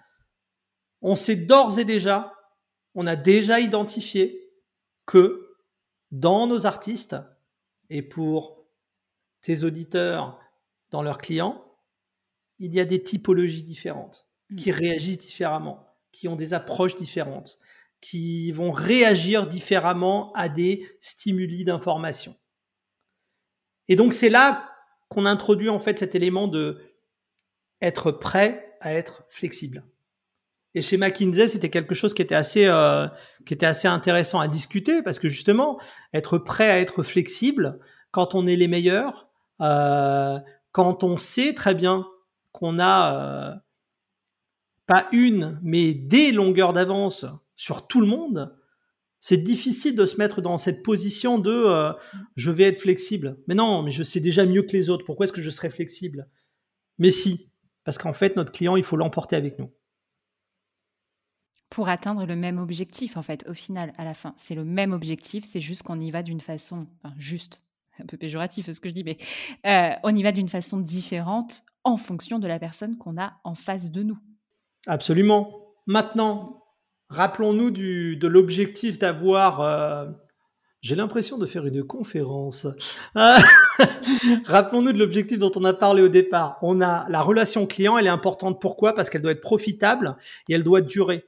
on 1.02 1.16
sait 1.16 1.36
d'ores 1.36 1.80
et 1.80 1.86
déjà, 1.86 2.34
on 2.96 3.08
a 3.08 3.16
déjà 3.16 3.60
identifié 3.60 4.52
que 5.06 5.56
dans 6.12 6.48
nos 6.48 6.66
artistes, 6.66 7.16
et 7.90 8.02
pour 8.02 8.66
tes 9.42 9.64
auditeurs 9.64 10.40
dans 10.92 11.02
leurs 11.02 11.18
clients, 11.18 11.66
il 12.60 12.74
y 12.74 12.80
a 12.80 12.86
des 12.86 13.02
typologies 13.02 13.64
différentes 13.64 14.28
qui 14.58 14.72
mm. 14.72 14.74
réagissent 14.74 15.18
différemment, 15.20 15.86
qui 16.12 16.28
ont 16.28 16.36
des 16.36 16.54
approches 16.54 16.96
différentes, 16.96 17.58
qui 18.02 18.52
vont 18.52 18.72
réagir 18.72 19.48
différemment 19.48 20.32
à 20.34 20.50
des 20.50 20.88
stimuli 21.00 21.64
d'information. 21.64 22.36
Et 23.88 23.96
donc 23.96 24.14
c'est 24.14 24.30
là 24.30 24.74
qu'on 25.10 25.26
introduit 25.26 25.70
en 25.70 25.80
fait 25.80 26.00
cet 26.00 26.16
élément 26.16 26.48
de 26.48 26.82
être 27.82 28.12
prêt 28.12 28.78
à 28.82 28.94
être 28.94 29.26
flexible. 29.30 29.84
Et 30.76 30.82
chez 30.82 30.98
McKinsey, 30.98 31.48
c'était 31.48 31.70
quelque 31.70 31.96
chose 31.96 32.14
qui 32.14 32.22
était 32.22 32.36
assez, 32.36 32.66
euh, 32.66 33.08
qui 33.46 33.54
était 33.54 33.66
assez 33.66 33.88
intéressant 33.88 34.40
à 34.40 34.48
discuter 34.48 35.02
parce 35.02 35.18
que 35.18 35.28
justement, 35.28 35.80
être 36.14 36.38
prêt 36.38 36.70
à 36.70 36.80
être 36.80 37.02
flexible 37.02 37.80
quand 38.12 38.36
on 38.36 38.46
est 38.46 38.56
les 38.56 38.68
meilleurs, 38.68 39.28
euh, 39.62 40.38
quand 40.72 41.04
on 41.04 41.18
sait 41.18 41.54
très 41.54 41.74
bien 41.74 42.08
qu'on 42.52 42.78
a 42.80 43.16
euh, 43.16 43.56
pas 44.86 45.08
une, 45.12 45.60
mais 45.64 45.94
des 45.94 46.32
longueurs 46.32 46.74
d'avance 46.74 47.26
sur 47.56 47.88
tout 47.88 48.02
le 48.02 48.08
monde, 48.08 48.56
c'est 49.20 49.38
difficile 49.38 49.96
de 49.96 50.06
se 50.06 50.18
mettre 50.18 50.42
dans 50.42 50.58
cette 50.58 50.82
position 50.82 51.40
de 51.40 51.94
je 52.38 52.52
vais 52.52 52.64
être 52.64 52.80
flexible. 52.80 53.38
Mais 53.48 53.56
non, 53.56 53.84
mais 53.84 53.92
je 53.92 54.02
sais 54.02 54.22
déjà 54.22 54.46
mieux 54.46 54.64
que 54.64 54.72
les 54.72 54.90
autres. 54.90 55.04
Pourquoi 55.04 55.26
est-ce 55.26 55.34
que 55.34 55.42
je 55.42 55.50
serais 55.50 55.70
flexible? 55.70 56.30
Mais 57.00 57.12
si, 57.12 57.52
parce 57.84 57.98
qu'en 57.98 58.14
fait, 58.14 58.38
notre 58.38 58.54
client, 58.54 58.78
il 58.78 58.84
faut 58.84 58.96
l'emporter 58.96 59.36
avec 59.36 59.60
nous 59.60 59.74
pour 61.70 61.90
atteindre 61.90 62.26
le 62.26 62.36
même 62.36 62.58
objectif, 62.58 63.18
en 63.18 63.22
fait, 63.22 63.46
au 63.48 63.54
final, 63.54 63.94
à 63.98 64.04
la 64.04 64.14
fin. 64.14 64.34
C'est 64.38 64.56
le 64.56 64.66
même 64.66 64.92
objectif, 64.92 65.44
c'est 65.46 65.60
juste 65.60 65.84
qu'on 65.84 66.00
y 66.00 66.12
va 66.12 66.24
d'une 66.24 66.42
façon, 66.42 66.88
juste, 67.18 67.62
un 68.00 68.06
peu 68.06 68.18
péjoratif 68.18 68.72
ce 68.72 68.80
que 68.80 68.90
je 68.90 68.94
dis, 68.94 69.04
mais 69.04 69.18
euh, 69.66 69.96
on 70.04 70.16
y 70.16 70.24
va 70.24 70.32
d'une 70.32 70.50
façon 70.50 70.80
différente 70.80 71.62
en 71.84 71.98
fonction 71.98 72.40
de 72.40 72.48
la 72.48 72.60
personne 72.60 72.98
qu'on 72.98 73.18
a 73.18 73.34
en 73.44 73.56
face 73.56 73.92
de 73.92 74.04
nous. 74.04 74.18
Absolument. 74.88 75.74
Maintenant, 75.86 76.64
rappelons-nous 77.10 77.72
de 77.72 78.28
l'objectif 78.28 78.98
d'avoir... 78.98 79.62
Euh, 79.62 80.10
j'ai 80.82 80.96
l'impression 80.96 81.38
de 81.38 81.46
faire 81.46 81.66
une 81.66 81.84
conférence. 81.84 82.66
Rappelons-nous 84.46 84.94
de 84.94 84.98
l'objectif 84.98 85.38
dont 85.38 85.52
on 85.58 85.66
a 85.66 85.74
parlé 85.74 86.02
au 86.02 86.08
départ. 86.08 86.58
On 86.62 86.80
a 86.80 87.06
la 87.10 87.22
relation 87.22 87.68
client, 87.68 87.98
elle 87.98 88.06
est 88.06 88.10
importante. 88.10 88.62
Pourquoi? 88.62 88.94
Parce 88.94 89.10
qu'elle 89.10 89.22
doit 89.22 89.34
être 89.34 89.42
profitable 89.42 90.16
et 90.48 90.54
elle 90.54 90.64
doit 90.64 90.80
durer. 90.80 91.26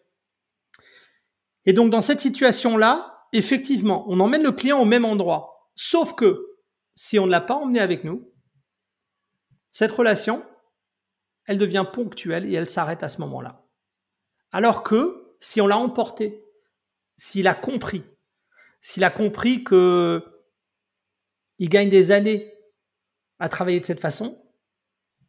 Et 1.65 1.73
donc 1.73 1.89
dans 1.91 2.01
cette 2.01 2.19
situation-là, 2.19 3.27
effectivement, 3.33 4.05
on 4.07 4.19
emmène 4.19 4.43
le 4.43 4.51
client 4.51 4.79
au 4.79 4.85
même 4.85 5.05
endroit. 5.05 5.69
Sauf 5.75 6.15
que 6.15 6.57
si 6.95 7.19
on 7.19 7.25
ne 7.25 7.31
l'a 7.31 7.41
pas 7.41 7.55
emmené 7.55 7.79
avec 7.79 8.03
nous, 8.03 8.31
cette 9.71 9.91
relation, 9.91 10.43
elle 11.45 11.57
devient 11.57 11.85
ponctuelle 11.91 12.45
et 12.45 12.53
elle 12.53 12.69
s'arrête 12.69 13.03
à 13.03 13.09
ce 13.09 13.19
moment-là. 13.21 13.65
Alors 14.51 14.83
que 14.83 15.35
si 15.39 15.61
on 15.61 15.67
l'a 15.67 15.77
emporté, 15.77 16.43
s'il 17.17 17.47
a 17.47 17.53
compris, 17.53 18.03
s'il 18.81 19.03
a 19.03 19.09
compris 19.09 19.63
que 19.63 20.23
il 21.59 21.69
gagne 21.69 21.89
des 21.89 22.11
années 22.11 22.53
à 23.39 23.47
travailler 23.47 23.79
de 23.79 23.85
cette 23.85 23.99
façon, 23.99 24.43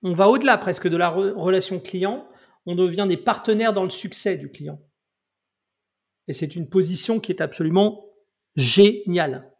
on 0.02 0.14
va 0.14 0.28
au-delà 0.28 0.58
presque 0.58 0.88
de 0.88 0.96
la 0.96 1.08
relation 1.10 1.78
client, 1.78 2.28
on 2.66 2.74
devient 2.74 3.06
des 3.08 3.16
partenaires 3.16 3.72
dans 3.72 3.84
le 3.84 3.90
succès 3.90 4.36
du 4.36 4.50
client. 4.50 4.80
Et 6.28 6.32
c'est 6.32 6.54
une 6.54 6.68
position 6.68 7.20
qui 7.20 7.32
est 7.32 7.40
absolument 7.40 8.04
géniale. 8.56 9.52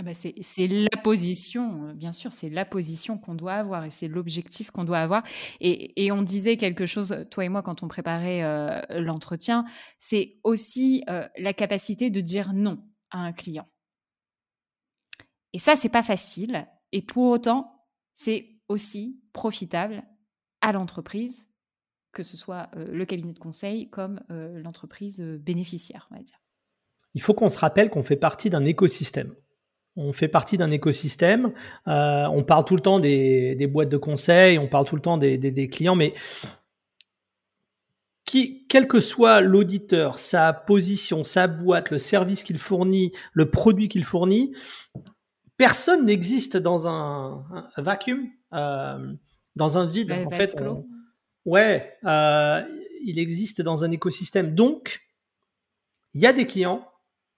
Ah 0.00 0.04
bah 0.04 0.12
c'est 0.14 0.68
la 0.68 1.02
position, 1.02 1.88
euh, 1.88 1.92
bien 1.92 2.12
sûr, 2.12 2.32
c'est 2.32 2.48
la 2.48 2.64
position 2.64 3.18
qu'on 3.18 3.34
doit 3.34 3.54
avoir 3.54 3.84
et 3.84 3.90
c'est 3.90 4.06
l'objectif 4.06 4.70
qu'on 4.70 4.84
doit 4.84 5.00
avoir. 5.00 5.24
Et, 5.58 6.04
et, 6.04 6.12
on 6.12 6.22
disait 6.22 6.56
quelque 6.56 6.86
chose, 6.86 7.26
toi 7.32 7.44
et 7.44 7.48
moi, 7.48 7.62
quand 7.62 7.82
on 7.82 7.88
préparait 7.88 8.44
euh, 8.44 8.80
l'entretien, 8.90 9.64
c'est 9.98 10.38
aussi 10.44 11.02
euh, 11.10 11.26
la 11.36 11.52
capacité 11.52 12.10
de 12.10 12.20
dire 12.20 12.52
non 12.52 12.80
à 13.10 13.18
un 13.18 13.32
client. 13.32 13.66
Et 15.52 15.58
ça, 15.58 15.74
c'est 15.74 15.88
pas 15.88 16.04
facile. 16.04 16.68
Et 16.92 17.02
pour 17.02 17.24
autant, 17.24 17.84
c'est 18.14 18.60
aussi 18.68 19.20
profitable 19.32 20.04
à 20.60 20.70
l'entreprise 20.70 21.47
que 22.18 22.24
ce 22.24 22.36
soit 22.36 22.68
le 22.74 23.04
cabinet 23.04 23.32
de 23.32 23.38
conseil 23.38 23.88
comme 23.90 24.20
l'entreprise 24.28 25.20
bénéficiaire, 25.20 26.08
on 26.10 26.16
va 26.16 26.22
dire. 26.22 26.40
Il 27.14 27.22
faut 27.22 27.32
qu'on 27.32 27.48
se 27.48 27.58
rappelle 27.58 27.90
qu'on 27.90 28.02
fait 28.02 28.16
partie 28.16 28.50
d'un 28.50 28.64
écosystème. 28.64 29.32
On 29.94 30.12
fait 30.12 30.26
partie 30.26 30.56
d'un 30.56 30.72
écosystème. 30.72 31.52
on 31.86 32.44
parle 32.44 32.64
tout 32.64 32.74
le 32.74 32.82
temps 32.82 32.98
des, 32.98 33.68
boîtes 33.70 33.88
de 33.88 33.96
conseil, 33.96 34.58
on 34.58 34.66
parle 34.66 34.86
tout 34.86 34.96
le 34.96 35.02
temps 35.02 35.16
des, 35.16 35.68
clients, 35.68 35.94
mais 35.94 36.12
qui, 38.24 38.66
quel 38.66 38.88
que 38.88 39.00
soit 39.00 39.40
l'auditeur, 39.40 40.18
sa 40.18 40.52
position, 40.52 41.22
sa 41.22 41.46
boîte, 41.46 41.90
le 41.90 41.98
service 41.98 42.42
qu'il 42.42 42.58
fournit, 42.58 43.12
le 43.32 43.48
produit 43.48 43.88
qu'il 43.88 44.04
fournit, 44.04 44.54
personne 45.56 46.04
n'existe 46.04 46.56
dans 46.56 46.88
un, 46.88 47.44
vacuum, 47.76 48.28
dans 48.50 49.78
un 49.78 49.86
vide. 49.86 50.12
en 50.12 50.30
fait, 50.30 50.56
Ouais, 51.48 51.96
euh, 52.04 52.62
il 53.02 53.18
existe 53.18 53.62
dans 53.62 53.82
un 53.82 53.90
écosystème. 53.90 54.54
Donc, 54.54 55.00
il 56.12 56.20
y 56.20 56.26
a 56.26 56.34
des 56.34 56.44
clients 56.44 56.86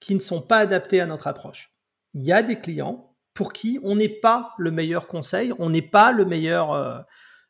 qui 0.00 0.16
ne 0.16 0.20
sont 0.20 0.42
pas 0.42 0.58
adaptés 0.58 1.00
à 1.00 1.06
notre 1.06 1.28
approche. 1.28 1.72
Il 2.14 2.24
y 2.24 2.32
a 2.32 2.42
des 2.42 2.58
clients 2.58 3.14
pour 3.34 3.52
qui 3.52 3.78
on 3.84 3.94
n'est 3.94 4.08
pas 4.08 4.52
le 4.58 4.72
meilleur 4.72 5.06
conseil, 5.06 5.52
on 5.60 5.70
n'est 5.70 5.80
pas 5.80 6.10
le 6.10 6.24
meilleur 6.24 6.72
euh, 6.72 6.98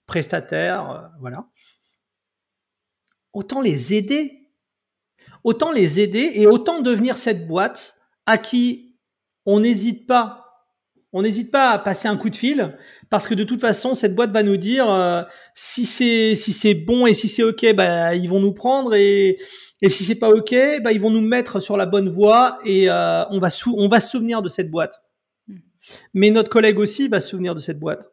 prestataire, 0.04 0.90
euh, 0.90 1.08
voilà. 1.18 1.46
Autant 3.32 3.62
les 3.62 3.94
aider, 3.94 4.50
autant 5.44 5.72
les 5.72 5.98
aider 5.98 6.30
et 6.34 6.46
autant 6.46 6.82
devenir 6.82 7.16
cette 7.16 7.46
boîte 7.46 8.02
à 8.26 8.36
qui 8.36 8.98
on 9.46 9.60
n'hésite 9.60 10.06
pas 10.06 10.49
on 11.12 11.22
n'hésite 11.22 11.50
pas 11.50 11.70
à 11.70 11.78
passer 11.78 12.08
un 12.08 12.16
coup 12.16 12.30
de 12.30 12.36
fil 12.36 12.76
parce 13.08 13.26
que 13.26 13.34
de 13.34 13.44
toute 13.44 13.60
façon 13.60 13.94
cette 13.94 14.14
boîte 14.14 14.30
va 14.30 14.42
nous 14.42 14.56
dire 14.56 14.90
euh, 14.90 15.22
si 15.54 15.84
c'est 15.84 16.36
si 16.36 16.52
c'est 16.52 16.74
bon 16.74 17.06
et 17.06 17.14
si 17.14 17.28
c'est 17.28 17.42
ok 17.42 17.74
bah 17.74 18.14
ils 18.14 18.28
vont 18.28 18.40
nous 18.40 18.52
prendre 18.52 18.94
et 18.94 19.36
et 19.82 19.88
si 19.88 20.04
c'est 20.04 20.18
pas 20.18 20.30
ok 20.30 20.54
bah 20.82 20.92
ils 20.92 21.00
vont 21.00 21.10
nous 21.10 21.20
mettre 21.20 21.60
sur 21.60 21.76
la 21.76 21.86
bonne 21.86 22.08
voie 22.08 22.60
et 22.64 22.88
euh, 22.88 23.24
on 23.30 23.38
va 23.38 23.48
on 23.76 23.88
va 23.88 24.00
se 24.00 24.08
souvenir 24.08 24.42
de 24.42 24.48
cette 24.48 24.70
boîte. 24.70 25.02
Hmm. 25.48 25.56
Mais 26.14 26.30
notre 26.30 26.50
collègue 26.50 26.78
aussi 26.78 27.08
va 27.08 27.20
se 27.20 27.30
souvenir 27.30 27.54
de 27.54 27.60
cette 27.60 27.78
boîte. 27.78 28.08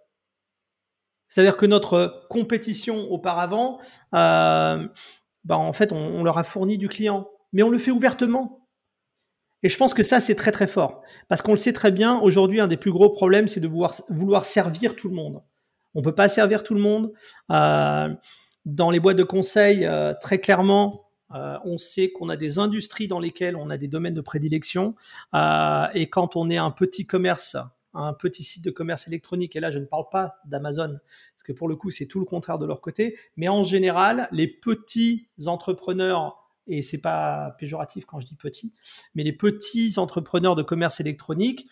C'est-à-dire 1.30 1.58
que 1.58 1.66
notre 1.66 2.26
compétition 2.30 3.12
auparavant, 3.12 3.80
euh, 4.16 4.88
bah 5.44 5.58
en 5.58 5.74
fait, 5.74 5.92
on, 5.92 6.24
leur 6.24 6.38
a 6.38 6.44
fourni 6.44 6.78
du 6.78 6.88
client, 6.88 7.30
mais 7.54 7.64
on 7.64 7.70
le 7.70 7.78
fait 7.78 7.92
ouvertement. 7.92 8.57
Et 9.64 9.70
je 9.70 9.78
pense 9.78 9.94
que 9.94 10.04
ça, 10.04 10.20
c'est 10.20 10.36
très 10.36 10.52
très 10.52 10.68
fort. 10.68 11.02
Parce 11.28 11.42
qu'on 11.42 11.52
le 11.52 11.58
sait 11.58 11.74
très 11.74 11.92
bien, 11.92 12.20
aujourd'hui, 12.20 12.60
un 12.60 12.68
des 12.68 12.78
plus 12.78 12.92
gros 12.92 13.10
problèmes, 13.10 13.48
c'est 13.48 13.60
de 13.60 13.68
vouloir, 13.68 13.96
vouloir 14.10 14.46
servir 14.46 14.96
tout 14.96 15.10
le 15.10 15.16
monde. 15.16 15.42
On 15.96 16.02
peut 16.02 16.16
pas 16.16 16.28
servir 16.28 16.64
tout 16.64 16.76
le 16.76 16.82
monde. 16.82 17.12
Euh, 17.52 18.14
dans 18.66 18.92
les 18.92 19.00
boîtes 19.00 19.18
de 19.18 19.24
conseil, 19.24 19.86
euh, 19.86 20.14
très 20.22 20.40
clairement, 20.40 21.08
euh, 21.34 21.58
on 21.66 21.78
sait 21.78 22.12
qu'on 22.12 22.30
a 22.30 22.36
des 22.36 22.60
industries 22.60 23.08
dans 23.08 23.20
lesquelles 23.20 23.56
on 23.56 23.70
a 23.70 23.78
des 23.78 23.88
domaines 23.88 24.14
de 24.14 24.22
prédilection. 24.22 24.96
Euh, 25.34 25.88
et 25.94 26.10
quand 26.10 26.36
on 26.36 26.50
est 26.50 26.58
un 26.58 26.72
petit 26.72 27.06
commerce, 27.06 27.58
un 27.94 28.14
petit 28.14 28.44
site 28.44 28.64
de 28.64 28.72
commerce 28.72 29.08
électronique, 29.08 29.56
et 29.56 29.60
là 29.60 29.72
je 29.72 29.80
ne 29.80 29.86
parle 29.86 30.06
pas 30.12 30.36
d'Amazon, 30.46 30.98
parce 31.34 31.44
que 31.44 31.52
pour 31.52 31.68
le 31.68 31.76
coup 31.76 31.90
c'est 31.90 32.06
tout 32.06 32.20
le 32.20 32.26
contraire 32.26 32.58
de 32.58 32.66
leur 32.66 32.82
côté, 32.82 33.18
mais 33.36 33.48
en 33.48 33.64
général, 33.64 34.28
les 34.32 34.48
petits 34.48 35.28
entrepreneurs, 35.46 36.47
et 36.68 36.82
c'est 36.82 37.02
pas 37.02 37.56
péjoratif 37.60 38.06
quand 38.06 38.20
je 38.20 38.28
dis 38.28 38.36
petits, 38.36 38.74
mais 39.16 39.24
les 39.24 39.34
petits 39.34 39.98
entrepreneurs 39.98 40.56
de 40.56 40.64
commerce 40.64 41.00
électronique 41.00 41.68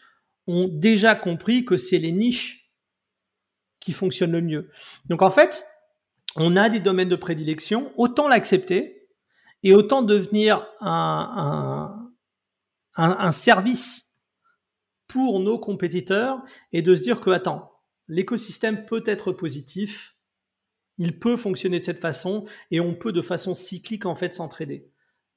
ont 0.47 0.67
déjà 0.67 1.15
compris 1.15 1.65
que 1.65 1.77
c'est 1.77 1.99
les 1.99 2.11
niches 2.11 2.71
qui 3.79 3.93
fonctionnent 3.93 4.31
le 4.31 4.41
mieux. 4.41 4.69
Donc 5.05 5.21
en 5.21 5.31
fait, 5.31 5.65
on 6.35 6.55
a 6.55 6.69
des 6.69 6.79
domaines 6.79 7.09
de 7.09 7.15
prédilection, 7.15 7.91
autant 7.97 8.27
l'accepter, 8.27 9.07
et 9.63 9.73
autant 9.73 10.03
devenir 10.03 10.67
un, 10.79 12.11
un, 12.95 13.17
un, 13.19 13.31
service 13.31 14.13
pour 15.07 15.39
nos 15.39 15.57
compétiteurs 15.57 16.43
et 16.71 16.83
de 16.83 16.93
se 16.93 17.01
dire 17.01 17.19
que, 17.19 17.31
attends, 17.31 17.71
l'écosystème 18.07 18.85
peut 18.85 19.03
être 19.07 19.31
positif, 19.31 20.14
il 20.97 21.19
peut 21.19 21.37
fonctionner 21.37 21.79
de 21.79 21.83
cette 21.83 22.01
façon 22.01 22.45
et 22.71 22.79
on 22.79 22.93
peut 22.93 23.11
de 23.11 23.21
façon 23.21 23.53
cyclique 23.53 24.05
en 24.05 24.15
fait 24.15 24.33
s'entraider. 24.33 24.87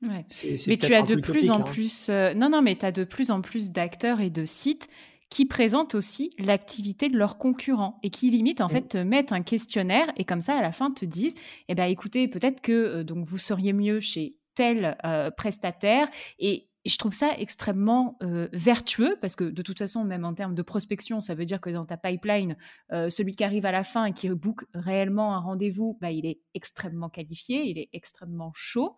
Ouais. 0.07 0.25
mais 0.69 0.77
tu 0.77 0.95
as 0.95 1.03
de 1.03 1.17
plus 1.17 1.51
en 1.51 1.57
hein. 1.57 1.61
plus, 1.63 2.09
euh, 2.09 2.33
non, 2.33 2.49
non, 2.49 2.63
mais 2.63 2.77
tu 2.77 2.87
as 2.87 2.93
de 2.93 3.03
plus 3.03 3.33
en 3.33 3.41
plus 3.41 3.73
d'acteurs 3.73 4.21
et 4.21 4.31
de 4.31 4.45
sites 4.45 4.89
qui 5.29 5.45
présentent 5.45 5.95
aussi 5.95 6.31
l'activité 6.39 7.09
de 7.09 7.19
leurs 7.19 7.37
concurrents 7.37 7.99
et 8.03 8.11
qui 8.11 8.31
limite 8.31 8.61
en 8.61 8.67
mmh. 8.67 8.71
fait 8.71 8.89
te 8.89 8.99
mettent 8.99 9.33
un 9.33 9.43
questionnaire 9.43 10.07
et 10.17 10.25
comme 10.25 10.41
ça 10.41 10.57
à 10.57 10.63
la 10.63 10.73
fin 10.73 10.91
te 10.91 11.05
disent 11.05 11.35
eh 11.69 11.75
ben 11.75 11.85
écoutez 11.85 12.29
peut-être 12.29 12.61
que 12.61 12.73
euh, 12.73 13.05
donc 13.05 13.27
vous 13.27 13.39
seriez 13.39 13.73
mieux 13.73 14.01
chez 14.01 14.37
tel 14.55 14.97
euh, 15.05 15.31
prestataire 15.31 16.09
et 16.39 16.68
je 16.87 16.97
trouve 16.97 17.12
ça 17.12 17.33
extrêmement 17.39 18.16
euh, 18.22 18.49
vertueux 18.53 19.16
parce 19.20 19.37
que 19.37 19.45
de 19.45 19.62
toute 19.62 19.79
façon, 19.79 20.05
même 20.05 20.24
en 20.24 20.35
termes 20.35 20.55
de 20.55 20.62
prospection, 20.62 21.20
ça 21.20 21.35
veut 21.35 21.45
dire 21.45 21.61
que 21.61 21.70
dans 21.70 21.85
ta 21.85 21.97
pipeline, 21.97 22.57
celui 22.91 23.35
qui 23.37 23.45
arrive 23.45 23.66
à 23.66 23.72
la 23.72 23.85
fin 23.85 24.07
et 24.07 24.12
qui 24.12 24.29
book 24.31 24.64
réellement 24.74 25.35
un 25.35 25.41
rendez-vous, 25.41 25.99
bah, 26.01 26.11
il 26.11 26.26
est 26.26 26.41
extrêmement 26.55 27.09
qualifié, 27.09 27.68
il 27.68 27.79
est 27.79 27.89
extrêmement 27.93 28.53
chaud. 28.55 28.97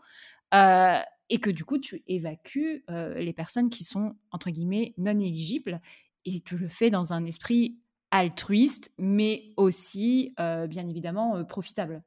et 0.53 1.39
que 1.41 1.51
du 1.51 1.65
coup, 1.65 1.79
tu 1.79 2.03
évacues 2.07 2.85
les 2.89 3.33
personnes 3.33 3.71
qui 3.71 3.85
sont, 3.85 4.15
entre 4.31 4.51
guillemets, 4.51 4.95
non 4.99 5.19
éligibles 5.19 5.81
et 6.25 6.41
tu 6.41 6.57
le 6.57 6.69
fais 6.69 6.91
dans 6.91 7.13
un 7.13 7.25
esprit 7.25 7.79
altruiste, 8.11 8.93
mais 8.99 9.53
aussi, 9.57 10.35
euh, 10.41 10.67
bien 10.67 10.87
évidemment, 10.87 11.37
euh, 11.37 11.45
profitable. 11.45 12.03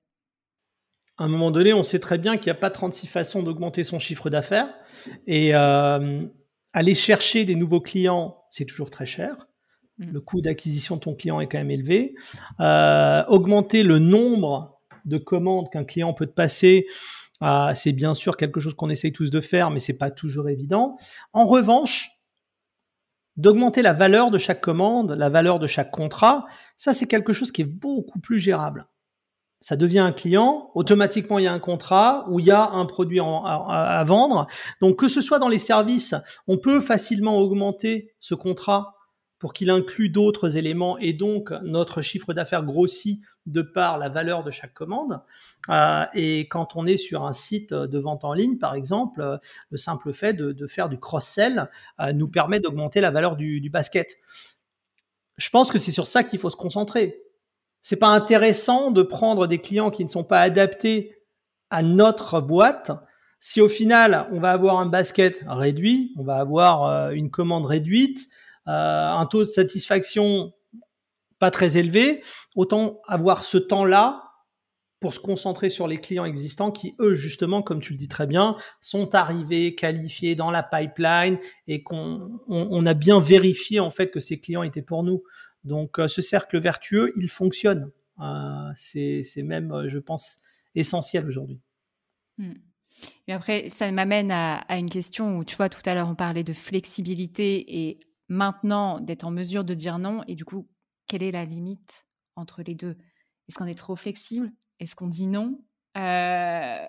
À 1.23 1.25
un 1.25 1.29
moment 1.29 1.51
donné, 1.51 1.71
on 1.71 1.83
sait 1.83 1.99
très 1.99 2.17
bien 2.17 2.35
qu'il 2.35 2.51
n'y 2.51 2.57
a 2.57 2.59
pas 2.59 2.69
36 2.69 3.07
façons 3.07 3.43
d'augmenter 3.43 3.85
son 3.85 3.97
chiffre 3.97 4.29
d'affaires. 4.29 4.67
Et 5.25 5.55
euh, 5.55 6.25
aller 6.73 6.95
chercher 6.95 7.45
des 7.45 7.55
nouveaux 7.55 7.79
clients, 7.79 8.43
c'est 8.49 8.65
toujours 8.65 8.89
très 8.89 9.05
cher. 9.05 9.47
Mmh. 9.99 10.11
Le 10.11 10.19
coût 10.19 10.41
d'acquisition 10.41 10.95
de 10.95 10.99
ton 10.99 11.15
client 11.15 11.39
est 11.39 11.47
quand 11.47 11.59
même 11.59 11.71
élevé. 11.71 12.15
augmenter 12.59 13.83
le 13.83 13.99
nombre 13.99 14.81
de 15.05 15.17
commandes 15.17 15.69
qu'un 15.71 15.85
client 15.85 16.13
peut 16.13 16.25
te 16.25 16.33
passer, 16.33 16.87
c'est 17.73 17.93
bien 17.93 18.13
sûr 18.13 18.35
quelque 18.35 18.59
chose 18.59 18.73
qu'on 18.73 18.89
essaye 18.89 19.13
tous 19.13 19.29
de 19.29 19.39
faire, 19.39 19.69
mais 19.69 19.79
c'est 19.79 19.97
pas 19.97 20.11
toujours 20.11 20.49
évident. 20.49 20.97
En 21.31 21.45
revanche, 21.45 22.09
d'augmenter 23.37 23.81
la 23.81 23.93
valeur 23.93 24.29
de 24.29 24.37
chaque 24.37 24.59
commande, 24.59 25.11
la 25.11 25.29
valeur 25.29 25.59
de 25.59 25.67
chaque 25.67 25.89
contrat, 25.89 26.43
ça 26.75 26.93
c'est 26.93 27.07
quelque 27.07 27.31
chose 27.31 27.53
qui 27.53 27.61
est 27.61 27.65
beaucoup 27.79 28.19
plus 28.19 28.39
gérable. 28.39 28.87
Ça 29.63 29.77
devient 29.77 29.99
un 29.99 30.11
client, 30.11 30.71
automatiquement 30.75 31.39
il 31.39 31.45
y 31.45 31.47
a 31.47 31.53
un 31.53 31.59
contrat 31.59 32.25
où 32.27 32.41
il 32.41 32.45
y 32.45 32.51
a 32.51 32.71
un 32.71 32.85
produit 32.85 33.21
à, 33.21 34.03
vendre. 34.05 34.47
Donc 34.81 34.99
que 34.99 35.07
ce 35.07 35.21
soit 35.21 35.39
dans 35.39 35.47
les 35.47 35.57
services, 35.57 36.15
on 36.47 36.57
peut 36.57 36.81
facilement 36.81 37.37
augmenter 37.37 38.13
ce 38.19 38.35
contrat 38.35 38.97
pour 39.39 39.53
qu'il 39.53 39.69
inclue 39.69 40.09
d'autres 40.09 40.57
éléments 40.57 40.97
et 40.97 41.13
donc 41.13 41.53
notre 41.63 42.01
chiffre 42.01 42.33
d'affaires 42.33 42.63
grossit 42.63 43.21
de 43.45 43.61
par 43.61 43.97
la 43.97 44.09
valeur 44.09 44.43
de 44.43 44.51
chaque 44.51 44.73
commande. 44.73 45.21
Euh, 45.69 46.03
et 46.13 46.49
quand 46.49 46.75
on 46.75 46.85
est 46.85 46.97
sur 46.97 47.23
un 47.23 47.31
site 47.31 47.73
de 47.73 47.99
vente 47.99 48.25
en 48.25 48.33
ligne, 48.33 48.57
par 48.57 48.75
exemple, 48.75 49.39
le 49.69 49.77
simple 49.77 50.11
fait 50.11 50.33
de, 50.33 50.67
faire 50.67 50.89
du 50.89 50.99
cross-sell 50.99 51.69
euh, 52.01 52.11
nous 52.11 52.27
permet 52.27 52.59
d'augmenter 52.59 52.99
la 52.99 53.11
valeur 53.11 53.37
du, 53.37 53.61
du 53.61 53.69
basket. 53.69 54.17
Je 55.37 55.49
pense 55.49 55.71
que 55.71 55.77
c'est 55.77 55.91
sur 55.91 56.05
ça 56.05 56.25
qu'il 56.25 56.39
faut 56.39 56.49
se 56.49 56.57
concentrer. 56.57 57.22
C'est 57.83 57.97
pas 57.97 58.07
intéressant 58.07 58.89
de 58.89 59.03
prendre 59.03 59.45
des 59.45 59.59
clients 59.59 59.91
qui 59.91 60.03
ne 60.03 60.09
sont 60.09 60.23
pas 60.23 60.39
adaptés 60.39 61.15
à 61.69 61.83
notre 61.83 62.41
boîte 62.41 62.91
si 63.39 63.59
au 63.59 63.67
final 63.67 64.27
on 64.31 64.39
va 64.39 64.51
avoir 64.51 64.79
un 64.79 64.85
basket 64.85 65.43
réduit, 65.45 66.13
on 66.17 66.23
va 66.23 66.37
avoir 66.37 67.11
une 67.11 67.29
commande 67.29 67.65
réduite, 67.65 68.29
euh, 68.69 69.11
un 69.11 69.25
taux 69.25 69.41
de 69.41 69.43
satisfaction 69.43 70.53
pas 71.39 71.51
très 71.51 71.75
élevé, 71.75 72.23
autant 72.55 73.01
avoir 73.05 73.43
ce 73.43 73.57
temps-là 73.57 74.23
pour 75.01 75.13
se 75.13 75.19
concentrer 75.19 75.67
sur 75.67 75.85
les 75.85 75.97
clients 75.97 76.23
existants 76.23 76.71
qui, 76.71 76.95
eux, 77.01 77.13
justement, 77.13 77.61
comme 77.61 77.81
tu 77.81 77.91
le 77.91 77.99
dis 77.99 78.07
très 78.07 78.25
bien, 78.25 78.55
sont 78.79 79.13
arrivés, 79.13 79.75
qualifiés 79.75 80.35
dans 80.35 80.49
la 80.49 80.63
pipeline 80.63 81.37
et 81.67 81.83
qu'on 81.83 82.39
on, 82.47 82.85
a 82.85 82.93
bien 82.93 83.19
vérifié 83.19 83.81
en 83.81 83.91
fait 83.91 84.09
que 84.09 84.21
ces 84.21 84.39
clients 84.39 84.63
étaient 84.63 84.81
pour 84.81 85.03
nous. 85.03 85.21
Donc, 85.63 85.99
euh, 85.99 86.07
ce 86.07 86.21
cercle 86.21 86.59
vertueux, 86.59 87.11
il 87.15 87.29
fonctionne. 87.29 87.91
Euh, 88.19 88.71
c'est 88.75 89.43
même, 89.43 89.87
je 89.87 89.99
pense, 89.99 90.39
essentiel 90.75 91.25
aujourd'hui. 91.25 91.59
Hmm. 92.37 92.53
Après, 93.27 93.69
ça 93.69 93.91
m'amène 93.91 94.31
à, 94.31 94.63
une 94.77 94.89
question 94.89 95.37
où, 95.37 95.43
tu 95.43 95.55
vois, 95.55 95.69
tout 95.69 95.81
à 95.85 95.93
l'heure, 95.93 96.09
on 96.09 96.15
parlait 96.15 96.43
de 96.43 96.53
flexibilité 96.53 97.85
et 97.87 97.99
maintenant 98.29 98.99
d'être 98.99 99.23
en 99.23 99.31
mesure 99.31 99.63
de 99.63 99.73
dire 99.73 99.99
non 99.99 100.21
Et 100.27 100.35
du 100.35 100.45
coup, 100.45 100.69
quelle 101.07 101.23
est 101.23 101.31
la 101.31 101.45
limite 101.45 102.05
entre 102.35 102.63
les 102.63 102.75
deux? 102.75 102.97
Est-ce 103.47 103.57
qu'on 103.57 103.65
est 103.65 103.77
trop 103.77 103.95
flexible? 103.95 104.51
Est-ce 104.79 104.95
qu'on 104.95 105.07
dit 105.07 105.27
non? 105.27 105.61
Euh, 105.97 106.85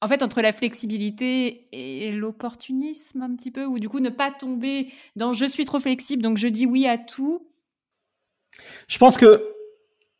En 0.00 0.08
fait, 0.08 0.22
entre 0.22 0.40
la 0.40 0.52
flexibilité 0.52 1.66
et 1.72 2.12
l'opportunisme 2.12 3.22
un 3.22 3.34
petit 3.34 3.50
peu, 3.50 3.64
ou 3.64 3.78
du 3.78 3.88
coup 3.88 4.00
ne 4.00 4.10
pas 4.10 4.30
tomber 4.30 4.92
dans 5.16 5.32
je 5.32 5.44
suis 5.44 5.64
trop 5.64 5.80
flexible, 5.80 6.22
donc 6.22 6.38
je 6.38 6.48
dis 6.48 6.66
oui 6.66 6.86
à 6.86 6.98
tout. 6.98 7.48
Je 8.86 8.98
pense 8.98 9.16
que, 9.16 9.44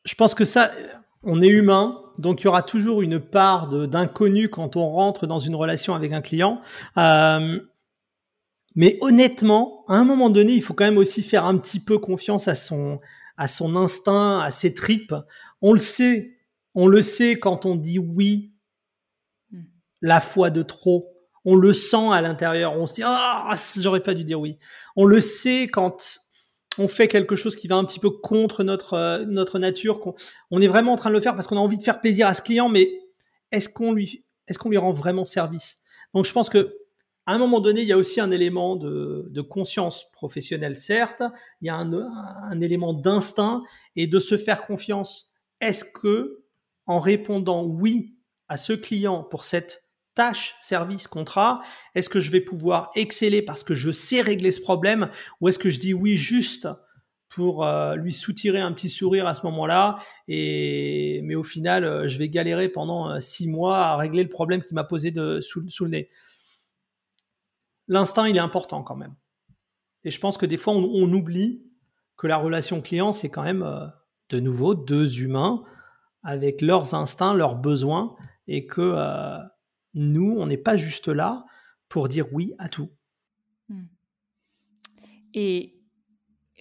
je 0.05 0.15
pense 0.15 0.35
que 0.35 0.45
ça, 0.45 0.73
on 1.23 1.43
est 1.43 1.49
humain, 1.49 2.03
donc 2.19 2.41
il 2.41 2.45
y 2.45 2.49
aura 2.49 2.63
toujours 2.63 3.03
une 3.03 3.21
part 3.21 3.69
d'inconnu 3.69 4.49
quand 4.49 4.77
on 4.77 4.89
rentre 4.89 5.27
dans 5.27 5.39
une 5.39 5.55
relation 5.55 5.95
avec 5.95 6.13
un 6.13 6.23
client. 6.23 6.61
Euh, 6.97 7.61
mais 8.75 8.99
honnêtement, 9.01 9.85
à 9.89 9.95
un 9.95 10.05
moment 10.05 10.31
donné, 10.31 10.53
il 10.53 10.63
faut 10.63 10.75
quand 10.75 10.85
même 10.85 10.99
aussi 10.99 11.23
faire 11.23 11.45
un 11.45 11.57
petit 11.57 11.81
peu 11.81 11.99
confiance 11.99 12.49
à 12.49 12.55
son, 12.55 13.01
à 13.37 13.49
son 13.49 13.77
instinct, 13.77 14.41
à 14.41 14.51
ses 14.51 14.75
tripes. 14.75 15.15
On 15.63 15.73
le 15.73 15.81
sait, 15.81 16.37
on 16.75 16.87
le 16.87 17.03
sait 17.03 17.39
quand 17.39 17.65
on 17.65 17.77
dit 17.77 17.99
oui. 17.99 18.53
La 20.01 20.21
foi 20.21 20.51
de 20.51 20.63
trop. 20.63 21.13
On 21.45 21.55
le 21.55 21.73
sent 21.73 22.11
à 22.13 22.21
l'intérieur. 22.21 22.79
On 22.79 22.87
se 22.87 22.95
dit 22.95 23.03
ah, 23.05 23.55
j'aurais 23.79 24.03
pas 24.03 24.15
dû 24.15 24.25
dire 24.25 24.41
oui. 24.41 24.59
On 24.97 25.05
le 25.05 25.21
sait 25.21 25.69
quand 25.69 26.19
on 26.79 26.89
fait 26.89 27.09
quelque 27.09 27.37
chose 27.37 27.57
qui 27.57 27.69
va 27.69 27.77
un 27.77 27.85
petit 27.85 28.01
peu 28.01 28.11
contre 28.11 28.65
notre 28.65 28.95
euh, 28.95 29.25
notre 29.27 29.59
nature. 29.59 30.15
on 30.51 30.61
est 30.61 30.69
vraiment 30.69 30.93
en 30.93 30.97
train 30.97 31.11
de 31.11 31.15
le 31.15 31.21
faire 31.21 31.35
parce 31.35 31.47
qu'on 31.47 31.57
a 31.57 31.61
envie 31.61 31.79
de 31.79 31.83
faire 31.83 32.01
plaisir 32.01 32.27
à 32.27 32.35
ce 32.35 32.43
client, 32.43 32.69
mais 32.69 32.91
est-ce 33.51 33.69
qu'on 33.69 33.93
lui 33.93 34.25
est-ce 34.47 34.59
qu'on 34.59 34.71
lui 34.71 34.79
rend 34.79 34.93
vraiment 34.93 35.25
service? 35.25 35.79
Donc 36.15 36.25
je 36.25 36.33
pense 36.33 36.49
que 36.49 36.75
à 37.29 37.33
un 37.33 37.39
moment 37.39 37.61
donné, 37.61 37.83
il 37.83 37.87
y 37.87 37.93
a 37.93 37.99
aussi 37.99 38.23
un 38.23 38.31
élément 38.31 38.75
de, 38.75 39.43
conscience 39.43 40.11
professionnelle, 40.13 40.77
certes, 40.77 41.23
il 41.61 41.67
y 41.67 41.69
a 41.69 41.77
un, 41.77 42.61
élément 42.63 42.95
d'instinct 42.95 43.63
et 43.97 44.07
de 44.07 44.19
se 44.19 44.39
faire 44.39 44.63
confiance. 44.63 45.31
Est-ce 45.61 45.85
que, 45.85 46.43
en 46.87 47.01
répondant 47.01 47.67
oui 47.67 48.17
à 48.49 48.57
ce 48.57 48.73
client 48.73 49.25
pour 49.25 49.45
cette 49.45 49.85
tâche, 50.19 50.57
service, 50.59 51.07
contrat, 51.07 51.63
est-ce 51.95 52.09
que 52.09 52.19
je 52.19 52.33
vais 52.33 52.41
pouvoir 52.41 52.91
exceller 52.97 53.41
parce 53.41 53.63
que 53.63 53.77
je 53.77 53.93
sais 53.93 54.21
régler 54.21 54.51
ce 54.51 54.61
problème 54.61 55.11
ou 55.41 55.49
est-ce 55.49 55.61
que 55.61 55.71
je 55.71 55.79
dis 55.79 55.95
oui 55.95 56.17
juste 56.17 56.67
pour 57.29 57.65
euh, 57.65 57.95
lui 57.95 58.13
soutirer 58.13 58.59
un 58.59 58.73
petit 58.73 58.91
sourire 58.91 59.29
à 59.29 59.35
ce 59.35 59.47
moment-là 59.47 59.99
et 60.27 61.21
mais 61.23 61.37
au 61.37 61.45
final 61.45 61.85
euh, 61.85 62.09
je 62.09 62.19
vais 62.19 62.29
galérer 62.29 62.69
pendant 62.69 63.11
euh, 63.11 63.21
six 63.21 63.49
mois 63.49 63.79
à 63.79 63.97
régler 63.97 64.25
le 64.25 64.29
problème 64.29 64.65
qui 64.65 64.75
m'a 64.75 64.83
posé 64.83 65.13
de, 65.13 65.39
sous 65.39 65.61
le 65.61 65.89
nez 65.89 66.11
l'instinct, 67.87 68.27
il 68.27 68.37
est 68.37 68.41
important 68.41 68.83
quand 68.83 68.97
même. 68.97 69.15
Et 70.03 70.11
je 70.11 70.19
pense 70.19 70.37
que 70.37 70.47
des 70.47 70.57
fois, 70.57 70.75
on, 70.75 71.13
oublie 71.13 71.63
que 72.17 72.27
la 72.27 72.37
relation 72.37 72.83
client, 72.83 73.13
c'est 73.13 73.31
quand 73.31 73.43
même, 73.43 73.67
de 74.29 74.41
nouveau 74.41 74.75
deux 74.75 75.23
humains 75.23 75.65
avec 76.23 76.61
leurs 76.61 76.93
instincts, 76.95 77.33
leurs 77.33 77.57
besoins, 77.57 78.15
et 78.47 78.67
que 78.67 78.95
nous, 79.99 80.37
on 80.39 80.47
n'est 80.47 80.57
pas 80.57 80.77
juste 80.77 81.09
là 81.09 81.45
pour 81.89 82.09
dire 82.09 82.33
oui 82.33 82.55
à 82.59 82.69
tout. 82.69 82.91
Hmm. 83.69 83.87
Et 85.35 85.79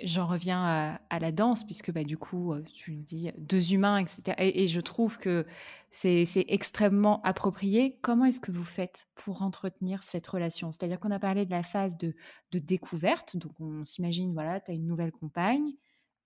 j'en 0.03 0.27
reviens 0.27 0.99
à, 1.09 1.19
la 1.19 1.31
danse, 1.31 1.63
puisque 1.63 1.91
bah, 1.91 2.03
du 2.03 2.17
coup, 2.17 2.53
euh, 2.53 2.61
tu 2.73 2.93
nous 2.93 3.03
dis 3.03 3.31
deux 3.37 3.73
humains, 3.73 3.97
etc. 3.97 4.35
Et, 4.37 4.67
je 4.67 4.81
trouve 4.81 5.17
que 5.17 5.45
c'est 5.89 6.27
extrêmement 6.47 7.21
approprié. 7.23 7.97
Comment 8.01 8.25
est-ce 8.25 8.39
que 8.39 8.51
vous 8.51 8.63
faites 8.63 9.07
pour 9.15 9.41
entretenir 9.41 10.03
cette 10.03 10.27
relation? 10.27 10.71
C'est-à-dire 10.71 10.99
qu'on 10.99 11.11
a 11.11 11.19
parlé 11.19 11.45
de 11.45 11.51
la 11.51 11.63
phase 11.63 11.97
de, 11.97 12.13
découverte, 12.51 13.37
donc 13.37 13.53
on 13.59 13.85
s'imagine, 13.85 14.33
voilà, 14.33 14.59
tu 14.59 14.71
as 14.71 14.73
une 14.73 14.87
nouvelle 14.87 15.11
compagne. 15.11 15.73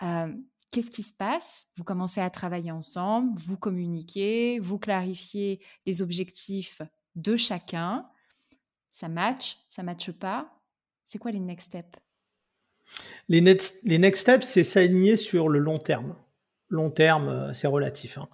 Euh, 0.03 0.33
qu'est-ce 0.71 0.91
qui 0.91 1.03
se 1.03 1.13
passe? 1.13 1.67
Vous 1.77 1.83
commencez 1.83 2.21
à 2.21 2.29
travailler 2.29 2.71
ensemble, 2.71 3.37
vous 3.37 3.57
communiquez, 3.57 4.59
vous 4.59 4.79
clarifiez 4.79 5.61
les 5.85 6.01
objectifs 6.01 6.81
de 7.15 7.35
chacun. 7.35 8.07
Ça 8.91 9.07
match, 9.07 9.57
ça 9.69 9.83
matche 9.83 10.11
pas. 10.11 10.51
C'est 11.05 11.17
quoi 11.17 11.31
les 11.31 11.39
next 11.39 11.67
steps? 11.67 11.99
Les, 13.29 13.41
les 13.83 13.97
next 13.97 14.21
steps, 14.21 14.45
c'est 14.45 14.63
s'aligner 14.63 15.15
sur 15.15 15.49
le 15.49 15.59
long 15.59 15.79
terme. 15.79 16.15
Long 16.69 16.89
terme, 16.89 17.29
euh, 17.29 17.53
c'est 17.53 17.67
relatif. 17.67 18.17
Hein. 18.17 18.29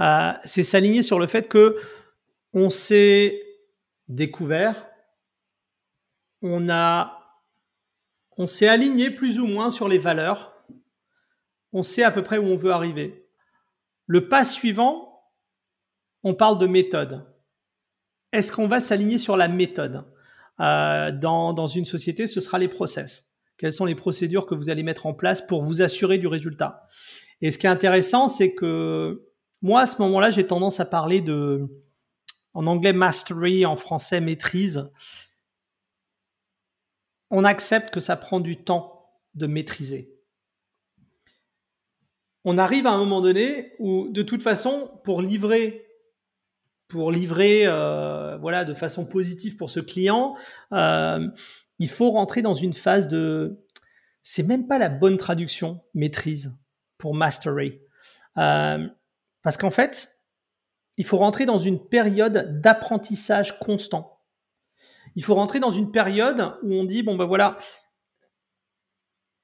Euh, 0.00 0.38
c'est 0.44 0.62
s'aligner 0.62 1.02
sur 1.02 1.18
le 1.18 1.26
fait 1.26 1.48
que 1.48 1.76
on 2.52 2.70
s'est 2.70 3.42
découvert, 4.08 4.88
on 6.42 6.68
a, 6.70 7.42
on 8.36 8.46
s'est 8.46 8.68
aligné 8.68 9.10
plus 9.10 9.38
ou 9.38 9.46
moins 9.46 9.70
sur 9.70 9.88
les 9.88 9.98
valeurs, 9.98 10.64
on 11.72 11.82
sait 11.82 12.02
à 12.02 12.10
peu 12.10 12.22
près 12.22 12.38
où 12.38 12.44
on 12.44 12.56
veut 12.56 12.72
arriver. 12.72 13.28
Le 14.06 14.28
pas 14.28 14.44
suivant, 14.44 15.22
on 16.22 16.34
parle 16.34 16.58
de 16.58 16.66
méthode. 16.66 17.26
Est-ce 18.36 18.52
qu'on 18.52 18.68
va 18.68 18.80
s'aligner 18.80 19.16
sur 19.16 19.36
la 19.36 19.48
méthode 19.48 20.04
euh, 20.60 21.10
dans, 21.10 21.54
dans 21.54 21.66
une 21.66 21.86
société, 21.86 22.26
ce 22.26 22.40
sera 22.40 22.58
les 22.58 22.68
process. 22.68 23.30
Quelles 23.56 23.72
sont 23.72 23.86
les 23.86 23.94
procédures 23.94 24.46
que 24.46 24.54
vous 24.54 24.68
allez 24.68 24.82
mettre 24.82 25.06
en 25.06 25.14
place 25.14 25.40
pour 25.40 25.62
vous 25.62 25.80
assurer 25.80 26.18
du 26.18 26.26
résultat 26.26 26.86
Et 27.40 27.50
ce 27.50 27.58
qui 27.58 27.66
est 27.66 27.70
intéressant, 27.70 28.28
c'est 28.28 28.54
que 28.54 29.26
moi, 29.62 29.80
à 29.80 29.86
ce 29.86 30.00
moment-là, 30.02 30.28
j'ai 30.30 30.46
tendance 30.46 30.80
à 30.80 30.84
parler 30.84 31.22
de, 31.22 31.66
en 32.52 32.66
anglais, 32.66 32.92
mastery, 32.92 33.64
en 33.64 33.76
français, 33.76 34.20
maîtrise. 34.20 34.90
On 37.30 37.44
accepte 37.44 37.92
que 37.92 38.00
ça 38.00 38.16
prend 38.16 38.40
du 38.40 38.56
temps 38.56 39.10
de 39.34 39.46
maîtriser. 39.46 40.12
On 42.44 42.58
arrive 42.58 42.86
à 42.86 42.92
un 42.92 42.98
moment 42.98 43.22
donné 43.22 43.72
où, 43.78 44.08
de 44.08 44.22
toute 44.22 44.42
façon, 44.42 44.90
pour 45.04 45.22
livrer 45.22 45.85
pour 46.88 47.10
livrer 47.10 47.66
euh, 47.66 48.36
voilà 48.38 48.64
de 48.64 48.74
façon 48.74 49.06
positive 49.06 49.56
pour 49.56 49.70
ce 49.70 49.80
client, 49.80 50.36
euh, 50.72 51.26
il 51.78 51.90
faut 51.90 52.10
rentrer 52.10 52.42
dans 52.42 52.54
une 52.54 52.72
phase 52.72 53.08
de... 53.08 53.62
C'est 54.22 54.42
même 54.42 54.66
pas 54.66 54.78
la 54.78 54.88
bonne 54.88 55.16
traduction, 55.16 55.82
maîtrise, 55.94 56.52
pour 56.98 57.14
mastery. 57.14 57.80
Euh, 58.38 58.88
parce 59.42 59.56
qu'en 59.56 59.70
fait, 59.70 60.20
il 60.96 61.04
faut 61.04 61.18
rentrer 61.18 61.46
dans 61.46 61.58
une 61.58 61.86
période 61.86 62.60
d'apprentissage 62.60 63.58
constant. 63.60 64.20
Il 65.14 65.24
faut 65.24 65.34
rentrer 65.34 65.60
dans 65.60 65.70
une 65.70 65.92
période 65.92 66.54
où 66.62 66.74
on 66.74 66.84
dit, 66.84 67.02
bon 67.02 67.16
ben 67.16 67.24
voilà, 67.24 67.58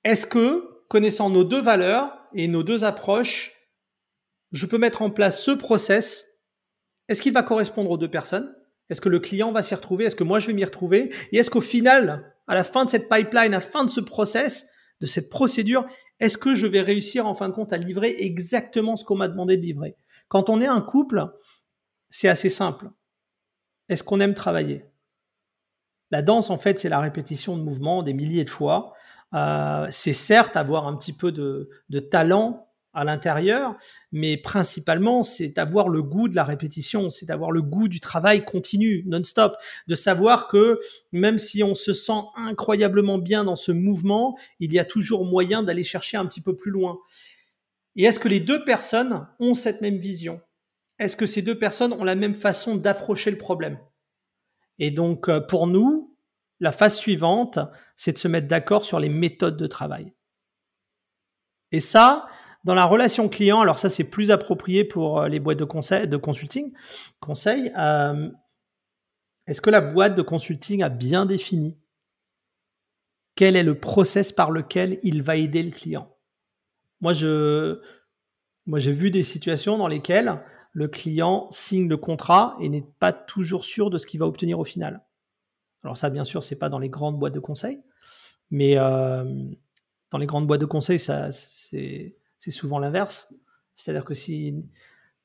est-ce 0.04 0.26
que, 0.26 0.84
connaissant 0.88 1.30
nos 1.30 1.44
deux 1.44 1.62
valeurs 1.62 2.18
et 2.34 2.48
nos 2.48 2.62
deux 2.62 2.84
approches, 2.84 3.52
je 4.50 4.66
peux 4.66 4.78
mettre 4.78 5.02
en 5.02 5.10
place 5.10 5.42
ce 5.42 5.52
process 5.52 6.31
Est-ce 7.08 7.22
qu'il 7.22 7.32
va 7.32 7.42
correspondre 7.42 7.90
aux 7.90 7.98
deux 7.98 8.10
personnes? 8.10 8.54
Est-ce 8.88 9.00
que 9.00 9.08
le 9.08 9.20
client 9.20 9.52
va 9.52 9.62
s'y 9.62 9.74
retrouver? 9.74 10.04
Est-ce 10.04 10.16
que 10.16 10.24
moi 10.24 10.38
je 10.38 10.46
vais 10.46 10.52
m'y 10.52 10.64
retrouver? 10.64 11.14
Et 11.32 11.38
est-ce 11.38 11.50
qu'au 11.50 11.60
final, 11.60 12.34
à 12.46 12.54
la 12.54 12.64
fin 12.64 12.84
de 12.84 12.90
cette 12.90 13.08
pipeline, 13.08 13.54
à 13.54 13.58
la 13.58 13.60
fin 13.60 13.84
de 13.84 13.90
ce 13.90 14.00
process, 14.00 14.68
de 15.00 15.06
cette 15.06 15.28
procédure, 15.28 15.86
est-ce 16.20 16.38
que 16.38 16.54
je 16.54 16.66
vais 16.66 16.80
réussir 16.80 17.26
en 17.26 17.34
fin 17.34 17.48
de 17.48 17.54
compte 17.54 17.72
à 17.72 17.76
livrer 17.76 18.14
exactement 18.18 18.96
ce 18.96 19.04
qu'on 19.04 19.16
m'a 19.16 19.28
demandé 19.28 19.56
de 19.56 19.62
livrer? 19.62 19.96
Quand 20.28 20.48
on 20.48 20.60
est 20.60 20.66
un 20.66 20.80
couple, 20.80 21.26
c'est 22.10 22.28
assez 22.28 22.48
simple. 22.48 22.90
Est-ce 23.88 24.04
qu'on 24.04 24.20
aime 24.20 24.34
travailler? 24.34 24.86
La 26.10 26.22
danse, 26.22 26.50
en 26.50 26.58
fait, 26.58 26.78
c'est 26.78 26.88
la 26.88 27.00
répétition 27.00 27.56
de 27.56 27.62
mouvements 27.62 28.02
des 28.02 28.12
milliers 28.12 28.44
de 28.44 28.50
fois. 28.50 28.92
Euh, 29.34 29.86
c'est 29.90 30.12
certes 30.12 30.56
avoir 30.56 30.86
un 30.86 30.96
petit 30.96 31.12
peu 31.12 31.32
de, 31.32 31.70
de 31.88 31.98
talent 31.98 32.68
à 32.94 33.04
l'intérieur, 33.04 33.76
mais 34.10 34.36
principalement, 34.36 35.22
c'est 35.22 35.48
d'avoir 35.48 35.88
le 35.88 36.02
goût 36.02 36.28
de 36.28 36.34
la 36.34 36.44
répétition, 36.44 37.08
c'est 37.08 37.26
d'avoir 37.26 37.50
le 37.50 37.62
goût 37.62 37.88
du 37.88 38.00
travail 38.00 38.44
continu, 38.44 39.02
non-stop, 39.06 39.56
de 39.86 39.94
savoir 39.94 40.48
que 40.48 40.80
même 41.10 41.38
si 41.38 41.62
on 41.62 41.74
se 41.74 41.92
sent 41.92 42.20
incroyablement 42.36 43.18
bien 43.18 43.44
dans 43.44 43.56
ce 43.56 43.72
mouvement, 43.72 44.36
il 44.60 44.72
y 44.72 44.78
a 44.78 44.84
toujours 44.84 45.24
moyen 45.24 45.62
d'aller 45.62 45.84
chercher 45.84 46.18
un 46.18 46.26
petit 46.26 46.42
peu 46.42 46.54
plus 46.54 46.70
loin. 46.70 46.98
Et 47.96 48.04
est-ce 48.04 48.20
que 48.20 48.28
les 48.28 48.40
deux 48.40 48.64
personnes 48.64 49.26
ont 49.38 49.54
cette 49.54 49.80
même 49.80 49.96
vision? 49.96 50.40
Est-ce 50.98 51.16
que 51.16 51.26
ces 51.26 51.42
deux 51.42 51.58
personnes 51.58 51.92
ont 51.92 52.04
la 52.04 52.14
même 52.14 52.34
façon 52.34 52.76
d'approcher 52.76 53.30
le 53.30 53.38
problème? 53.38 53.78
Et 54.78 54.90
donc, 54.90 55.28
euh, 55.28 55.40
pour 55.40 55.66
nous, 55.66 56.14
la 56.60 56.72
phase 56.72 56.96
suivante, 56.96 57.58
c'est 57.96 58.12
de 58.12 58.18
se 58.18 58.28
mettre 58.28 58.48
d'accord 58.48 58.84
sur 58.84 59.00
les 59.00 59.08
méthodes 59.08 59.56
de 59.56 59.66
travail. 59.66 60.12
Et 61.72 61.80
ça, 61.80 62.26
dans 62.64 62.74
la 62.74 62.84
relation 62.84 63.28
client, 63.28 63.60
alors 63.60 63.78
ça 63.78 63.88
c'est 63.88 64.04
plus 64.04 64.30
approprié 64.30 64.84
pour 64.84 65.20
euh, 65.20 65.28
les 65.28 65.40
boîtes 65.40 65.58
de 65.58 65.64
conseil, 65.64 66.08
consulting, 66.20 66.72
conseil. 67.20 67.72
Euh, 67.76 68.30
est-ce 69.46 69.60
que 69.60 69.70
la 69.70 69.80
boîte 69.80 70.14
de 70.14 70.22
consulting 70.22 70.82
a 70.82 70.88
bien 70.88 71.26
défini 71.26 71.78
quel 73.34 73.56
est 73.56 73.62
le 73.62 73.78
process 73.78 74.30
par 74.30 74.50
lequel 74.50 74.98
il 75.02 75.22
va 75.22 75.36
aider 75.36 75.62
le 75.62 75.70
client? 75.70 76.14
Moi, 77.00 77.12
j'ai 77.14 78.92
vu 78.92 79.10
des 79.10 79.22
situations 79.22 79.78
dans 79.78 79.88
lesquelles 79.88 80.40
le 80.72 80.86
client 80.86 81.48
signe 81.50 81.88
le 81.88 81.96
contrat 81.96 82.56
et 82.60 82.68
n'est 82.68 82.86
pas 83.00 83.12
toujours 83.12 83.64
sûr 83.64 83.90
de 83.90 83.98
ce 83.98 84.06
qu'il 84.06 84.20
va 84.20 84.26
obtenir 84.26 84.60
au 84.60 84.64
final. 84.64 85.02
Alors 85.82 85.96
ça, 85.96 86.10
bien 86.10 86.24
sûr, 86.24 86.44
c'est 86.44 86.56
pas 86.56 86.68
dans 86.68 86.78
les 86.78 86.88
grandes 86.88 87.18
boîtes 87.18 87.34
de 87.34 87.40
conseil, 87.40 87.82
mais 88.50 88.78
euh, 88.78 89.24
dans 90.10 90.18
les 90.18 90.26
grandes 90.26 90.46
boîtes 90.46 90.60
de 90.60 90.66
conseil, 90.66 90.98
ça, 90.98 91.32
c'est 91.32 92.14
c'est 92.42 92.50
souvent 92.50 92.80
l'inverse. 92.80 93.32
C'est-à-dire 93.76 94.04
que 94.04 94.14
si, 94.14 94.52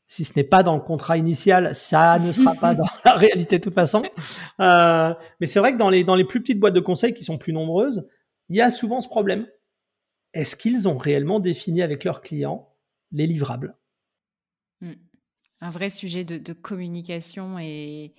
si 0.05 0.23
ce 0.23 0.33
n'est 0.35 0.43
pas 0.43 0.61
dans 0.61 0.75
le 0.75 0.83
contrat 0.83 1.17
initial, 1.17 1.73
ça 1.73 2.19
ne 2.19 2.31
sera 2.31 2.53
pas 2.53 2.75
dans 2.75 2.85
la 3.03 3.13
réalité 3.13 3.57
de 3.57 3.63
toute 3.63 3.73
façon. 3.73 4.03
Euh, 4.59 5.15
mais 5.39 5.47
c'est 5.47 5.59
vrai 5.59 5.73
que 5.73 5.79
dans 5.79 5.89
les, 5.89 6.03
dans 6.03 6.13
les 6.13 6.25
plus 6.25 6.41
petites 6.41 6.59
boîtes 6.59 6.75
de 6.75 6.79
conseil 6.79 7.15
qui 7.15 7.23
sont 7.23 7.39
plus 7.39 7.53
nombreuses, 7.53 8.07
il 8.49 8.55
y 8.55 8.61
a 8.61 8.69
souvent 8.69 9.01
ce 9.01 9.07
problème. 9.07 9.47
Est-ce 10.33 10.55
qu'ils 10.55 10.87
ont 10.87 10.97
réellement 10.97 11.39
défini 11.39 11.81
avec 11.81 12.03
leurs 12.03 12.21
clients 12.21 12.69
les 13.11 13.25
livrables? 13.25 13.75
Hmm. 14.81 14.93
Un 15.61 15.71
vrai 15.71 15.89
sujet 15.89 16.23
de, 16.23 16.53
communication 16.53 17.57
et, 17.57 18.13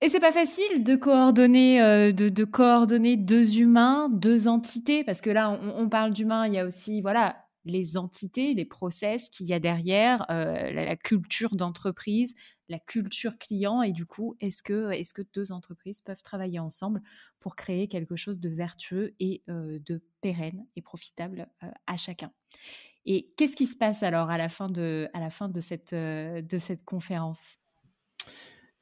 et 0.00 0.08
c'est 0.08 0.20
pas 0.20 0.32
facile 0.32 0.84
de 0.84 0.96
coordonner, 0.96 1.82
euh, 1.82 2.12
de, 2.12 2.44
coordonner 2.44 3.18
deux 3.18 3.58
humains, 3.58 4.08
deux 4.08 4.48
entités, 4.48 5.04
parce 5.04 5.20
que 5.20 5.28
là, 5.28 5.50
on, 5.50 5.82
on 5.82 5.88
parle 5.90 6.14
d'humains, 6.14 6.46
il 6.46 6.54
y 6.54 6.58
a 6.58 6.64
aussi, 6.64 7.02
voilà, 7.02 7.36
les 7.68 7.96
entités, 7.96 8.54
les 8.54 8.64
process 8.64 9.28
qu'il 9.28 9.46
y 9.46 9.52
a 9.52 9.60
derrière, 9.60 10.24
euh, 10.30 10.72
la, 10.72 10.96
culture 10.96 11.50
d'entreprise, 11.50 12.34
la 12.68 12.78
culture 12.78 13.38
client, 13.38 13.82
et 13.82 13.92
du 13.92 14.06
coup, 14.06 14.36
est-ce 14.40 14.62
que, 14.62 14.90
est 14.90 15.12
que 15.12 15.22
deux 15.34 15.52
entreprises 15.52 16.00
peuvent 16.00 16.22
travailler 16.22 16.58
ensemble 16.58 17.00
pour 17.40 17.56
créer 17.56 17.86
quelque 17.88 18.16
chose 18.16 18.40
de 18.40 18.48
vertueux 18.48 19.14
et 19.20 19.42
euh, 19.48 19.78
de 19.86 20.02
pérenne 20.20 20.66
et 20.76 20.82
profitable 20.82 21.48
euh, 21.62 21.68
à 21.86 21.96
chacun? 21.96 22.32
Et 23.04 23.30
qu'est-ce 23.36 23.56
qui 23.56 23.66
se 23.66 23.76
passe 23.76 24.02
alors 24.02 24.30
à 24.30 24.38
la 24.38 24.48
fin 24.48 24.68
de, 24.68 25.08
à 25.14 25.20
la 25.20 25.30
fin 25.30 25.48
de, 25.48 25.60
cette, 25.60 25.94
de 25.94 26.58
cette 26.58 26.84
conférence? 26.84 27.56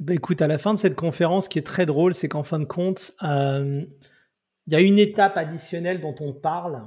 Bah 0.01 0.15
écoute, 0.15 0.43
à 0.43 0.47
la 0.47 0.59
fin 0.59 0.75
de 0.75 0.79
cette 0.79 0.97
conférence, 0.97 1.45
ce 1.45 1.49
qui 1.49 1.59
est 1.59 1.67
très 1.67 1.87
drôle, 1.87 2.13
c'est 2.13 2.29
qu'en 2.29 2.43
fin 2.43 2.59
de 2.59 2.65
compte, 2.65 3.13
il 3.23 3.87
y 4.67 4.75
a 4.75 4.81
une 4.81 4.99
étape 4.99 5.37
additionnelle 5.37 6.01
dont 6.01 6.15
on 6.21 6.33
parle. 6.33 6.83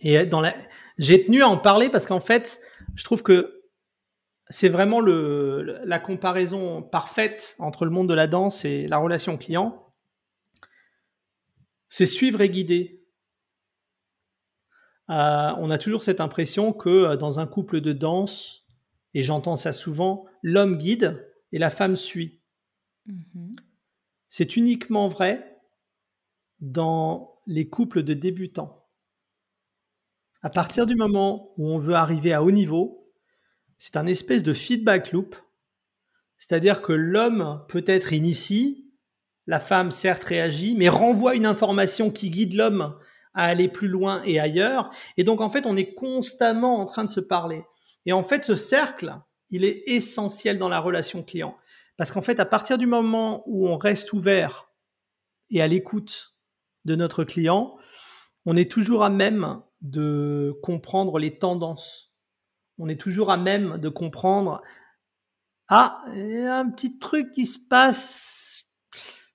Et 0.00 0.24
dans 0.26 0.40
la, 0.40 0.54
j'ai 0.98 1.24
tenu 1.24 1.42
à 1.42 1.48
en 1.48 1.58
parler 1.58 1.88
parce 1.88 2.06
qu'en 2.06 2.20
fait, 2.20 2.60
je 2.94 3.04
trouve 3.04 3.22
que 3.22 3.62
c'est 4.48 4.68
vraiment 4.68 5.00
le, 5.00 5.80
la 5.84 5.98
comparaison 5.98 6.82
parfaite 6.82 7.56
entre 7.58 7.84
le 7.84 7.90
monde 7.90 8.08
de 8.08 8.14
la 8.14 8.26
danse 8.26 8.64
et 8.64 8.86
la 8.86 8.98
relation 8.98 9.36
client. 9.36 9.92
C'est 11.88 12.06
suivre 12.06 12.40
et 12.40 12.48
guider. 12.48 13.02
Euh, 15.10 15.52
on 15.58 15.70
a 15.70 15.78
toujours 15.78 16.02
cette 16.02 16.20
impression 16.20 16.72
que 16.72 16.88
euh, 16.88 17.16
dans 17.16 17.38
un 17.38 17.46
couple 17.46 17.80
de 17.80 17.92
danse, 17.92 18.66
et 19.14 19.22
j'entends 19.22 19.56
ça 19.56 19.72
souvent, 19.72 20.26
l'homme 20.42 20.76
guide 20.76 21.24
et 21.52 21.58
la 21.58 21.70
femme 21.70 21.96
suit. 21.96 22.40
Mm-hmm. 23.08 23.56
C'est 24.28 24.56
uniquement 24.56 25.08
vrai 25.08 25.60
dans 26.60 27.40
les 27.46 27.68
couples 27.68 28.02
de 28.02 28.14
débutants. 28.14 28.85
À 30.46 30.48
partir 30.48 30.86
du 30.86 30.94
moment 30.94 31.52
où 31.56 31.68
on 31.68 31.80
veut 31.80 31.96
arriver 31.96 32.32
à 32.32 32.40
haut 32.40 32.52
niveau, 32.52 33.10
c'est 33.78 33.96
un 33.96 34.06
espèce 34.06 34.44
de 34.44 34.52
feedback 34.52 35.10
loop. 35.10 35.34
C'est-à-dire 36.38 36.82
que 36.82 36.92
l'homme 36.92 37.64
peut-être 37.68 38.12
initie, 38.12 38.88
la 39.48 39.58
femme 39.58 39.90
certes 39.90 40.22
réagit, 40.22 40.76
mais 40.76 40.88
renvoie 40.88 41.34
une 41.34 41.46
information 41.46 42.12
qui 42.12 42.30
guide 42.30 42.54
l'homme 42.54 42.96
à 43.34 43.46
aller 43.46 43.66
plus 43.66 43.88
loin 43.88 44.22
et 44.22 44.38
ailleurs. 44.38 44.90
Et 45.16 45.24
donc 45.24 45.40
en 45.40 45.50
fait, 45.50 45.66
on 45.66 45.76
est 45.76 45.94
constamment 45.94 46.78
en 46.78 46.84
train 46.84 47.02
de 47.02 47.10
se 47.10 47.18
parler. 47.18 47.64
Et 48.04 48.12
en 48.12 48.22
fait, 48.22 48.44
ce 48.44 48.54
cercle, 48.54 49.16
il 49.50 49.64
est 49.64 49.82
essentiel 49.88 50.58
dans 50.58 50.68
la 50.68 50.78
relation 50.78 51.24
client. 51.24 51.56
Parce 51.96 52.12
qu'en 52.12 52.22
fait, 52.22 52.38
à 52.38 52.46
partir 52.46 52.78
du 52.78 52.86
moment 52.86 53.42
où 53.46 53.66
on 53.68 53.76
reste 53.76 54.12
ouvert 54.12 54.70
et 55.50 55.60
à 55.60 55.66
l'écoute 55.66 56.36
de 56.84 56.94
notre 56.94 57.24
client, 57.24 57.76
on 58.44 58.56
est 58.56 58.70
toujours 58.70 59.02
à 59.02 59.10
même 59.10 59.60
de 59.90 60.58
comprendre 60.62 61.18
les 61.18 61.38
tendances. 61.38 62.12
On 62.78 62.88
est 62.88 63.00
toujours 63.00 63.30
à 63.30 63.36
même 63.36 63.78
de 63.78 63.88
comprendre 63.88 64.62
ah, 65.68 66.04
il 66.14 66.30
y 66.30 66.38
a 66.38 66.58
un 66.58 66.70
petit 66.70 66.98
truc 66.98 67.32
qui 67.32 67.44
se 67.44 67.58
passe. 67.58 68.66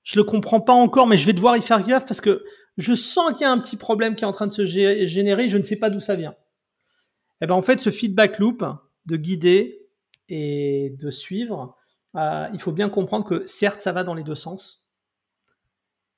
Je 0.04 0.18
le 0.18 0.24
comprends 0.24 0.62
pas 0.62 0.74
encore, 0.74 1.08
mais 1.08 1.18
je 1.18 1.26
vais 1.26 1.34
devoir 1.34 1.58
y 1.58 1.62
faire 1.62 1.84
gaffe 1.84 2.06
parce 2.06 2.22
que 2.22 2.43
je 2.78 2.93
sens 2.93 3.34
qu'il 3.34 3.41
y 3.41 3.45
a 3.45 3.52
un 3.52 3.60
petit 3.60 3.78
problème 3.78 4.16
qui 4.16 4.24
est 4.24 4.28
en 4.28 4.32
train 4.32 4.47
de 4.47 4.52
se 4.52 4.66
générer. 4.66 5.49
Je 5.49 5.58
ne 5.58 5.64
sais 5.64 5.76
pas 5.76 5.89
d'où 5.89 5.99
ça 5.99 6.16
vient. 6.16 6.32
Et 6.32 7.45
eh 7.45 7.47
ben 7.47 7.56
en 7.56 7.62
fait, 7.62 7.80
ce 7.80 7.89
feedback 7.89 8.39
loop 8.39 8.64
de 9.08 9.18
guider 9.18 9.89
et 10.30 10.95
de 10.97 11.10
suivre, 11.10 11.76
euh, 12.16 12.47
il 12.54 12.60
faut 12.62 12.72
bien 12.72 12.88
comprendre 12.88 13.26
que 13.26 13.45
certes, 13.45 13.82
ça 13.82 13.91
va 13.91 14.04
dans 14.04 14.14
les 14.14 14.24
deux 14.24 14.36
sens, 14.36 14.86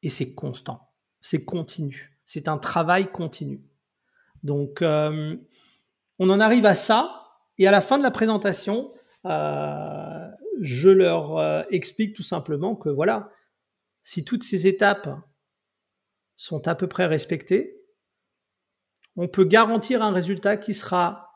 et 0.02 0.10
c'est 0.10 0.34
constant, 0.34 0.92
c'est 1.22 1.46
continu, 1.46 2.20
c'est 2.26 2.48
un 2.48 2.58
travail 2.58 3.10
continu. 3.12 3.64
Donc, 4.44 4.82
euh, 4.82 5.36
on 6.20 6.30
en 6.30 6.39
arrive 6.39 6.66
à 6.66 6.76
ça, 6.76 7.20
et 7.58 7.68
à 7.68 7.72
la 7.72 7.82
fin 7.82 7.98
de 7.98 8.04
la 8.04 8.12
présentation, 8.12 8.94
euh, 9.26 10.30
je 10.60 10.89
leur 10.89 11.66
explique 11.72 12.16
tout 12.16 12.24
simplement 12.24 12.76
que 12.76 12.89
voilà, 12.89 13.30
si 14.04 14.24
toutes 14.24 14.44
ces 14.44 14.68
étapes 14.68 15.10
sont 16.36 16.68
à 16.68 16.76
peu 16.76 16.88
près 16.88 17.06
respectées, 17.06 17.80
on 19.16 19.28
peut 19.28 19.46
garantir 19.46 20.02
un 20.02 20.12
résultat 20.12 20.58
qui 20.58 20.74
sera 20.74 21.32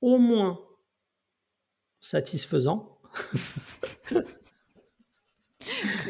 au 0.00 0.18
moins 0.18 0.60
satisfaisant. 2.00 2.98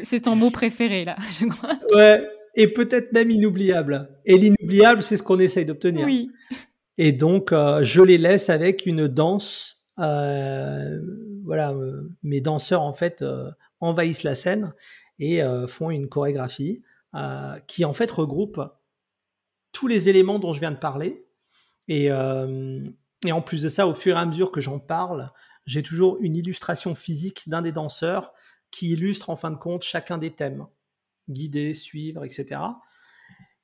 C'est 0.03 0.21
ton 0.21 0.35
mot 0.35 0.51
préféré, 0.51 1.03
là, 1.03 1.15
je 1.39 1.45
crois. 1.47 1.79
Ouais, 1.91 2.29
et 2.57 2.67
peut-être 2.67 3.13
même 3.13 3.29
inoubliable. 3.31 4.09
Et 4.25 4.35
l'inoubliable, 4.35 5.03
c'est 5.03 5.15
ce 5.15 5.23
qu'on 5.23 5.39
essaye 5.39 5.63
d'obtenir. 5.63 6.05
Oui. 6.05 6.31
Et 6.97 7.11
donc, 7.11 7.51
euh, 7.51 7.83
je 7.83 8.01
les 8.01 8.17
laisse 8.17 8.49
avec 8.49 8.85
une 8.87 9.07
danse. 9.07 9.85
Euh, 9.99 10.99
voilà, 11.43 11.71
euh, 11.71 12.09
mes 12.23 12.41
danseurs, 12.41 12.81
en 12.81 12.93
fait, 12.93 13.23
envahissent 13.79 14.23
la 14.23 14.35
scène 14.35 14.73
et 15.19 15.41
font 15.67 15.89
une 15.89 16.09
chorégraphie 16.09 16.83
qui, 17.67 17.85
en 17.85 17.93
fait, 17.93 18.11
regroupe 18.11 18.61
tous 19.71 19.87
les 19.87 20.09
éléments 20.09 20.39
dont 20.39 20.53
je 20.53 20.59
viens 20.59 20.71
de 20.71 20.77
parler. 20.77 21.25
Et, 21.87 22.05
et 22.05 23.31
en 23.31 23.41
plus 23.41 23.63
de 23.63 23.69
ça, 23.69 23.87
au 23.87 23.93
fur 23.93 24.15
et 24.15 24.19
à 24.19 24.25
mesure 24.25 24.51
que 24.51 24.61
j'en 24.61 24.79
parle, 24.79 25.31
j'ai 25.65 25.83
toujours 25.83 26.17
une 26.21 26.35
illustration 26.35 26.95
physique 26.95 27.47
d'un 27.47 27.61
des 27.61 27.71
danseurs 27.71 28.33
qui 28.71 28.91
illustre 28.91 29.29
en 29.29 29.35
fin 29.35 29.51
de 29.51 29.55
compte 29.55 29.83
chacun 29.83 30.17
des 30.17 30.31
thèmes, 30.31 30.67
guider, 31.29 31.73
suivre, 31.73 32.23
etc. 32.23 32.61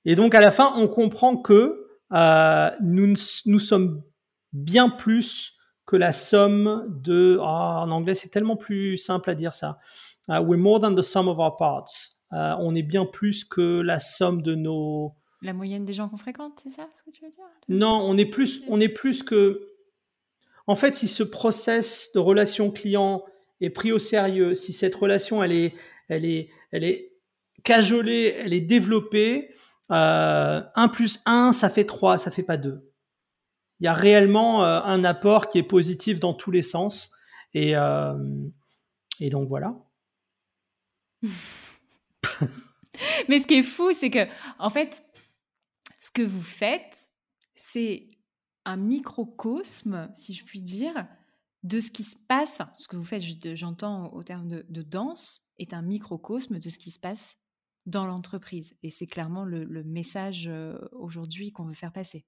Et 0.06 0.16
donc 0.16 0.36
à 0.36 0.42
la 0.42 0.52
fin, 0.52 0.74
on 0.76 0.88
comprend 0.88 1.38
que 1.38 1.88
euh, 2.12 2.72
nous, 2.82 3.14
nous 3.46 3.60
sommes 3.60 4.04
bien 4.52 4.90
plus 4.90 5.58
que 5.86 5.96
la 5.96 6.12
somme 6.12 6.86
de... 6.90 7.38
Ah, 7.42 7.84
en 7.84 7.92
anglais, 7.92 8.16
c'est 8.16 8.30
tellement 8.30 8.56
plus 8.56 8.98
simple 8.98 9.30
à 9.30 9.36
dire 9.36 9.54
ça. 9.54 9.80
Uh, 10.30 10.40
we're 10.40 10.58
more 10.58 10.80
than 10.80 10.96
the 10.96 11.02
sum 11.02 11.28
of 11.28 11.40
our 11.40 11.58
parts. 11.58 12.18
Uh, 12.32 12.56
on 12.60 12.74
est 12.76 12.84
bien 12.84 13.06
plus 13.06 13.44
que 13.44 13.82
la 13.82 14.00
somme 14.00 14.42
de 14.42 14.56
nos... 14.56 15.14
La 15.42 15.54
moyenne 15.54 15.84
des 15.84 15.94
gens 15.94 16.08
qu'on 16.08 16.16
fréquente, 16.18 16.62
c'est 16.64 16.70
ça 16.70 16.88
ce 16.96 17.04
que 17.04 17.10
tu 17.10 17.26
veux 17.26 17.30
dire 17.30 17.44
Non, 17.68 18.00
on 18.02 18.18
est 18.18 18.26
plus, 18.26 18.62
on 18.70 18.80
est 18.80 18.88
plus 18.88 19.24
que 19.24 19.74
en 20.68 20.76
fait, 20.76 20.96
si 20.96 21.08
ce 21.08 21.24
process 21.24 22.12
de 22.14 22.20
relation 22.20 22.72
client 22.72 23.26
est 23.60 23.70
pris 23.70 23.92
au 23.92 24.00
sérieux, 24.00 24.56
si 24.56 24.72
cette 24.74 24.96
relation 24.96 25.44
elle 25.44 25.52
est, 25.52 25.74
elle 26.08 26.26
est, 26.26 26.50
elle 26.72 26.84
est 26.84 27.13
cajolée, 27.64 28.36
elle 28.38 28.54
est 28.54 28.62
développée, 28.62 29.54
euh, 29.92 30.62
1 30.76 30.88
plus 30.90 31.22
1, 31.26 31.52
ça 31.52 31.70
fait 31.70 31.86
3, 31.86 32.18
ça 32.18 32.32
fait 32.32 32.44
pas 32.44 32.58
2. 32.58 32.90
Il 33.80 33.86
y 33.86 33.88
a 33.88 33.94
réellement 33.94 34.64
euh, 34.64 34.82
un 34.82 35.04
apport 35.04 35.50
qui 35.50 35.58
est 35.58 35.64
positif 35.64 36.20
dans 36.20 36.34
tous 36.34 36.52
les 36.52 36.62
sens. 36.62 37.12
Et, 37.54 37.76
euh, 37.76 38.18
et 39.20 39.30
donc 39.30 39.48
voilà. 39.48 39.76
Mais 43.28 43.40
ce 43.40 43.48
qui 43.48 43.56
est 43.56 43.64
fou, 43.64 43.92
c'est 43.94 44.10
que, 44.10 44.28
en 44.60 44.70
fait, 44.70 45.04
ce 45.98 46.12
que 46.12 46.22
vous 46.22 46.42
faites, 46.42 47.10
c'est 47.56 48.10
un 48.66 48.78
microcosme, 48.78 50.10
si 50.14 50.34
je 50.34 50.46
puis 50.46 50.62
dire, 50.62 51.08
de 51.64 51.80
ce 51.80 51.92
qui 51.92 52.04
se 52.04 52.16
passe, 52.28 52.60
ce 52.76 52.88
que 52.88 52.96
vous 52.96 53.04
faites, 53.04 53.24
j'entends 53.56 54.12
au 54.14 54.24
terme 54.24 54.64
de, 54.68 54.82
danse, 54.82 55.50
est 55.58 55.74
un 55.74 55.82
microcosme 55.82 56.60
de 56.60 56.70
ce 56.70 56.78
qui 56.78 56.92
se 56.92 57.00
passe 57.00 57.38
dans 57.86 58.06
l'entreprise. 58.06 58.76
Et 58.84 58.90
c'est 58.90 59.06
clairement 59.06 59.46
le, 59.46 59.84
message 59.84 60.50
aujourd'hui 60.92 61.52
qu'on 61.52 61.66
veut 61.66 61.74
faire 61.74 61.92
passer. 61.92 62.26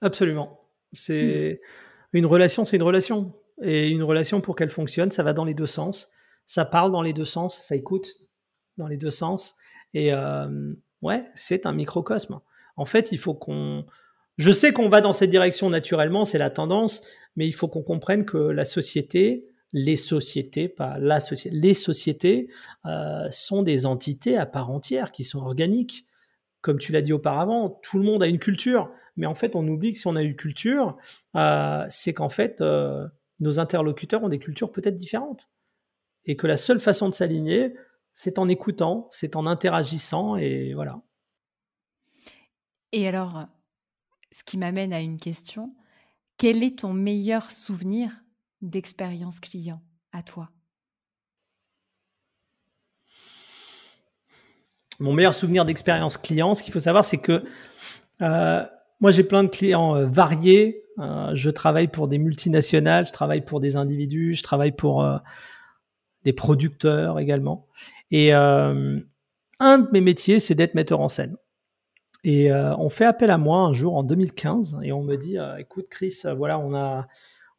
Absolument. 0.00 0.60
C'est 0.92 1.60
une 2.12 2.26
relation, 2.26 2.64
c'est 2.64 2.76
une 2.76 2.82
relation. 2.82 3.34
Et 3.62 3.88
une 3.88 4.02
relation, 4.02 4.40
pour 4.40 4.54
qu'elle 4.54 4.70
fonctionne, 4.70 5.10
ça 5.10 5.22
va 5.22 5.32
dans 5.32 5.44
les 5.44 5.54
deux 5.54 5.66
sens. 5.66 6.10
Ça 6.44 6.64
parle 6.64 6.92
dans 6.92 7.02
les 7.02 7.12
deux 7.12 7.24
sens, 7.24 7.58
ça 7.60 7.74
écoute 7.74 8.08
dans 8.76 8.86
les 8.86 8.96
deux 8.96 9.10
sens. 9.10 9.54
Et 9.94 10.12
euh, 10.12 10.74
ouais, 11.02 11.24
c'est 11.34 11.66
un 11.66 11.72
microcosme. 11.72 12.40
En 12.76 12.84
fait, 12.84 13.12
il 13.12 13.18
faut 13.18 13.34
qu'on 13.34 13.86
je 14.38 14.50
sais 14.52 14.72
qu'on 14.72 14.90
va 14.90 15.00
dans 15.00 15.14
cette 15.14 15.30
direction 15.30 15.70
naturellement, 15.70 16.26
c'est 16.26 16.38
la 16.38 16.50
tendance, 16.50 17.02
mais 17.36 17.46
il 17.46 17.54
faut 17.54 17.68
qu'on 17.68 17.82
comprenne 17.82 18.26
que 18.26 18.36
la 18.36 18.66
société, 18.66 19.46
les 19.76 19.96
sociétés, 19.96 20.74
la 20.78 21.20
société, 21.20 22.48
euh, 22.86 23.30
sont 23.30 23.62
des 23.62 23.84
entités 23.84 24.38
à 24.38 24.46
part 24.46 24.70
entière 24.70 25.12
qui 25.12 25.22
sont 25.22 25.40
organiques. 25.40 26.06
Comme 26.62 26.78
tu 26.78 26.92
l'as 26.92 27.02
dit 27.02 27.12
auparavant, 27.12 27.68
tout 27.82 27.98
le 27.98 28.04
monde 28.04 28.22
a 28.22 28.26
une 28.26 28.38
culture, 28.38 28.90
mais 29.16 29.26
en 29.26 29.34
fait, 29.34 29.54
on 29.54 29.68
oublie 29.68 29.92
que 29.92 29.98
si 29.98 30.06
on 30.06 30.16
a 30.16 30.22
une 30.22 30.34
culture, 30.34 30.96
euh, 31.36 31.84
c'est 31.90 32.14
qu'en 32.14 32.30
fait, 32.30 32.62
euh, 32.62 33.06
nos 33.38 33.60
interlocuteurs 33.60 34.24
ont 34.24 34.30
des 34.30 34.38
cultures 34.38 34.72
peut-être 34.72 34.96
différentes. 34.96 35.50
Et 36.24 36.36
que 36.36 36.46
la 36.46 36.56
seule 36.56 36.80
façon 36.80 37.10
de 37.10 37.14
s'aligner, 37.14 37.74
c'est 38.14 38.38
en 38.38 38.48
écoutant, 38.48 39.08
c'est 39.10 39.36
en 39.36 39.44
interagissant, 39.44 40.36
et 40.36 40.72
voilà. 40.72 41.02
Et 42.92 43.06
alors, 43.06 43.44
ce 44.32 44.42
qui 44.42 44.56
m'amène 44.56 44.94
à 44.94 45.02
une 45.02 45.18
question. 45.18 45.76
Quel 46.38 46.62
est 46.62 46.78
ton 46.78 46.94
meilleur 46.94 47.50
souvenir 47.50 48.22
d'expérience 48.66 49.40
client 49.40 49.80
à 50.12 50.22
toi 50.22 50.50
Mon 54.98 55.12
meilleur 55.12 55.34
souvenir 55.34 55.64
d'expérience 55.64 56.16
client, 56.16 56.54
ce 56.54 56.62
qu'il 56.62 56.72
faut 56.72 56.80
savoir, 56.80 57.04
c'est 57.04 57.18
que 57.18 57.44
euh, 58.22 58.64
moi 59.00 59.10
j'ai 59.10 59.24
plein 59.24 59.44
de 59.44 59.48
clients 59.48 59.94
euh, 59.94 60.06
variés. 60.06 60.82
Euh, 60.98 61.34
je 61.34 61.50
travaille 61.50 61.88
pour 61.88 62.08
des 62.08 62.18
multinationales, 62.18 63.06
je 63.06 63.12
travaille 63.12 63.42
pour 63.42 63.60
des 63.60 63.76
individus, 63.76 64.34
je 64.34 64.42
travaille 64.42 64.72
pour 64.72 65.06
des 66.24 66.32
producteurs 66.32 67.18
également. 67.18 67.66
Et 68.10 68.32
un 68.32 69.02
de 69.60 69.88
mes 69.92 70.00
métiers, 70.00 70.38
c'est 70.38 70.54
d'être 70.54 70.74
metteur 70.74 71.00
en 71.00 71.10
scène. 71.10 71.36
Et 72.24 72.50
on 72.52 72.88
fait 72.88 73.04
appel 73.04 73.30
à 73.30 73.38
moi 73.38 73.58
un 73.60 73.74
jour 73.74 73.94
en 73.96 74.02
2015 74.02 74.78
et 74.82 74.92
on 74.92 75.02
me 75.02 75.16
dit 75.16 75.36
écoute 75.58 75.86
Chris, 75.90 76.22
voilà, 76.36 76.58
on 76.58 76.74
a, 76.74 77.06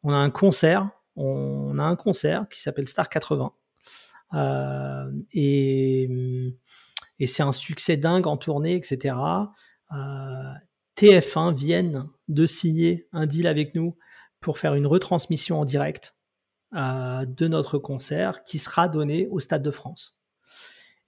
on 0.02 0.12
a 0.12 0.16
un 0.16 0.30
concert, 0.30 0.90
on 1.18 1.78
a 1.78 1.82
un 1.82 1.96
concert 1.96 2.48
qui 2.48 2.60
s'appelle 2.60 2.88
Star 2.88 3.08
80. 3.08 3.52
et, 5.32 6.08
et 7.18 7.26
c'est 7.26 7.42
un 7.42 7.52
succès 7.52 7.96
dingue 7.96 8.26
en 8.26 8.36
tournée, 8.36 8.74
etc. 8.74 9.16
TF1 10.96 11.54
viennent 11.54 12.06
de 12.28 12.46
signer 12.46 13.08
un 13.12 13.26
deal 13.26 13.46
avec 13.46 13.74
nous 13.74 13.96
pour 14.40 14.58
faire 14.58 14.74
une 14.74 14.86
retransmission 14.86 15.60
en 15.60 15.64
direct 15.64 16.16
de 16.72 17.48
notre 17.48 17.78
concert 17.78 18.42
qui 18.44 18.58
sera 18.58 18.88
donné 18.88 19.26
au 19.28 19.38
Stade 19.38 19.62
de 19.62 19.70
France. 19.70 20.18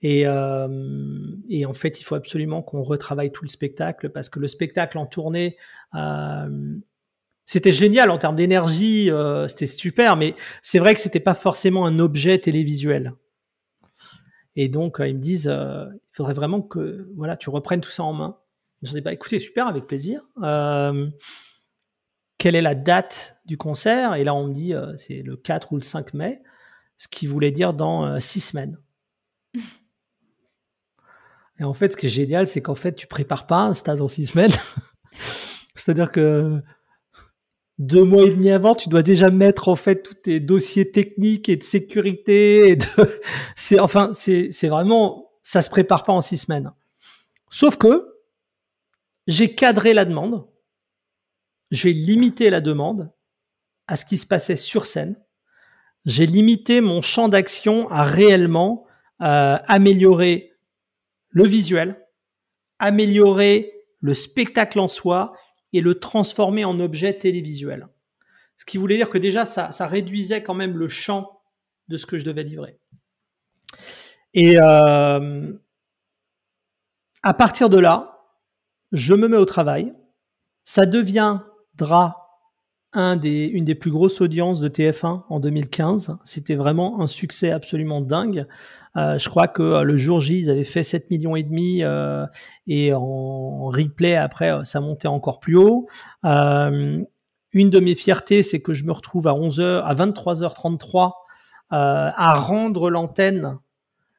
Et, 0.03 0.27
euh, 0.27 0.67
en 1.67 1.73
fait, 1.75 2.01
il 2.01 2.05
faut 2.05 2.15
absolument 2.15 2.63
qu'on 2.63 2.83
retravaille 2.83 3.33
tout 3.33 3.45
le 3.45 3.51
spectacle 3.51 4.09
parce 4.11 4.29
que 4.29 4.41
le 4.41 4.49
spectacle 4.49 4.97
en 4.99 5.07
tournée, 5.07 5.57
euh, 5.95 6.77
c'était 7.51 7.73
génial 7.73 8.13
en 8.13 8.19
termes 8.19 8.37
d'énergie, 8.37 9.11
euh, 9.11 9.49
c'était 9.49 9.67
super, 9.67 10.17
mais 10.17 10.37
c'est 10.63 10.79
vrai 10.79 10.95
que 10.95 11.01
c'était 11.01 11.19
pas 11.19 11.35
forcément 11.35 11.85
un 11.85 11.99
objet 11.99 12.39
télévisuel. 12.39 13.15
Et 14.55 14.69
donc, 14.69 14.99
ils 15.01 15.17
me 15.17 15.21
disent, 15.21 15.53
il 15.53 15.99
faudrait 16.13 16.33
vraiment 16.33 16.63
que 16.63 17.11
voilà, 17.17 17.37
tu 17.37 17.51
reprennes 17.51 17.81
tout 17.81 17.91
ça 17.91 18.05
en 18.05 18.13
main 18.13 18.39
Je 18.83 18.93
dis, 18.93 19.01
bah, 19.01 19.13
écoutez, 19.13 19.41
super, 19.41 19.67
avec 19.67 19.89
plaisir. 19.89 20.23
Euh, 20.45 21.11
quelle 22.39 22.55
est 22.55 22.63
la 22.63 22.77
date 22.77 23.41
du 23.47 23.57
concert? 23.57 24.15
Et 24.15 24.23
là, 24.23 24.33
on 24.33 24.47
me 24.47 24.55
dit, 24.55 24.73
euh, 24.73 24.97
c'est 24.97 25.21
le 25.21 25.37
4 25.37 25.73
ou 25.73 25.77
le 25.77 25.83
5 25.83 26.15
mai, 26.15 26.41
ce 26.99 27.09
qui 27.09 27.27
voulait 27.27 27.51
dire 27.51 27.75
dans 27.75 28.21
6 28.21 28.41
semaines. 28.43 28.79
Et 31.59 31.65
en 31.65 31.75
fait, 31.75 31.95
ce 31.95 31.97
qui 31.97 32.07
est 32.07 32.11
génial, 32.11 32.47
c'est 32.47 32.63
qu'en 32.63 32.77
fait, 32.77 32.95
tu 32.95 33.09
prépares 33.09 33.49
pas 33.49 33.63
un 33.63 33.75
stade 33.75 34.01
en 34.01 34.07
6 34.07 34.27
semaines. 34.27 34.53
C'est-à-dire 35.75 36.11
que 36.11 36.63
deux 37.81 38.05
mois 38.05 38.25
et 38.25 38.31
demi 38.31 38.51
avant, 38.51 38.75
tu 38.75 38.91
dois 38.91 39.03
déjà 39.03 39.31
mettre 39.31 39.71
en 39.71 39.75
fait 39.75 40.03
tous 40.03 40.13
tes 40.13 40.39
dossiers 40.39 40.91
techniques 40.91 41.49
et 41.49 41.57
de 41.57 41.63
sécurité. 41.63 42.77
De... 42.77 42.85
c'est 43.57 43.81
enfin, 43.81 44.11
c'est 44.13 44.69
vraiment, 44.69 45.31
ça 45.43 45.63
se 45.63 45.71
prépare 45.71 46.05
pas 46.05 46.13
en 46.13 46.21
six 46.21 46.37
semaines. 46.37 46.71
Sauf 47.49 47.79
que 47.79 48.15
j'ai 49.27 49.55
cadré 49.55 49.95
la 49.95 50.05
demande, 50.05 50.47
j'ai 51.71 51.95
limité 51.95 52.51
la 52.51 52.61
demande 52.61 53.11
à 53.87 53.97
ce 53.97 54.05
qui 54.05 54.19
se 54.19 54.27
passait 54.27 54.57
sur 54.57 54.85
scène. 54.85 55.17
J'ai 56.05 56.27
limité 56.27 56.83
mon 56.83 57.01
champ 57.01 57.29
d'action 57.31 57.89
à 57.89 58.05
réellement 58.05 58.85
euh, 59.23 59.57
améliorer 59.67 60.53
le 61.31 61.47
visuel, 61.47 62.07
améliorer 62.79 63.73
le 64.01 64.13
spectacle 64.13 64.81
en 64.81 64.89
soi 64.89 65.33
et 65.73 65.81
le 65.81 65.99
transformer 65.99 66.65
en 66.65 66.79
objet 66.81 67.17
télévisuel. 67.17 67.89
Ce 68.57 68.65
qui 68.65 68.77
voulait 68.77 68.97
dire 68.97 69.09
que 69.09 69.19
déjà, 69.19 69.47
ça, 69.47 69.87
réduisait 69.87 70.43
quand 70.43 70.55
même 70.55 70.77
le 70.77 70.89
champ 70.89 71.41
de 71.89 71.97
ce 71.97 72.07
que 72.07 72.19
je 72.19 72.25
devais 72.25 72.43
livrer. 72.43 72.79
Et 74.35 74.59
euh, 74.61 75.53
à 77.23 77.35
partir 77.35 77.69
de 77.69 77.79
là, 77.79 78.21
je 78.93 79.15
me 79.15 79.29
mets 79.29 79.37
au 79.37 79.45
travail. 79.45 79.95
Ça 80.65 80.87
deviendra 80.87 82.21
un 82.93 83.21
une 83.21 83.65
des 83.65 83.75
plus 83.75 83.91
grosses 83.91 84.21
audiences 84.21 84.61
de 84.61 84.69
TF1 84.69 85.23
en 85.29 85.41
2015. 85.41 86.17
C'était 86.25 86.55
vraiment 86.55 87.01
un 87.01 87.07
succès 87.07 87.51
absolument 87.51 88.01
dingue. 88.01 88.47
Euh, 88.97 89.19
je 89.19 89.29
crois 89.29 89.47
que 89.49 89.63
euh, 89.63 89.83
le 89.83 89.97
jour 89.97 90.21
J, 90.21 90.41
ils 90.41 90.51
avaient 90.51 90.65
fait 90.65 90.83
7 90.83 91.11
millions 91.11 91.37
et 91.37 91.43
demi 91.43 91.83
euh, 91.83 92.27
et 92.67 92.93
en 92.93 93.67
replay 93.67 94.17
après, 94.17 94.65
ça 94.65 94.81
montait 94.81 95.09
encore 95.09 95.41
plus 95.41 95.57
haut. 95.57 95.89
une 96.25 97.07
de 97.71 97.81
mes 97.81 97.95
fiertés, 97.95 98.43
c'est 98.43 98.61
que 98.61 98.75
je 98.75 98.85
me 98.85 98.93
retrouve 98.93 99.27
à 99.29 99.33
11h, 99.33 99.83
à 99.83 99.95
23h33 99.95 101.13
à 101.73 102.35
rendre 102.35 102.91
l'antenne 102.91 103.59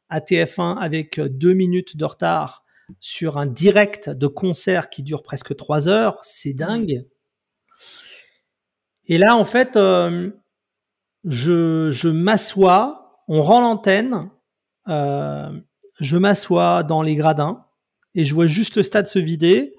à 0.09 0.19
TF1 0.19 0.78
avec 0.78 1.19
deux 1.19 1.53
minutes 1.53 1.97
de 1.97 2.05
retard 2.05 2.63
sur 2.99 3.38
un 3.38 3.45
direct 3.45 4.09
de 4.09 4.28
concert 4.28 4.89
qui 4.89 5.03
dure 5.03 5.22
presque 5.22 5.55
trois 5.55 5.89
heures. 5.89 6.17
C'est 6.22 6.53
dingue. 6.53 7.05
Et 9.07 9.17
là, 9.17 9.36
en 9.36 9.43
fait, 9.43 9.76
je, 9.76 10.32
je 11.89 12.07
m'assois, 12.07 13.22
on 13.28 13.41
rend 13.41 13.59
l'antenne, 13.59 14.13
euh, 14.13 14.40
je 14.88 16.17
m'assois 16.17 16.84
dans 16.84 17.01
les 17.01 17.15
gradins 17.15 17.65
et 18.15 18.23
je 18.23 18.34
vois 18.34 18.47
juste 18.47 18.75
le 18.75 18.84
stade 18.84 19.07
se 19.07 19.19
vider. 19.19 19.75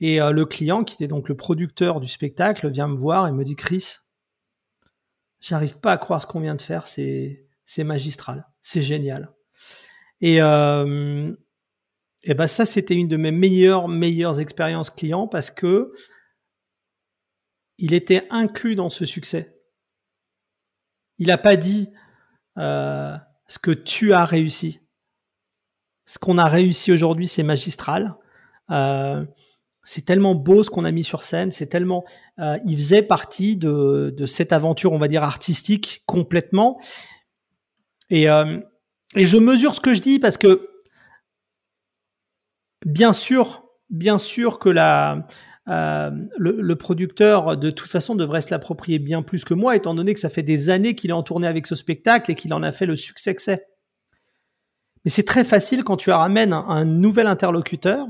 Et 0.00 0.20
euh, 0.20 0.32
le 0.32 0.44
client, 0.44 0.82
qui 0.82 0.94
était 0.94 1.06
donc 1.06 1.28
le 1.28 1.36
producteur 1.36 2.00
du 2.00 2.08
spectacle, 2.08 2.68
vient 2.68 2.88
me 2.88 2.96
voir 2.96 3.28
et 3.28 3.32
me 3.32 3.44
dit 3.44 3.54
Chris, 3.54 3.98
j'arrive 5.40 5.78
pas 5.78 5.92
à 5.92 5.96
croire 5.96 6.20
ce 6.20 6.26
qu'on 6.26 6.40
vient 6.40 6.56
de 6.56 6.62
faire, 6.62 6.86
c'est 6.86 7.46
c'est 7.64 7.84
magistral, 7.84 8.48
c'est 8.60 8.82
génial. 8.82 9.32
Et 10.20 10.42
euh, 10.42 11.32
et 12.24 12.34
ben 12.34 12.48
ça, 12.48 12.66
c'était 12.66 12.94
une 12.94 13.08
de 13.08 13.16
mes 13.16 13.30
meilleures 13.30 13.86
meilleures 13.86 14.40
expériences 14.40 14.90
clients 14.90 15.28
parce 15.28 15.52
que 15.52 15.92
il 17.78 17.94
était 17.94 18.26
inclus 18.30 18.74
dans 18.74 18.90
ce 18.90 19.04
succès. 19.04 19.56
Il 21.18 21.28
n'a 21.28 21.38
pas 21.38 21.54
dit 21.54 21.90
euh, 22.58 23.16
ce 23.52 23.58
que 23.58 23.70
tu 23.70 24.14
as 24.14 24.24
réussi. 24.24 24.80
Ce 26.06 26.18
qu'on 26.18 26.38
a 26.38 26.46
réussi 26.46 26.90
aujourd'hui, 26.90 27.28
c'est 27.28 27.42
magistral. 27.42 28.16
Euh, 28.70 29.26
c'est 29.84 30.06
tellement 30.06 30.34
beau 30.34 30.62
ce 30.62 30.70
qu'on 30.70 30.86
a 30.86 30.90
mis 30.90 31.04
sur 31.04 31.22
scène. 31.22 31.52
C'est 31.52 31.66
tellement, 31.66 32.02
euh, 32.38 32.56
il 32.64 32.76
faisait 32.76 33.02
partie 33.02 33.58
de, 33.58 34.24
cette 34.26 34.54
aventure, 34.54 34.94
on 34.94 34.98
va 34.98 35.06
dire 35.06 35.22
artistique 35.22 36.02
complètement. 36.06 36.80
Et, 38.08 38.30
euh, 38.30 38.58
et 39.16 39.26
je 39.26 39.36
mesure 39.36 39.74
ce 39.74 39.80
que 39.80 39.92
je 39.92 40.00
dis 40.00 40.18
parce 40.18 40.38
que 40.38 40.70
bien 42.86 43.12
sûr, 43.12 43.66
bien 43.90 44.16
sûr 44.16 44.58
que 44.58 44.70
la, 44.70 45.26
euh, 45.68 46.10
le, 46.36 46.74
producteur, 46.74 47.56
de 47.56 47.70
toute 47.70 47.90
façon, 47.90 48.14
devrait 48.14 48.40
se 48.40 48.50
l'approprier 48.50 48.98
bien 48.98 49.22
plus 49.22 49.44
que 49.44 49.54
moi, 49.54 49.76
étant 49.76 49.94
donné 49.94 50.14
que 50.14 50.20
ça 50.20 50.28
fait 50.28 50.42
des 50.42 50.70
années 50.70 50.94
qu'il 50.94 51.10
est 51.10 51.14
en 51.14 51.22
tournée 51.22 51.46
avec 51.46 51.66
ce 51.66 51.74
spectacle 51.74 52.30
et 52.30 52.34
qu'il 52.34 52.52
en 52.52 52.62
a 52.62 52.72
fait 52.72 52.86
le 52.86 52.96
succès 52.96 53.34
que 53.34 53.42
c'est. 53.42 53.66
Mais 55.04 55.10
c'est 55.10 55.24
très 55.24 55.44
facile 55.44 55.84
quand 55.84 55.96
tu 55.96 56.10
ramènes 56.10 56.52
un, 56.52 56.84
nouvel 56.84 57.26
interlocuteur 57.26 58.06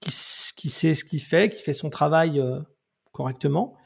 qui, 0.00 0.10
qui, 0.56 0.70
sait 0.70 0.94
ce 0.94 1.04
qu'il 1.04 1.22
fait, 1.22 1.50
qui 1.50 1.62
fait 1.62 1.72
son 1.72 1.90
travail 1.90 2.40
euh, 2.40 2.60
correctement, 3.12 3.76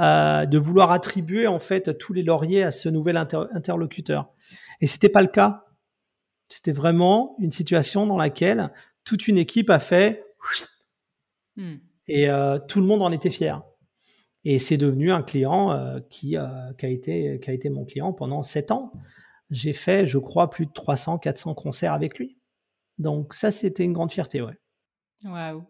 euh, 0.00 0.46
de 0.46 0.58
vouloir 0.58 0.92
attribuer 0.92 1.46
en 1.46 1.58
fait 1.58 1.98
tous 1.98 2.12
les 2.12 2.22
lauriers 2.22 2.62
à 2.62 2.70
ce 2.70 2.88
nouvel 2.88 3.16
interlocuteur. 3.16 4.30
Et 4.80 4.86
c'était 4.86 5.08
pas 5.08 5.22
le 5.22 5.28
cas. 5.28 5.64
C'était 6.48 6.72
vraiment 6.72 7.36
une 7.40 7.50
situation 7.50 8.06
dans 8.06 8.16
laquelle 8.16 8.72
toute 9.04 9.28
une 9.28 9.38
équipe 9.38 9.70
a 9.70 9.80
fait. 9.80 10.24
Hmm. 11.56 11.78
Et 12.08 12.28
euh, 12.30 12.58
tout 12.58 12.80
le 12.80 12.86
monde 12.86 13.02
en 13.02 13.12
était 13.12 13.30
fier. 13.30 13.62
Et 14.44 14.58
c'est 14.58 14.78
devenu 14.78 15.12
un 15.12 15.22
client 15.22 15.72
euh, 15.72 16.00
qui, 16.10 16.36
euh, 16.36 16.72
qui, 16.78 16.86
a 16.86 16.88
été, 16.88 17.38
qui 17.40 17.50
a 17.50 17.52
été 17.52 17.68
mon 17.68 17.84
client 17.84 18.12
pendant 18.12 18.42
sept 18.42 18.70
ans. 18.70 18.92
J'ai 19.50 19.74
fait, 19.74 20.06
je 20.06 20.18
crois, 20.18 20.50
plus 20.50 20.66
de 20.66 20.72
300, 20.72 21.18
400 21.18 21.54
concerts 21.54 21.92
avec 21.92 22.18
lui. 22.18 22.38
Donc 22.98 23.34
ça, 23.34 23.50
c'était 23.50 23.84
une 23.84 23.92
grande 23.92 24.10
fierté, 24.10 24.40
ouais. 24.40 24.58
Waouh. 25.24 25.64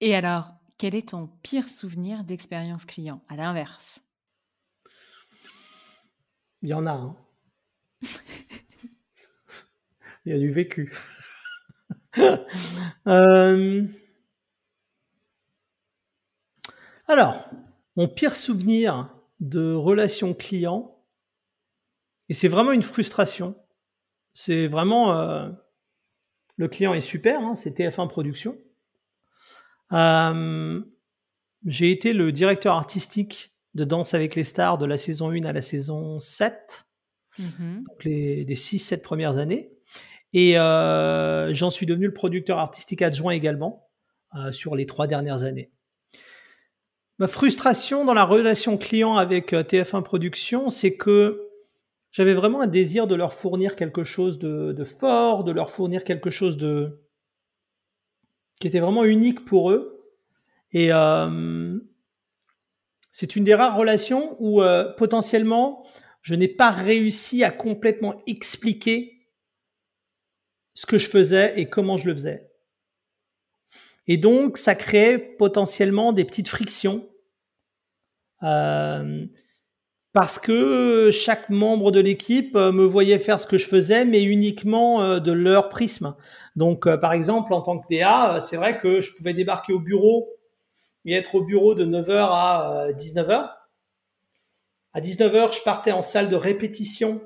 Et 0.00 0.14
alors, 0.14 0.50
quel 0.76 0.94
est 0.94 1.10
ton 1.10 1.28
pire 1.42 1.68
souvenir 1.68 2.24
d'expérience 2.24 2.84
client 2.84 3.22
À 3.28 3.36
l'inverse? 3.36 4.02
Il 6.62 6.68
y 6.68 6.74
en 6.74 6.86
a 6.86 6.92
un. 6.92 7.16
Il 10.24 10.32
y 10.32 10.34
a 10.34 10.38
du 10.38 10.50
vécu. 10.50 10.92
euh... 13.06 13.86
Alors, 17.10 17.48
mon 17.96 18.06
pire 18.06 18.36
souvenir 18.36 19.08
de 19.40 19.72
relation 19.72 20.34
client, 20.34 20.94
et 22.28 22.34
c'est 22.34 22.48
vraiment 22.48 22.72
une 22.72 22.82
frustration, 22.82 23.56
c'est 24.34 24.66
vraiment... 24.66 25.18
Euh, 25.18 25.48
le 26.56 26.68
client 26.68 26.92
est 26.92 27.00
super, 27.00 27.40
hein, 27.40 27.54
c'est 27.54 27.78
TF1 27.78 28.08
Production. 28.08 28.58
Euh, 29.92 30.82
j'ai 31.64 31.90
été 31.90 32.12
le 32.12 32.30
directeur 32.30 32.74
artistique 32.74 33.54
de 33.74 33.84
Danse 33.84 34.12
avec 34.12 34.34
les 34.34 34.44
stars 34.44 34.76
de 34.76 34.84
la 34.84 34.98
saison 34.98 35.30
1 35.30 35.44
à 35.44 35.52
la 35.54 35.62
saison 35.62 36.20
7, 36.20 36.86
mm-hmm. 37.38 37.84
donc 37.84 38.04
les, 38.04 38.44
6-7 38.54 39.00
premières 39.00 39.38
années. 39.38 39.72
Et 40.34 40.58
euh, 40.58 41.54
j'en 41.54 41.70
suis 41.70 41.86
devenu 41.86 42.04
le 42.04 42.12
producteur 42.12 42.58
artistique 42.58 43.00
adjoint 43.00 43.32
également 43.32 43.88
sur 44.50 44.76
les 44.76 44.84
trois 44.84 45.06
dernières 45.06 45.44
années. 45.44 45.70
Ma 47.18 47.26
frustration 47.26 48.04
dans 48.04 48.14
la 48.14 48.24
relation 48.24 48.78
client 48.78 49.16
avec 49.16 49.52
euh, 49.52 49.64
TF1 49.64 50.02
Production, 50.02 50.70
c'est 50.70 50.94
que 50.94 51.48
j'avais 52.12 52.34
vraiment 52.34 52.60
un 52.60 52.68
désir 52.68 53.08
de 53.08 53.16
leur 53.16 53.34
fournir 53.34 53.74
quelque 53.74 54.04
chose 54.04 54.38
de, 54.38 54.84
fort, 54.84 55.42
de 55.42 55.50
leur 55.50 55.70
fournir 55.70 56.04
quelque 56.04 56.30
chose 56.30 56.56
de 56.56 57.02
qui 58.60 58.66
était 58.66 58.80
vraiment 58.80 59.04
unique 59.04 59.44
pour 59.44 59.70
eux. 59.70 60.04
Et 60.72 60.92
euh, 60.92 61.78
c'est 63.12 63.36
une 63.36 63.44
des 63.44 63.54
rares 63.54 63.76
relations 63.76 64.36
où 64.40 64.62
euh, 64.62 64.92
potentiellement 64.94 65.86
je 66.22 66.34
n'ai 66.34 66.48
pas 66.48 66.70
réussi 66.70 67.44
à 67.44 67.50
complètement 67.50 68.22
expliquer 68.26 69.28
ce 70.74 70.86
que 70.86 70.98
je 70.98 71.08
faisais 71.08 71.58
et 71.60 71.68
comment 71.68 71.96
je 71.96 72.06
le 72.06 72.14
faisais. 72.14 72.47
Et 74.08 74.16
donc, 74.16 74.56
ça 74.56 74.74
créait 74.74 75.18
potentiellement 75.18 76.12
des 76.12 76.24
petites 76.24 76.48
frictions. 76.48 77.06
Euh, 78.42 79.26
parce 80.14 80.38
que 80.38 81.10
chaque 81.12 81.50
membre 81.50 81.90
de 81.92 82.00
l'équipe 82.00 82.56
euh, 82.56 82.72
me 82.72 82.84
voyait 82.84 83.18
faire 83.18 83.38
ce 83.38 83.46
que 83.46 83.58
je 83.58 83.68
faisais, 83.68 84.06
mais 84.06 84.22
uniquement 84.22 85.02
euh, 85.02 85.20
de 85.20 85.32
leur 85.32 85.68
prisme. 85.68 86.16
Donc, 86.56 86.88
par 86.96 87.12
exemple, 87.12 87.52
en 87.52 87.60
tant 87.60 87.78
que 87.78 87.86
DA, 87.90 88.40
c'est 88.40 88.56
vrai 88.56 88.78
que 88.78 88.98
je 88.98 89.14
pouvais 89.14 89.34
débarquer 89.34 89.74
au 89.74 89.78
bureau 89.78 90.30
et 91.04 91.12
être 91.12 91.34
au 91.34 91.44
bureau 91.44 91.74
de 91.74 91.84
9h 91.84 92.16
à 92.16 92.86
19h. 92.92 93.50
À 94.94 95.00
19h, 95.00 95.54
je 95.54 95.62
partais 95.62 95.92
en 95.92 96.02
salle 96.02 96.28
de 96.28 96.36
répétition 96.36 97.20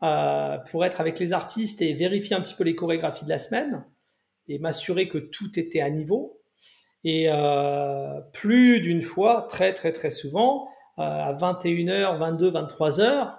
pour 0.00 0.84
être 0.84 1.00
avec 1.00 1.18
les 1.18 1.32
artistes 1.32 1.80
et 1.80 1.94
vérifier 1.94 2.36
un 2.36 2.40
petit 2.40 2.54
peu 2.54 2.64
les 2.64 2.74
chorégraphies 2.74 3.24
de 3.24 3.30
la 3.30 3.38
semaine. 3.38 3.84
Et 4.50 4.58
m'assurer 4.58 5.08
que 5.08 5.18
tout 5.18 5.58
était 5.58 5.80
à 5.80 5.88
niveau. 5.88 6.40
Et 7.04 7.26
euh, 7.28 8.20
plus 8.32 8.80
d'une 8.80 9.02
fois, 9.02 9.46
très 9.48 9.72
très 9.72 9.92
très 9.92 10.10
souvent, 10.10 10.68
euh, 10.98 11.02
à 11.02 11.32
21h, 11.32 12.18
22, 12.18 12.50
23h, 12.50 13.36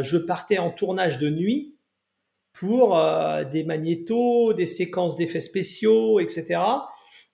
je 0.00 0.16
partais 0.16 0.58
en 0.58 0.70
tournage 0.70 1.18
de 1.18 1.28
nuit 1.28 1.76
pour 2.54 2.98
euh, 2.98 3.44
des 3.44 3.64
magnétos, 3.64 4.54
des 4.54 4.64
séquences 4.66 5.14
d'effets 5.14 5.40
spéciaux, 5.40 6.18
etc. 6.18 6.58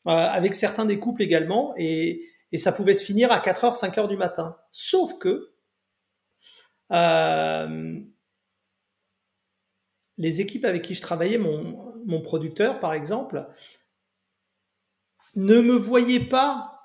avec 0.04 0.54
certains 0.54 0.84
des 0.84 0.98
couples 0.98 1.22
également. 1.22 1.74
Et, 1.78 2.24
et, 2.50 2.58
ça 2.58 2.72
pouvait 2.72 2.94
se 2.94 3.04
finir 3.04 3.30
à 3.30 3.38
4h, 3.38 3.78
5h 3.78 4.08
du 4.08 4.16
matin. 4.16 4.56
Sauf 4.72 5.16
que 5.18 5.52
les 10.18 10.40
équipes 10.40 10.64
avec 10.64 10.82
qui 10.82 10.94
je 10.94 11.00
travaillais, 11.00 11.38
mon, 11.38 11.91
mon 12.06 12.20
producteur 12.20 12.80
par 12.80 12.94
exemple, 12.94 13.46
ne 15.34 15.60
me 15.60 15.74
voyaient 15.74 16.20
pas, 16.28 16.80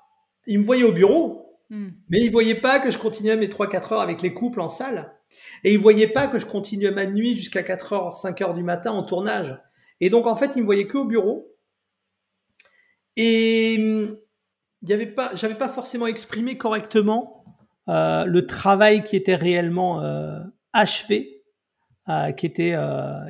ils 0.46 0.58
me 0.58 0.64
voyaient 0.64 0.84
au 0.84 0.92
bureau, 0.92 1.60
hmm. 1.70 1.90
mais 2.08 2.20
ils 2.20 2.30
voyaient 2.30 2.60
pas 2.60 2.78
que 2.78 2.90
je 2.90 2.98
continuais 2.98 3.36
mes 3.36 3.48
3-4 3.48 3.94
heures 3.94 4.00
avec 4.00 4.22
les 4.22 4.32
couples 4.32 4.60
en 4.60 4.68
salle. 4.68 5.14
Et 5.64 5.74
ils 5.74 5.78
voyaient 5.78 6.08
pas 6.08 6.26
que 6.28 6.38
je 6.38 6.46
continuais 6.46 6.90
ma 6.90 7.06
nuit 7.06 7.34
jusqu'à 7.34 7.62
4 7.62 7.92
heures, 7.92 8.16
5 8.16 8.40
heures 8.40 8.54
du 8.54 8.62
matin 8.62 8.92
en 8.92 9.02
tournage. 9.02 9.60
Et 10.00 10.10
donc 10.10 10.26
en 10.26 10.36
fait, 10.36 10.56
ils 10.56 10.60
me 10.60 10.66
voyaient 10.66 10.86
que 10.86 10.98
au 10.98 11.04
bureau. 11.04 11.54
Et 13.16 13.74
il 13.74 14.88
y 14.88 14.92
avait 14.92 15.06
pas, 15.06 15.32
j'avais 15.34 15.56
pas 15.56 15.68
forcément 15.68 16.06
exprimé 16.06 16.56
correctement 16.56 17.38
euh, 17.88 18.24
le 18.24 18.46
travail 18.46 19.02
qui 19.02 19.16
était 19.16 19.34
réellement 19.34 20.02
euh, 20.02 20.40
achevé 20.72 21.42
euh, 22.08 22.32
qui 22.32 22.46
était 22.46 22.76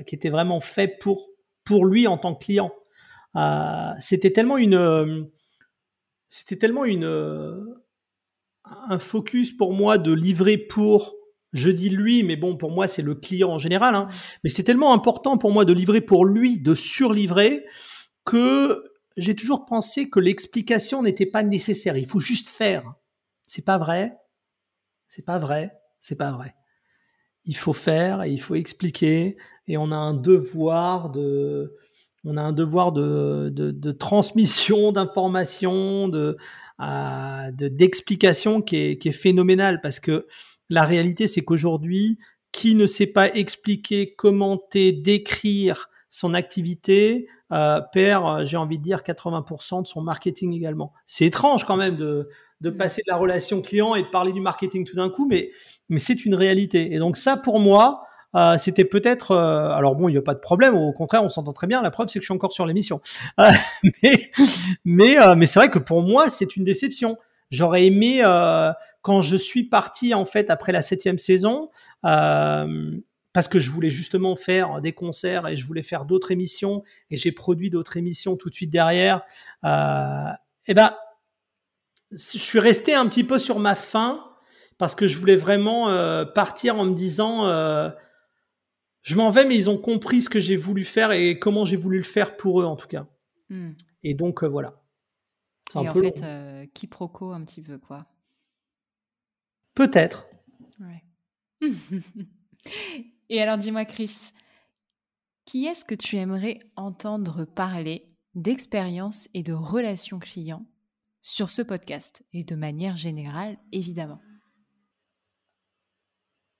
qui 0.07 0.14
était 0.14 0.30
vraiment 0.30 0.61
fait 0.61 0.89
pour 0.89 1.28
pour 1.69 1.85
lui 1.85 2.07
en 2.07 2.16
tant 2.16 2.35
que 2.35 2.45
client. 2.45 2.73
Euh, 3.37 3.93
c'était 3.99 4.33
tellement 4.33 4.57
une 4.57 5.29
c'était 6.29 6.57
tellement 6.57 6.87
une 6.87 7.05
un 8.64 8.99
focus 8.99 9.53
pour 9.53 9.75
moi 9.75 9.99
de 9.99 10.12
livrer 10.12 10.57
pour 10.57 11.14
je 11.53 11.71
dis 11.71 11.89
lui, 11.89 12.25
mais 12.25 12.37
bon, 12.37 12.59
pour 12.59 12.71
moi, 12.71 12.87
c'est 12.89 13.01
le 13.01 13.14
client 13.14 13.49
en 13.49 13.59
général. 13.59 13.95
Hein. 13.95 14.09
Mais 14.45 14.51
c'était 14.51 14.64
tellement 14.64 14.93
important 14.93 15.39
pour 15.39 15.51
moi 15.51 15.64
de 15.64 15.73
livrer 15.73 16.03
pour 16.03 16.27
lui, 16.27 16.59
de 16.59 16.75
surlivrer, 16.75 17.64
que 18.27 18.85
j'ai 19.16 19.35
toujours 19.35 19.64
pensé 19.64 20.11
que 20.11 20.21
l'explication 20.21 21.03
n'était 21.03 21.25
pas 21.25 21.43
nécessaire. 21.43 21.97
Il 21.97 22.07
faut 22.07 22.21
juste 22.21 22.49
faire. 22.49 22.93
C'est 23.47 23.64
pas 23.64 23.79
vrai. 23.79 24.12
C'est 25.09 25.25
pas 25.25 25.39
vrai. 25.39 25.73
C'est 26.01 26.16
pas 26.16 26.33
vrai 26.33 26.55
il 27.49 27.57
faut 27.57 27.73
faire 27.73 28.23
et 28.23 28.31
il 28.31 28.41
faut 28.41 28.55
expliquer 28.55 29.37
et 29.69 29.77
on 29.77 29.93
a 29.93 29.97
un 29.97 30.14
devoir 30.14 31.11
de 31.11 31.75
on 32.25 32.37
a 32.37 32.43
un 32.43 32.53
devoir 32.53 32.93
de, 32.93 33.49
de, 33.55 33.93
transmission 33.93 34.91
d'informations, 34.93 36.09
de 36.09 36.37
d'explication 37.69 38.61
qui 38.61 38.77
est, 38.77 38.99
qui 38.99 39.09
est 39.09 39.12
phénoménal 39.12 39.81
parce 39.81 40.01
que 40.01 40.27
la 40.69 40.85
réalité 40.85 41.27
c'est 41.27 41.43
qu'aujourd'hui 41.43 42.19
qui 42.53 42.75
ne 42.75 42.87
sait 42.87 43.07
pas 43.07 43.33
expliquer, 43.35 44.14
commenter, 44.14 44.93
décrire 44.93 45.89
son 46.11 46.35
activité 46.35 47.29
euh, 47.53 47.81
perd, 47.93 48.45
j'ai 48.45 48.57
envie 48.57 48.79
de 48.79 48.83
dire, 48.83 49.03
80% 49.03 49.83
de 49.83 49.87
son 49.87 50.03
marketing 50.03 50.53
également. 50.55 50.93
C'est 51.07 51.27
étrange 51.27 51.64
quand 51.64 51.77
même 51.77 51.97
de, 51.97 52.29
de 52.61 52.71
passer 52.71 53.03
de 53.07 53.11
la 53.11 53.16
relation 53.16 53.62
client 53.62 53.95
et 53.95 54.03
de 54.03 54.09
parler 54.09 54.33
du 54.33 54.41
marketing 54.41 54.85
tout 54.85 54.97
d'un 54.97 55.11
coup, 55.11 55.27
mais, 55.27 55.51
mais 55.89 55.99
c'est 55.99 56.25
une 56.25 56.35
réalité. 56.35 56.93
Et 56.93 56.99
donc 56.99 57.16
ça, 57.16 57.37
pour 57.37 57.61
moi, 57.61 58.03
euh, 58.35 58.57
c'était 58.57 58.85
peut-être. 58.85 59.33
Euh, 59.33 59.70
alors 59.70 59.97
bon, 59.97 60.09
il 60.09 60.12
n'y 60.12 60.18
a 60.18 60.22
pas 60.22 60.35
de 60.35 60.41
problème. 60.41 60.74
Au 60.74 60.93
contraire, 60.93 61.24
on 61.24 61.29
s'entend 61.29 61.53
très 61.53 61.66
bien. 61.66 61.83
La 61.83 61.91
preuve, 61.91 62.09
c'est 62.09 62.18
que 62.18 62.22
je 62.22 62.26
suis 62.26 62.35
encore 62.35 62.53
sur 62.53 62.66
l'émission. 62.66 63.01
Euh, 63.41 63.51
mais 64.03 64.31
mais, 64.85 65.16
mais 65.37 65.47
c'est 65.47 65.59
vrai 65.59 65.70
que 65.70 65.79
pour 65.79 66.03
moi, 66.03 66.29
c'est 66.29 66.57
une 66.57 66.64
déception. 66.64 67.16
J'aurais 67.51 67.87
aimé 67.87 68.22
quand 69.03 69.20
je 69.22 69.37
suis 69.37 69.64
parti 69.64 70.12
en 70.12 70.26
fait 70.26 70.51
après 70.51 70.72
la 70.72 70.83
septième 70.83 71.18
saison. 71.18 71.70
parce 72.03 73.49
que 73.49 73.59
je 73.59 73.70
voulais 73.70 73.91
justement 73.91 74.37
faire 74.37 74.81
des 74.81 74.93
concerts 74.93 75.47
et 75.49 75.57
je 75.57 75.64
voulais 75.64 75.83
faire 75.83 76.05
d'autres 76.05 76.31
émissions 76.31 76.83
et 77.11 77.16
j'ai 77.16 77.33
produit 77.33 77.70
d'autres 77.70 77.97
émissions 77.97 78.37
tout 78.37 78.51
de 78.51 78.55
suite 78.55 78.70
derrière. 78.70 79.22
et 79.64 80.74
ben 80.74 80.93
je 82.12 82.39
suis 82.39 82.59
resté 82.59 82.95
un 82.95 83.07
petit 83.07 83.24
peu 83.24 83.39
sur 83.39 83.59
ma 83.59 83.74
faim 83.74 84.24
parce 84.79 84.95
que 84.95 85.07
je 85.07 85.18
voulais 85.18 85.37
vraiment 85.37 85.91
euh, 85.91 86.24
partir 86.24 86.79
en 86.79 86.85
me 86.85 86.95
disant 86.95 87.47
euh, 87.47 87.91
je 89.09 89.16
m'en 89.16 89.30
vais 89.30 89.46
mais 89.46 89.56
ils 89.56 89.70
ont 89.70 89.78
compris 89.78 90.20
ce 90.20 90.28
que 90.28 90.38
j'ai 90.38 90.56
voulu 90.56 90.84
faire 90.84 91.12
et 91.12 91.38
comment 91.38 91.64
j'ai 91.64 91.78
voulu 91.78 91.96
le 91.96 92.04
faire 92.04 92.36
pour 92.36 92.61
eux 92.61 92.66
en 92.66 92.76
tout 92.76 92.88
cas. 92.88 93.06
Hmm. 93.48 93.70
Et 94.02 94.12
donc 94.12 94.44
euh, 94.44 94.46
voilà. 94.46 94.82
Et 95.74 95.88
en 95.88 95.94
fait, 95.94 96.22
quiproquo 96.74 97.30
un 97.30 97.42
petit 97.42 97.62
peu 97.62 97.78
quoi. 97.78 98.06
Peut-être. 99.74 100.26
Ouais. 100.78 101.02
et 103.30 103.40
alors 103.40 103.56
dis-moi 103.56 103.86
Chris, 103.86 104.14
qui 105.46 105.64
est-ce 105.64 105.86
que 105.86 105.94
tu 105.94 106.16
aimerais 106.16 106.59
entendre 106.76 107.46
parler 107.46 108.14
d'expérience 108.34 109.30
et 109.32 109.42
de 109.42 109.54
relations 109.54 110.18
clients 110.18 110.66
sur 111.22 111.48
ce 111.48 111.62
podcast 111.62 112.22
et 112.34 112.44
de 112.44 112.56
manière 112.56 112.98
générale, 112.98 113.56
évidemment? 113.72 114.20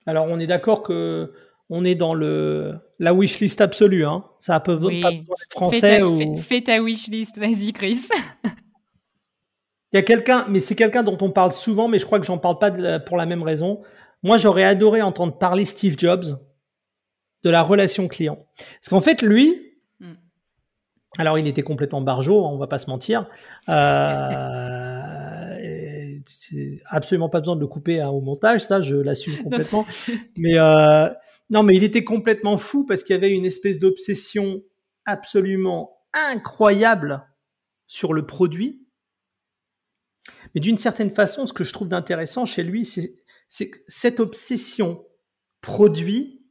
Alors, 0.07 0.25
on 0.27 0.39
est 0.39 0.47
d'accord 0.47 0.83
que 0.83 1.35
on 1.71 1.85
est 1.85 1.95
dans 1.95 2.15
le 2.15 2.75
la 2.99 3.15
wishlist 3.15 3.61
absolue, 3.61 4.05
hein. 4.05 4.25
Ça 4.41 4.59
peut 4.61 4.79
oui. 4.81 5.01
pas 5.01 5.11
français 5.51 5.81
fais 5.81 6.01
ta, 6.01 6.43
fais, 6.43 6.61
ta 6.63 6.83
wishlist, 6.83 7.39
vas-y, 7.39 7.73
Chris. 7.73 8.01
Il 9.93 9.97
y 9.97 9.99
a 9.99 10.03
quelqu'un, 10.03 10.47
mais 10.49 10.61
c'est 10.61 10.75
quelqu'un 10.75 11.03
dont 11.03 11.17
on 11.21 11.31
parle 11.31 11.53
souvent, 11.53 11.89
mais 11.89 11.99
je 11.99 12.05
crois 12.05 12.21
que 12.21 12.27
j'en 12.27 12.37
parle 12.37 12.59
pas 12.59 13.01
pour 13.01 13.17
la 13.17 13.25
même 13.25 13.43
raison. 13.43 13.81
Moi, 14.23 14.37
j'aurais 14.37 14.65
adoré 14.65 15.01
entendre 15.01 15.39
parler 15.39 15.65
Steve 15.65 15.95
Jobs 15.97 16.39
de 17.43 17.51
la 17.51 17.63
relation 17.63 18.07
client, 18.09 18.47
parce 18.81 18.89
qu'en 18.91 19.01
fait, 19.01 19.23
lui, 19.23 19.69
alors, 21.19 21.37
il 21.37 21.47
était 21.49 21.63
complètement 21.63 22.01
barjot, 22.01 22.47
on 22.47 22.59
va 22.59 22.69
pas 22.69 22.79
se 22.79 22.89
mentir. 22.89 23.27
Euh, 23.69 25.01
c'est 26.27 26.81
absolument 26.87 27.29
pas 27.29 27.41
besoin 27.41 27.57
de 27.57 27.61
le 27.61 27.67
couper 27.67 28.01
hein, 28.01 28.09
au 28.09 28.21
montage, 28.21 28.61
ça, 28.61 28.81
je 28.81 28.97
l'assume 28.97 29.43
complètement. 29.43 29.85
mais 30.37 30.59
euh, 30.59 31.09
non, 31.51 31.63
mais 31.63 31.75
il 31.75 31.85
était 31.85 32.05
complètement 32.05 32.59
fou 32.59 32.85
parce 32.85 33.03
qu'il 33.03 33.15
y 33.15 33.17
avait 33.17 33.31
une 33.31 33.47
espèce 33.47 33.79
d'obsession 33.79 34.63
absolument 35.07 35.99
incroyable 36.33 37.27
sur 37.87 38.13
le 38.13 38.27
produit. 38.27 38.87
Mais 40.55 40.61
d'une 40.61 40.77
certaine 40.77 41.11
façon, 41.11 41.47
ce 41.47 41.53
que 41.53 41.65
je 41.65 41.73
trouve 41.73 41.89
d'intéressant 41.89 42.45
chez 42.45 42.63
lui, 42.63 42.85
c'est 42.85 43.71
que 43.71 43.79
cette 43.87 44.21
obsession 44.21 45.07
produit, 45.63 46.45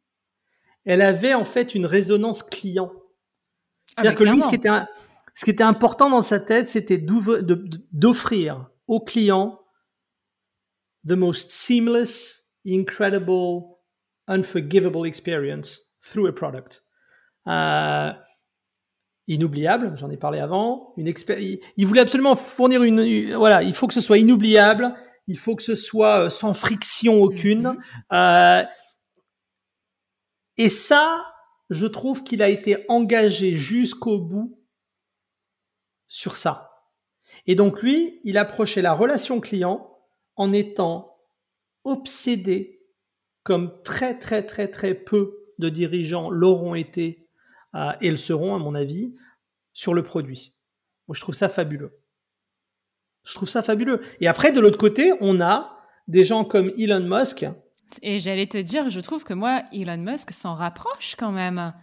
elle 0.85 1.01
avait 1.01 1.35
en 1.35 1.45
fait 1.45 1.75
une 1.75 1.85
résonance 1.85 2.41
client. 2.41 2.91
Ah, 3.95 4.01
C'est-à-dire 4.01 4.17
que 4.17 4.23
lui, 4.23 4.41
ce 4.41 4.47
qui, 4.47 4.55
était, 4.55 4.69
ce 5.35 5.45
qui 5.45 5.51
était 5.51 5.63
important 5.63 6.09
dans 6.09 6.23
sa 6.23 6.39
tête, 6.39 6.67
c'était 6.67 6.97
d'offrir 6.97 8.69
aux 8.87 8.99
clients 8.99 9.61
the 11.05 11.13
most 11.13 11.51
seamless, 11.51 12.49
incredible, 12.65 13.76
unforgivable 14.27 15.05
experience 15.05 15.81
through 16.01 16.27
a 16.27 16.33
product. 16.33 16.83
Euh, 17.47 18.11
inoubliable, 19.27 19.93
j'en 19.95 20.09
ai 20.09 20.17
parlé 20.17 20.39
avant. 20.39 20.93
Une 20.97 21.07
il, 21.07 21.59
il, 21.75 21.87
voulait 21.87 22.01
absolument 22.01 22.35
fournir 22.35 22.83
une, 22.83 23.33
voilà, 23.35 23.63
il 23.63 23.73
faut 23.73 23.87
que 23.87 23.93
ce 23.93 24.01
soit 24.01 24.17
inoubliable, 24.17 24.93
il 25.27 25.37
faut 25.37 25.55
que 25.55 25.63
ce 25.63 25.75
soit 25.75 26.25
euh, 26.25 26.29
sans 26.29 26.53
friction 26.53 27.21
aucune. 27.21 27.79
Mm-hmm. 28.11 28.63
euh, 28.63 28.67
et 30.57 30.69
ça, 30.69 31.25
je 31.69 31.85
trouve 31.85 32.23
qu'il 32.23 32.41
a 32.41 32.49
été 32.49 32.85
engagé 32.87 33.55
jusqu'au 33.55 34.19
bout 34.19 34.59
sur 36.07 36.35
ça. 36.35 36.71
Et 37.45 37.55
donc 37.55 37.81
lui, 37.81 38.19
il 38.23 38.37
approchait 38.37 38.81
la 38.81 38.93
relation 38.93 39.39
client 39.39 39.97
en 40.35 40.53
étant 40.53 41.17
obsédé, 41.83 42.76
comme 43.47 43.81
très 43.81 44.19
très 44.19 44.43
très 44.43 44.67
très 44.67 44.93
peu 44.93 45.37
de 45.57 45.69
dirigeants 45.69 46.29
l'auront 46.29 46.75
été 46.75 47.29
euh, 47.75 47.93
et 48.01 48.11
le 48.11 48.17
seront 48.17 48.53
à 48.53 48.59
mon 48.59 48.75
avis, 48.75 49.15
sur 49.71 49.93
le 49.93 50.03
produit. 50.03 50.53
Moi, 51.07 51.15
je 51.15 51.21
trouve 51.21 51.33
ça 51.33 51.47
fabuleux. 51.47 51.97
Je 53.23 53.33
trouve 53.35 53.47
ça 53.47 53.63
fabuleux. 53.63 54.01
Et 54.19 54.27
après, 54.27 54.51
de 54.51 54.59
l'autre 54.59 54.77
côté, 54.77 55.13
on 55.21 55.39
a 55.39 55.79
des 56.09 56.25
gens 56.25 56.43
comme 56.43 56.73
Elon 56.77 56.99
Musk 56.99 57.45
et 58.01 58.19
j'allais 58.19 58.47
te 58.47 58.57
dire, 58.57 58.89
je 58.89 58.99
trouve 58.99 59.23
que 59.23 59.33
moi, 59.33 59.63
Elon 59.71 59.95
Musk 59.95 60.31
s'en 60.31 60.55
rapproche 60.55 61.15
quand 61.17 61.31
même. 61.31 61.73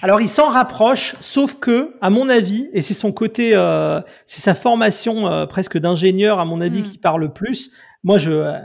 Alors 0.00 0.22
il 0.22 0.28
s'en 0.28 0.48
rapproche, 0.48 1.16
sauf 1.20 1.60
que, 1.60 1.94
à 2.00 2.08
mon 2.08 2.30
avis, 2.30 2.70
et 2.72 2.80
c'est 2.80 2.94
son 2.94 3.12
côté, 3.12 3.54
euh, 3.54 4.00
c'est 4.24 4.40
sa 4.40 4.54
formation 4.54 5.30
euh, 5.30 5.44
presque 5.44 5.76
d'ingénieur, 5.76 6.38
à 6.38 6.46
mon 6.46 6.62
avis, 6.62 6.80
hmm. 6.80 6.84
qui 6.84 6.96
parle 6.96 7.20
le 7.20 7.32
plus. 7.34 7.72
Moi, 8.04 8.16
je 8.16 8.58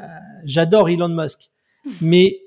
j'adore 0.46 0.88
Elon 0.88 1.10
Musk, 1.10 1.52
mais 2.00 2.45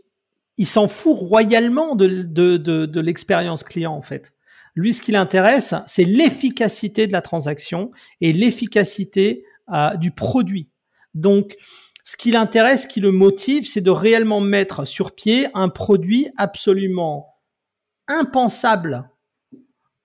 il 0.58 0.66
s'en 0.66 0.88
fout 0.88 1.16
royalement 1.16 1.94
de, 1.94 2.22
de, 2.22 2.56
de, 2.56 3.00
l'expérience 3.00 3.62
client 3.62 3.94
en 3.94 4.02
fait. 4.02 4.34
Lui, 4.74 4.92
ce 4.92 5.00
qui 5.00 5.12
l'intéresse, 5.12 5.74
c'est 5.86 6.04
l'efficacité 6.04 7.06
de 7.06 7.12
la 7.12 7.22
transaction 7.22 7.90
et 8.20 8.32
l'efficacité 8.32 9.44
euh, 9.72 9.96
du 9.96 10.10
produit. 10.10 10.70
Donc, 11.14 11.56
ce 12.04 12.16
qui 12.16 12.30
l'intéresse, 12.30 12.82
ce 12.82 12.86
qui 12.86 13.00
le 13.00 13.10
motive, 13.10 13.66
c'est 13.66 13.80
de 13.80 13.90
réellement 13.90 14.40
mettre 14.40 14.84
sur 14.84 15.14
pied 15.14 15.48
un 15.54 15.68
produit 15.68 16.28
absolument 16.36 17.34
impensable, 18.08 19.10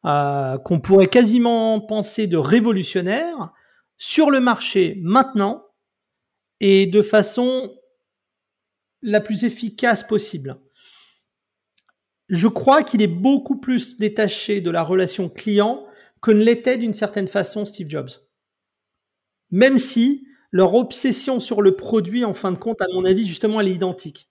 euh, 0.05 0.57
qu'on 0.57 0.79
pourrait 0.79 1.07
quasiment 1.07 1.79
penser 1.79 2.27
de 2.27 2.37
révolutionnaire, 2.37 3.51
sur 3.97 4.31
le 4.31 4.39
marché 4.39 4.99
maintenant 5.01 5.63
et 6.59 6.85
de 6.87 7.01
façon 7.01 7.73
la 9.03 9.21
plus 9.21 9.43
efficace 9.43 10.03
possible. 10.03 10.59
Je 12.29 12.47
crois 12.47 12.83
qu'il 12.83 13.01
est 13.01 13.07
beaucoup 13.07 13.59
plus 13.59 13.97
détaché 13.97 14.61
de 14.61 14.71
la 14.71 14.83
relation 14.83 15.29
client 15.29 15.85
que 16.21 16.31
ne 16.31 16.43
l'était 16.43 16.77
d'une 16.77 16.93
certaine 16.93 17.27
façon 17.27 17.65
Steve 17.65 17.89
Jobs. 17.89 18.09
Même 19.51 19.77
si 19.77 20.25
leur 20.51 20.73
obsession 20.73 21.39
sur 21.39 21.61
le 21.61 21.75
produit, 21.75 22.23
en 22.23 22.33
fin 22.33 22.51
de 22.51 22.57
compte, 22.57 22.81
à 22.81 22.87
mon 22.93 23.05
avis, 23.05 23.27
justement, 23.27 23.59
elle 23.59 23.67
est 23.67 23.73
identique. 23.73 24.29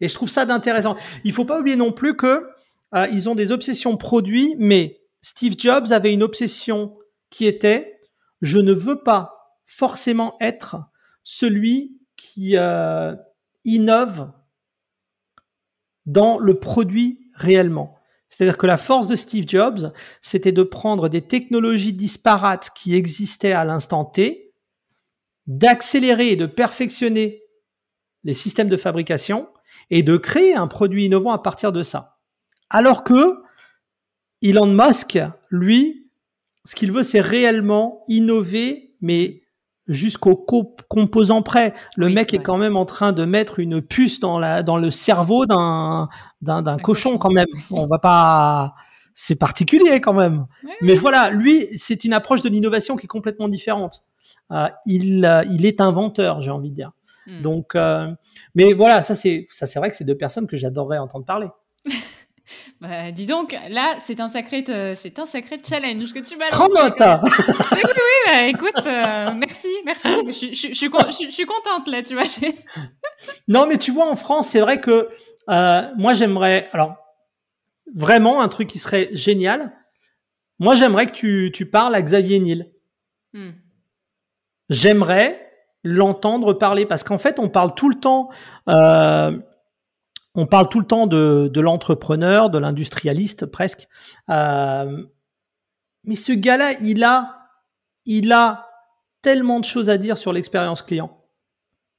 Et 0.00 0.08
je 0.08 0.14
trouve 0.14 0.30
ça 0.30 0.46
d'intéressant. 0.46 0.96
Il 1.24 1.32
faut 1.32 1.44
pas 1.44 1.60
oublier 1.60 1.76
non 1.76 1.92
plus 1.92 2.16
que 2.16 2.48
euh, 2.94 3.28
ont 3.28 3.34
des 3.34 3.52
obsessions 3.52 3.96
produits, 3.96 4.56
mais 4.58 5.02
Steve 5.20 5.54
Jobs 5.58 5.92
avait 5.92 6.12
une 6.12 6.22
obsession 6.22 6.96
qui 7.28 7.46
était 7.46 7.98
je 8.40 8.58
ne 8.58 8.72
veux 8.72 9.02
pas 9.02 9.58
forcément 9.64 10.36
être 10.40 10.76
celui 11.22 11.98
qui 12.16 12.56
euh, 12.56 13.14
innove 13.64 14.32
dans 16.06 16.38
le 16.38 16.58
produit 16.58 17.30
réellement. 17.34 17.96
C'est-à-dire 18.28 18.58
que 18.58 18.66
la 18.66 18.76
force 18.76 19.08
de 19.08 19.16
Steve 19.16 19.44
Jobs, 19.46 19.92
c'était 20.20 20.52
de 20.52 20.62
prendre 20.62 21.08
des 21.08 21.22
technologies 21.22 21.92
disparates 21.92 22.70
qui 22.74 22.94
existaient 22.94 23.52
à 23.52 23.64
l'instant 23.64 24.04
T, 24.04 24.54
d'accélérer 25.46 26.28
et 26.28 26.36
de 26.36 26.46
perfectionner 26.46 27.42
les 28.22 28.34
systèmes 28.34 28.68
de 28.68 28.76
fabrication 28.76 29.48
et 29.90 30.02
de 30.02 30.16
créer 30.16 30.54
un 30.54 30.68
produit 30.68 31.06
innovant 31.06 31.32
à 31.32 31.38
partir 31.38 31.72
de 31.72 31.82
ça. 31.82 32.18
Alors 32.68 33.02
que 33.02 33.42
Elon 34.42 34.66
Musk, 34.66 35.18
lui, 35.50 36.10
ce 36.64 36.74
qu'il 36.74 36.92
veut, 36.92 37.02
c'est 37.02 37.20
réellement 37.20 38.04
innover, 38.06 38.94
mais 39.00 39.42
jusqu'au 39.90 40.36
composant 40.88 41.42
près. 41.42 41.74
Le 41.96 42.08
mec 42.08 42.32
est, 42.32 42.38
quand 42.38 42.56
même 42.56 42.76
en 42.76 42.86
train 42.86 43.12
de 43.12 43.24
mettre 43.24 43.58
une 43.58 43.82
puce 43.82 44.20
dans 44.20 44.38
la 44.38 44.62
dans 44.62 44.76
le 44.76 44.90
cerveau 44.90 45.44
d'un 45.44 46.08
d'un 46.40 46.78
cochon 46.78 47.18
quand 47.18 47.32
même. 47.32 47.46
On 47.70 47.86
va 47.86 47.98
pas 47.98 48.74
c'est 49.12 49.36
particulier 49.36 50.00
quand 50.00 50.14
même. 50.14 50.46
Mais 50.80 50.94
voilà, 50.94 51.30
lui, 51.30 51.68
c'est 51.76 52.04
une 52.04 52.12
approche 52.12 52.40
de 52.40 52.48
l'innovation 52.48 52.96
qui 52.96 53.04
est 53.04 53.08
complètement 53.08 53.48
différente. 53.48 54.04
Euh, 54.52 54.68
il 54.86 55.26
euh, 55.26 55.42
il 55.50 55.66
est 55.66 55.80
inventeur, 55.80 56.40
j'ai 56.40 56.50
envie 56.50 56.70
de 56.70 56.74
dire. 56.74 56.92
Hmm. 57.26 57.42
Donc 57.42 57.74
euh, 57.74 58.10
mais 58.54 58.72
voilà, 58.72 59.02
ça 59.02 59.14
c'est 59.14 59.46
ça 59.50 59.66
c'est 59.66 59.78
vrai 59.78 59.90
que 59.90 59.96
c'est 59.96 60.04
deux 60.04 60.16
personnes 60.16 60.46
que 60.46 60.56
j'adorerais 60.56 60.98
entendre 60.98 61.26
parler. 61.26 61.48
Bah, 62.80 63.10
dis 63.12 63.26
donc, 63.26 63.56
là, 63.68 63.96
c'est 63.98 64.20
un 64.20 64.28
sacré, 64.28 64.64
c'est 64.96 65.18
un 65.18 65.26
sacré 65.26 65.60
challenge 65.62 66.12
que 66.12 66.20
tu 66.20 66.36
balances. 66.36 66.54
Prends 66.54 66.68
note. 66.68 66.98
oui, 67.72 67.82
oui, 67.84 67.92
bah, 68.26 68.42
écoute, 68.46 68.86
euh, 68.86 69.32
merci, 69.36 69.68
merci. 69.84 70.08
Je, 70.54 71.30
suis 71.30 71.46
contente 71.46 71.86
là, 71.86 72.02
tu 72.02 72.14
vois. 72.14 72.24
non, 73.48 73.66
mais 73.66 73.78
tu 73.78 73.90
vois, 73.90 74.08
en 74.08 74.16
France, 74.16 74.48
c'est 74.48 74.60
vrai 74.60 74.80
que 74.80 75.08
euh, 75.48 75.82
moi, 75.96 76.14
j'aimerais, 76.14 76.68
alors 76.72 76.96
vraiment 77.94 78.40
un 78.40 78.48
truc 78.48 78.68
qui 78.68 78.78
serait 78.78 79.10
génial. 79.12 79.72
Moi, 80.58 80.74
j'aimerais 80.74 81.06
que 81.06 81.12
tu, 81.12 81.50
tu 81.54 81.66
parles 81.66 81.94
à 81.94 82.02
Xavier 82.02 82.38
Niel. 82.38 82.70
Hmm. 83.32 83.50
J'aimerais 84.68 85.50
l'entendre 85.82 86.52
parler 86.52 86.86
parce 86.86 87.02
qu'en 87.02 87.18
fait, 87.18 87.38
on 87.38 87.48
parle 87.48 87.74
tout 87.74 87.88
le 87.88 87.98
temps. 87.98 88.30
On 90.34 90.46
parle 90.46 90.68
tout 90.68 90.80
le 90.80 90.86
temps 90.86 91.06
de, 91.06 91.60
l'entrepreneur, 91.60 92.50
de 92.50 92.58
l'industrialiste 92.58 93.46
presque. 93.46 93.88
Euh, 94.28 95.04
mais 96.04 96.16
ce 96.16 96.32
gars-là, 96.32 96.72
il 96.80 97.02
a, 97.04 97.48
il 98.04 98.32
a 98.32 98.68
tellement 99.22 99.60
de 99.60 99.64
choses 99.64 99.90
à 99.90 99.98
dire 99.98 100.18
sur 100.18 100.32
l'expérience 100.32 100.82
client. 100.82 101.24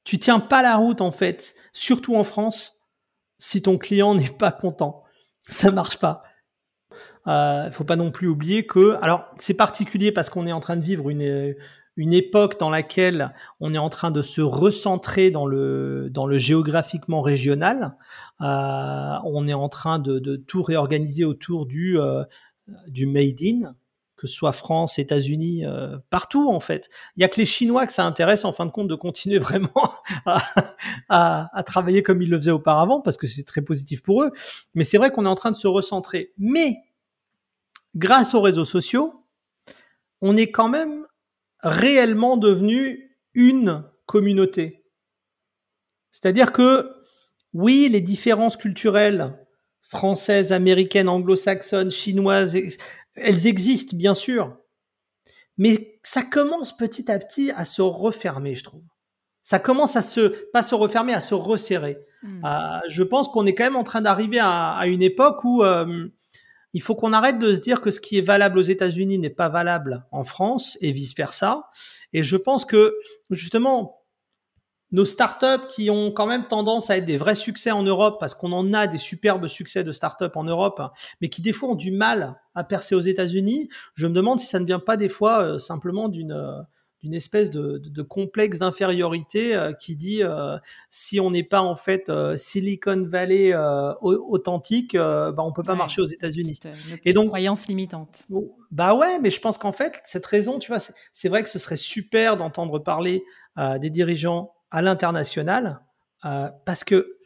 Tu 0.04 0.18
tiens 0.18 0.40
pas 0.40 0.62
la 0.62 0.76
route 0.76 1.00
en 1.00 1.12
fait, 1.12 1.54
surtout 1.72 2.16
en 2.16 2.24
France, 2.24 2.80
si 3.38 3.62
ton 3.62 3.78
client 3.78 4.14
n'est 4.16 4.28
pas 4.28 4.52
content. 4.52 5.04
Ça 5.48 5.70
marche 5.70 5.98
pas. 5.98 6.22
Il 7.26 7.30
euh, 7.30 7.70
faut 7.70 7.84
pas 7.84 7.96
non 7.96 8.10
plus 8.10 8.26
oublier 8.26 8.66
que, 8.66 8.98
alors 9.00 9.26
c'est 9.38 9.54
particulier 9.54 10.10
parce 10.10 10.28
qu'on 10.28 10.46
est 10.46 10.52
en 10.52 10.60
train 10.60 10.76
de 10.76 10.82
vivre 10.82 11.08
une 11.08 11.54
une 11.96 12.12
époque 12.12 12.58
dans 12.58 12.70
laquelle 12.70 13.34
on 13.60 13.74
est 13.74 13.78
en 13.78 13.90
train 13.90 14.10
de 14.10 14.22
se 14.22 14.40
recentrer 14.40 15.30
dans 15.30 15.46
le 15.46 16.08
dans 16.10 16.26
le 16.26 16.38
géographiquement 16.38 17.20
régional. 17.20 17.96
Euh, 18.40 19.14
on 19.24 19.46
est 19.46 19.54
en 19.54 19.68
train 19.68 19.98
de, 19.98 20.36
tout 20.36 20.62
réorganiser 20.62 21.24
autour 21.24 21.66
du 21.66 21.98
euh, 21.98 22.24
du 22.88 23.06
made 23.06 23.42
in, 23.42 23.74
que 24.16 24.26
ce 24.26 24.34
soit 24.34 24.52
France, 24.52 24.98
États-Unis, 24.98 25.66
euh, 25.66 25.98
partout 26.08 26.48
en 26.50 26.60
fait. 26.60 26.88
Il 27.16 27.20
y 27.20 27.24
a 27.24 27.28
que 27.28 27.38
les 27.38 27.46
Chinois 27.46 27.86
que 27.86 27.92
ça 27.92 28.04
intéresse 28.04 28.44
en 28.44 28.52
fin 28.52 28.64
de 28.64 28.70
compte 28.70 28.88
de 28.88 28.94
continuer 28.94 29.38
vraiment 29.40 29.92
à, 30.24 31.50
à 31.52 31.62
travailler 31.62 32.02
comme 32.02 32.22
ils 32.22 32.30
le 32.30 32.38
faisaient 32.38 32.50
auparavant 32.50 33.00
parce 33.00 33.18
que 33.18 33.26
c'est 33.26 33.44
très 33.44 33.62
positif 33.62 34.02
pour 34.02 34.22
eux. 34.22 34.30
Mais 34.74 34.84
c'est 34.84 34.96
vrai 34.96 35.10
qu'on 35.10 35.26
est 35.26 35.28
en 35.28 35.34
train 35.34 35.50
de 35.50 35.56
se 35.56 35.68
recentrer. 35.68 36.32
Mais 36.38 36.78
grâce 37.94 38.34
aux 38.34 38.40
réseaux 38.40 38.64
sociaux, 38.64 39.26
on 40.22 40.36
est 40.36 40.50
quand 40.50 40.68
même 40.68 41.04
réellement 41.62 42.36
devenu 42.36 43.16
une 43.34 43.84
communauté. 44.06 44.84
C'est-à-dire 46.10 46.52
que, 46.52 46.90
oui, 47.54 47.88
les 47.90 48.00
différences 48.00 48.56
culturelles 48.56 49.38
françaises, 49.80 50.52
américaines, 50.52 51.08
anglo-saxonnes, 51.08 51.90
chinoises, 51.90 52.56
elles 53.14 53.46
existent, 53.46 53.96
bien 53.96 54.14
sûr. 54.14 54.56
Mais 55.58 55.98
ça 56.02 56.22
commence 56.22 56.76
petit 56.76 57.10
à 57.10 57.18
petit 57.18 57.50
à 57.50 57.64
se 57.64 57.82
refermer, 57.82 58.54
je 58.54 58.64
trouve. 58.64 58.82
Ça 59.42 59.58
commence 59.58 59.96
à 59.96 60.02
se, 60.02 60.28
pas 60.52 60.62
se 60.62 60.74
refermer, 60.74 61.12
à 61.12 61.20
se 61.20 61.34
resserrer. 61.34 61.98
Hmm. 62.22 62.44
Euh, 62.44 62.80
je 62.88 63.02
pense 63.02 63.28
qu'on 63.28 63.44
est 63.46 63.54
quand 63.54 63.64
même 63.64 63.76
en 63.76 63.84
train 63.84 64.00
d'arriver 64.00 64.38
à, 64.40 64.82
une 64.86 65.02
époque 65.02 65.44
où 65.44 65.62
euh, 65.62 66.08
il 66.72 66.82
faut 66.82 66.94
qu'on 66.94 67.12
arrête 67.12 67.38
de 67.38 67.54
se 67.54 67.60
dire 67.60 67.80
que 67.80 67.90
ce 67.90 68.00
qui 68.00 68.18
est 68.18 68.22
valable 68.22 68.58
aux 68.58 68.62
États-Unis 68.62 69.18
n'est 69.18 69.30
pas 69.30 69.48
valable 69.48 70.04
en 70.10 70.24
France 70.24 70.78
et 70.80 70.92
vice 70.92 71.14
versa. 71.14 71.68
Et 72.12 72.22
je 72.22 72.36
pense 72.36 72.64
que 72.64 72.94
justement, 73.30 74.02
nos 74.90 75.06
startups 75.06 75.66
qui 75.74 75.90
ont 75.90 76.12
quand 76.12 76.26
même 76.26 76.46
tendance 76.46 76.90
à 76.90 76.98
être 76.98 77.06
des 77.06 77.16
vrais 77.16 77.34
succès 77.34 77.70
en 77.70 77.82
Europe, 77.82 78.18
parce 78.20 78.34
qu'on 78.34 78.52
en 78.52 78.72
a 78.74 78.86
des 78.86 78.98
superbes 78.98 79.46
succès 79.48 79.84
de 79.84 79.92
startups 79.92 80.34
en 80.34 80.44
Europe, 80.44 80.82
mais 81.20 81.30
qui 81.30 81.40
des 81.40 81.52
fois 81.52 81.70
ont 81.70 81.74
du 81.74 81.90
mal 81.90 82.38
à 82.54 82.62
percer 82.62 82.94
aux 82.94 83.00
États-Unis, 83.00 83.70
je 83.94 84.06
me 84.06 84.12
demande 84.12 84.38
si 84.38 84.46
ça 84.46 84.60
ne 84.60 84.66
vient 84.66 84.78
pas 84.78 84.98
des 84.98 85.08
fois 85.08 85.42
euh, 85.42 85.58
simplement 85.58 86.08
d'une 86.08 86.32
euh, 86.32 86.60
d'une 87.02 87.14
espèce 87.14 87.50
de, 87.50 87.78
de, 87.78 88.02
complexe 88.02 88.58
d'infériorité 88.58 89.54
euh, 89.54 89.72
qui 89.72 89.96
dit 89.96 90.22
euh, 90.22 90.56
si 90.88 91.18
on 91.18 91.30
n'est 91.32 91.42
pas 91.42 91.60
en 91.60 91.74
fait 91.74 92.08
euh, 92.08 92.36
Silicon 92.36 93.04
Valley 93.06 93.52
authentique, 94.00 94.96
bah 94.96 95.34
on 95.38 95.52
peut 95.52 95.62
pas 95.62 95.74
marcher 95.74 96.00
aux 96.00 96.06
États-Unis. 96.06 96.60
Et 97.04 97.12
donc 97.12 97.28
croyance 97.28 97.68
limitante. 97.68 98.26
Bah 98.70 98.94
ouais, 98.94 99.18
mais 99.18 99.30
je 99.30 99.40
pense 99.40 99.58
qu'en 99.58 99.72
fait 99.72 100.00
cette 100.04 100.26
raison, 100.26 100.58
tu 100.58 100.70
vois, 100.70 100.80
c'est 101.12 101.28
vrai 101.28 101.42
que 101.42 101.48
ce 101.48 101.58
serait 101.58 101.76
super 101.76 102.36
d'entendre 102.36 102.78
parler 102.78 103.24
des 103.80 103.90
dirigeants 103.90 104.52
à 104.70 104.82
l'international 104.82 105.80
parce 106.22 106.84
que 106.84 107.16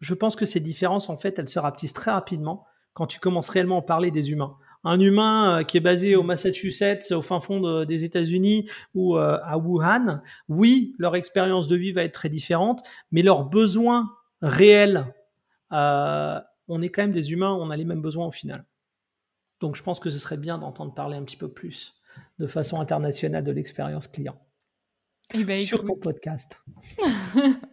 je 0.00 0.14
pense 0.14 0.36
que 0.36 0.44
ces 0.44 0.60
différences 0.60 1.08
en 1.08 1.16
fait 1.16 1.38
elles 1.38 1.48
se 1.48 1.58
rapetissent 1.58 1.92
très 1.92 2.10
rapidement 2.10 2.64
quand 2.94 3.06
tu 3.06 3.18
commences 3.18 3.48
réellement 3.48 3.78
à 3.78 3.82
parler 3.82 4.10
des 4.10 4.30
humains 4.30 4.56
un 4.84 5.00
humain 5.00 5.60
euh, 5.60 5.62
qui 5.62 5.76
est 5.76 5.80
basé 5.80 6.16
au 6.16 6.22
Massachusetts, 6.22 7.12
au 7.12 7.22
fin 7.22 7.40
fond 7.40 7.84
des 7.84 8.04
États-Unis 8.04 8.68
ou 8.94 9.16
euh, 9.16 9.38
à 9.42 9.58
Wuhan, 9.58 10.22
oui, 10.48 10.94
leur 10.98 11.16
expérience 11.16 11.68
de 11.68 11.76
vie 11.76 11.92
va 11.92 12.02
être 12.02 12.14
très 12.14 12.28
différente, 12.28 12.82
mais 13.10 13.22
leurs 13.22 13.44
besoins 13.44 14.12
réels, 14.40 15.06
euh, 15.72 16.40
on 16.68 16.82
est 16.82 16.88
quand 16.88 17.02
même 17.02 17.12
des 17.12 17.32
humains, 17.32 17.52
on 17.52 17.70
a 17.70 17.76
les 17.76 17.84
mêmes 17.84 18.02
besoins 18.02 18.26
au 18.26 18.32
final. 18.32 18.64
Donc 19.60 19.76
je 19.76 19.82
pense 19.82 20.00
que 20.00 20.10
ce 20.10 20.18
serait 20.18 20.36
bien 20.36 20.58
d'entendre 20.58 20.94
parler 20.94 21.16
un 21.16 21.22
petit 21.22 21.36
peu 21.36 21.48
plus 21.48 21.94
de 22.38 22.46
façon 22.46 22.80
internationale 22.80 23.44
de 23.44 23.52
l'expérience 23.52 24.08
client. 24.08 24.38
Eh 25.34 25.44
ben, 25.44 25.56
sur 25.56 25.84
ton 25.84 25.96
podcast. 25.96 26.60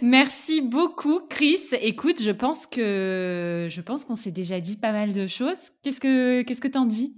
Merci 0.00 0.60
beaucoup, 0.60 1.20
Chris. 1.28 1.60
Écoute, 1.80 2.22
je 2.22 2.30
pense 2.30 2.66
que 2.66 3.66
je 3.70 3.80
pense 3.80 4.04
qu'on 4.04 4.14
s'est 4.16 4.30
déjà 4.30 4.60
dit 4.60 4.76
pas 4.76 4.92
mal 4.92 5.12
de 5.12 5.26
choses. 5.26 5.70
Qu'est-ce 5.82 6.00
que 6.00 6.42
qu'est-ce 6.42 6.60
que 6.60 6.68
t'en 6.68 6.86
dis? 6.86 7.16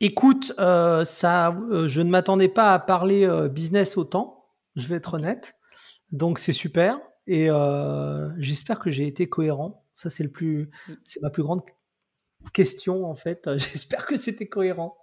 Écoute, 0.00 0.52
euh, 0.60 1.04
ça, 1.04 1.50
euh, 1.50 1.88
je 1.88 2.02
ne 2.02 2.10
m'attendais 2.10 2.48
pas 2.48 2.72
à 2.72 2.78
parler 2.78 3.24
euh, 3.24 3.48
business 3.48 3.96
autant. 3.96 4.46
Je 4.76 4.86
vais 4.86 4.96
être 4.96 5.14
honnête. 5.14 5.56
Donc 6.12 6.38
c'est 6.38 6.52
super 6.52 7.00
et 7.26 7.48
j'espère 8.38 8.78
que 8.78 8.90
j'ai 8.90 9.06
été 9.06 9.28
cohérent. 9.28 9.84
Ça 9.92 10.08
c'est 10.08 10.22
le 10.22 10.30
plus, 10.30 10.70
c'est 11.04 11.20
ma 11.20 11.28
plus 11.28 11.42
grande 11.42 11.60
question 12.54 13.04
en 13.04 13.14
fait. 13.14 13.50
J'espère 13.58 14.06
que 14.06 14.16
c'était 14.16 14.46
cohérent. 14.46 14.96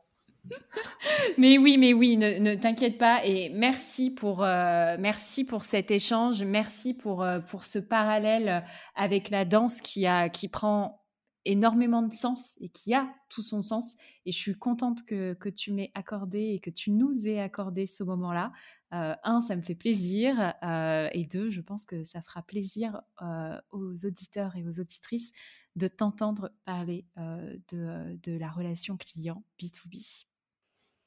Mais 1.37 1.57
oui, 1.57 1.77
mais 1.77 1.93
oui, 1.93 2.17
ne, 2.17 2.55
t'inquiète 2.55 2.97
pas. 2.97 3.25
Et 3.25 3.49
merci 3.49 4.09
pour, 4.11 4.43
euh, 4.43 4.95
merci 4.99 5.43
pour 5.43 5.63
cet 5.63 5.91
échange. 5.91 6.43
Merci 6.43 6.93
pour, 6.93 7.23
euh, 7.23 7.39
pour 7.39 7.65
ce 7.65 7.79
parallèle 7.79 8.65
avec 8.95 9.29
la 9.29 9.45
danse 9.45 9.81
qui, 9.81 10.05
a, 10.05 10.29
qui 10.29 10.47
prend 10.47 11.01
énormément 11.47 12.01
de 12.01 12.11
sens 12.11 12.57
et 12.59 12.69
qui 12.69 12.93
a 12.95 13.07
tout 13.29 13.43
son 13.43 13.61
sens. 13.61 13.95
Et 14.25 14.31
je 14.31 14.37
suis 14.37 14.57
contente 14.57 15.05
que, 15.05 15.33
que 15.33 15.49
tu 15.49 15.71
m'aies 15.71 15.91
accordé 15.93 16.39
et 16.39 16.59
que 16.59 16.71
tu 16.71 16.89
nous 16.89 17.27
aies 17.27 17.39
accordé 17.39 17.85
ce 17.85 18.03
moment-là. 18.03 18.51
Euh, 18.93 19.13
un, 19.23 19.41
ça 19.41 19.55
me 19.55 19.61
fait 19.61 19.75
plaisir. 19.75 20.53
et 20.63 21.27
deux, 21.31 21.49
je 21.49 21.61
pense 21.61 21.85
que 21.85 22.03
ça 22.03 22.21
fera 22.23 22.41
plaisir 22.41 23.01
aux 23.71 24.05
auditeurs 24.05 24.55
et 24.55 24.63
aux 24.63 24.79
auditrices 24.79 25.31
de 25.75 25.87
t'entendre 25.87 26.51
parler 26.63 27.05
de, 27.17 28.17
de 28.23 28.37
la 28.37 28.49
relation 28.49 28.97
client 28.97 29.43
B2B. 29.61 30.25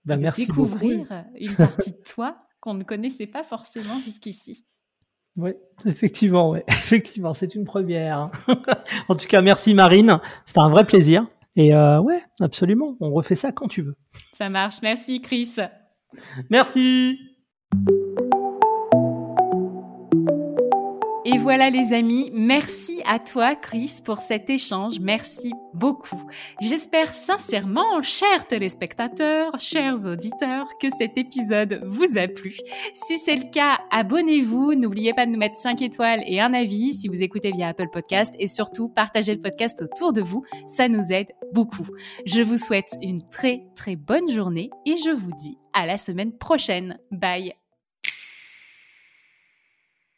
Bah, 0.08 0.16
de 0.16 0.22
merci 0.22 0.46
découvrir 0.46 1.06
une 1.38 1.54
partie 1.54 1.92
de 1.92 2.02
toi 2.02 2.38
qu'on 2.60 2.74
ne 2.74 2.82
connaissait 2.82 3.26
pas 3.26 3.44
forcément 3.44 3.98
jusqu'ici. 4.00 4.64
Oui, 5.36 5.52
effectivement, 5.86 6.50
ouais. 6.50 6.64
effectivement, 6.68 7.34
c'est 7.34 7.54
une 7.54 7.64
première. 7.64 8.18
Hein. 8.18 8.30
en 9.08 9.14
tout 9.14 9.26
cas, 9.28 9.42
merci 9.42 9.74
Marine, 9.74 10.18
c'était 10.44 10.60
un 10.60 10.70
vrai 10.70 10.84
plaisir. 10.84 11.26
Et 11.56 11.74
euh, 11.74 12.00
ouais, 12.00 12.22
absolument, 12.40 12.96
on 13.00 13.10
refait 13.10 13.34
ça 13.34 13.52
quand 13.52 13.68
tu 13.68 13.82
veux. 13.82 13.96
Ça 14.32 14.48
marche, 14.48 14.76
merci 14.82 15.20
Chris. 15.20 15.56
Merci. 16.50 17.18
Voilà 21.48 21.70
les 21.70 21.94
amis, 21.94 22.30
merci 22.34 23.00
à 23.06 23.18
toi 23.18 23.54
Chris 23.54 24.00
pour 24.04 24.18
cet 24.18 24.50
échange, 24.50 25.00
merci 25.00 25.50
beaucoup. 25.72 26.20
J'espère 26.60 27.14
sincèrement, 27.14 28.02
chers 28.02 28.46
téléspectateurs, 28.46 29.58
chers 29.58 30.04
auditeurs, 30.04 30.66
que 30.78 30.88
cet 30.98 31.16
épisode 31.16 31.80
vous 31.86 32.18
a 32.18 32.28
plu. 32.28 32.54
Si 32.92 33.16
c'est 33.16 33.36
le 33.36 33.50
cas, 33.50 33.78
abonnez-vous, 33.90 34.74
n'oubliez 34.74 35.14
pas 35.14 35.24
de 35.24 35.30
nous 35.30 35.38
mettre 35.38 35.56
5 35.56 35.80
étoiles 35.80 36.22
et 36.26 36.38
un 36.38 36.52
avis 36.52 36.92
si 36.92 37.08
vous 37.08 37.22
écoutez 37.22 37.50
via 37.52 37.68
Apple 37.68 37.88
Podcast 37.90 38.34
et 38.38 38.46
surtout 38.46 38.90
partagez 38.90 39.34
le 39.34 39.40
podcast 39.40 39.80
autour 39.80 40.12
de 40.12 40.20
vous, 40.20 40.44
ça 40.66 40.86
nous 40.86 41.14
aide 41.14 41.32
beaucoup. 41.54 41.86
Je 42.26 42.42
vous 42.42 42.58
souhaite 42.58 42.98
une 43.00 43.26
très 43.30 43.62
très 43.74 43.96
bonne 43.96 44.30
journée 44.30 44.68
et 44.84 44.98
je 44.98 45.12
vous 45.12 45.32
dis 45.32 45.56
à 45.72 45.86
la 45.86 45.96
semaine 45.96 46.36
prochaine. 46.36 46.98
Bye 47.10 47.54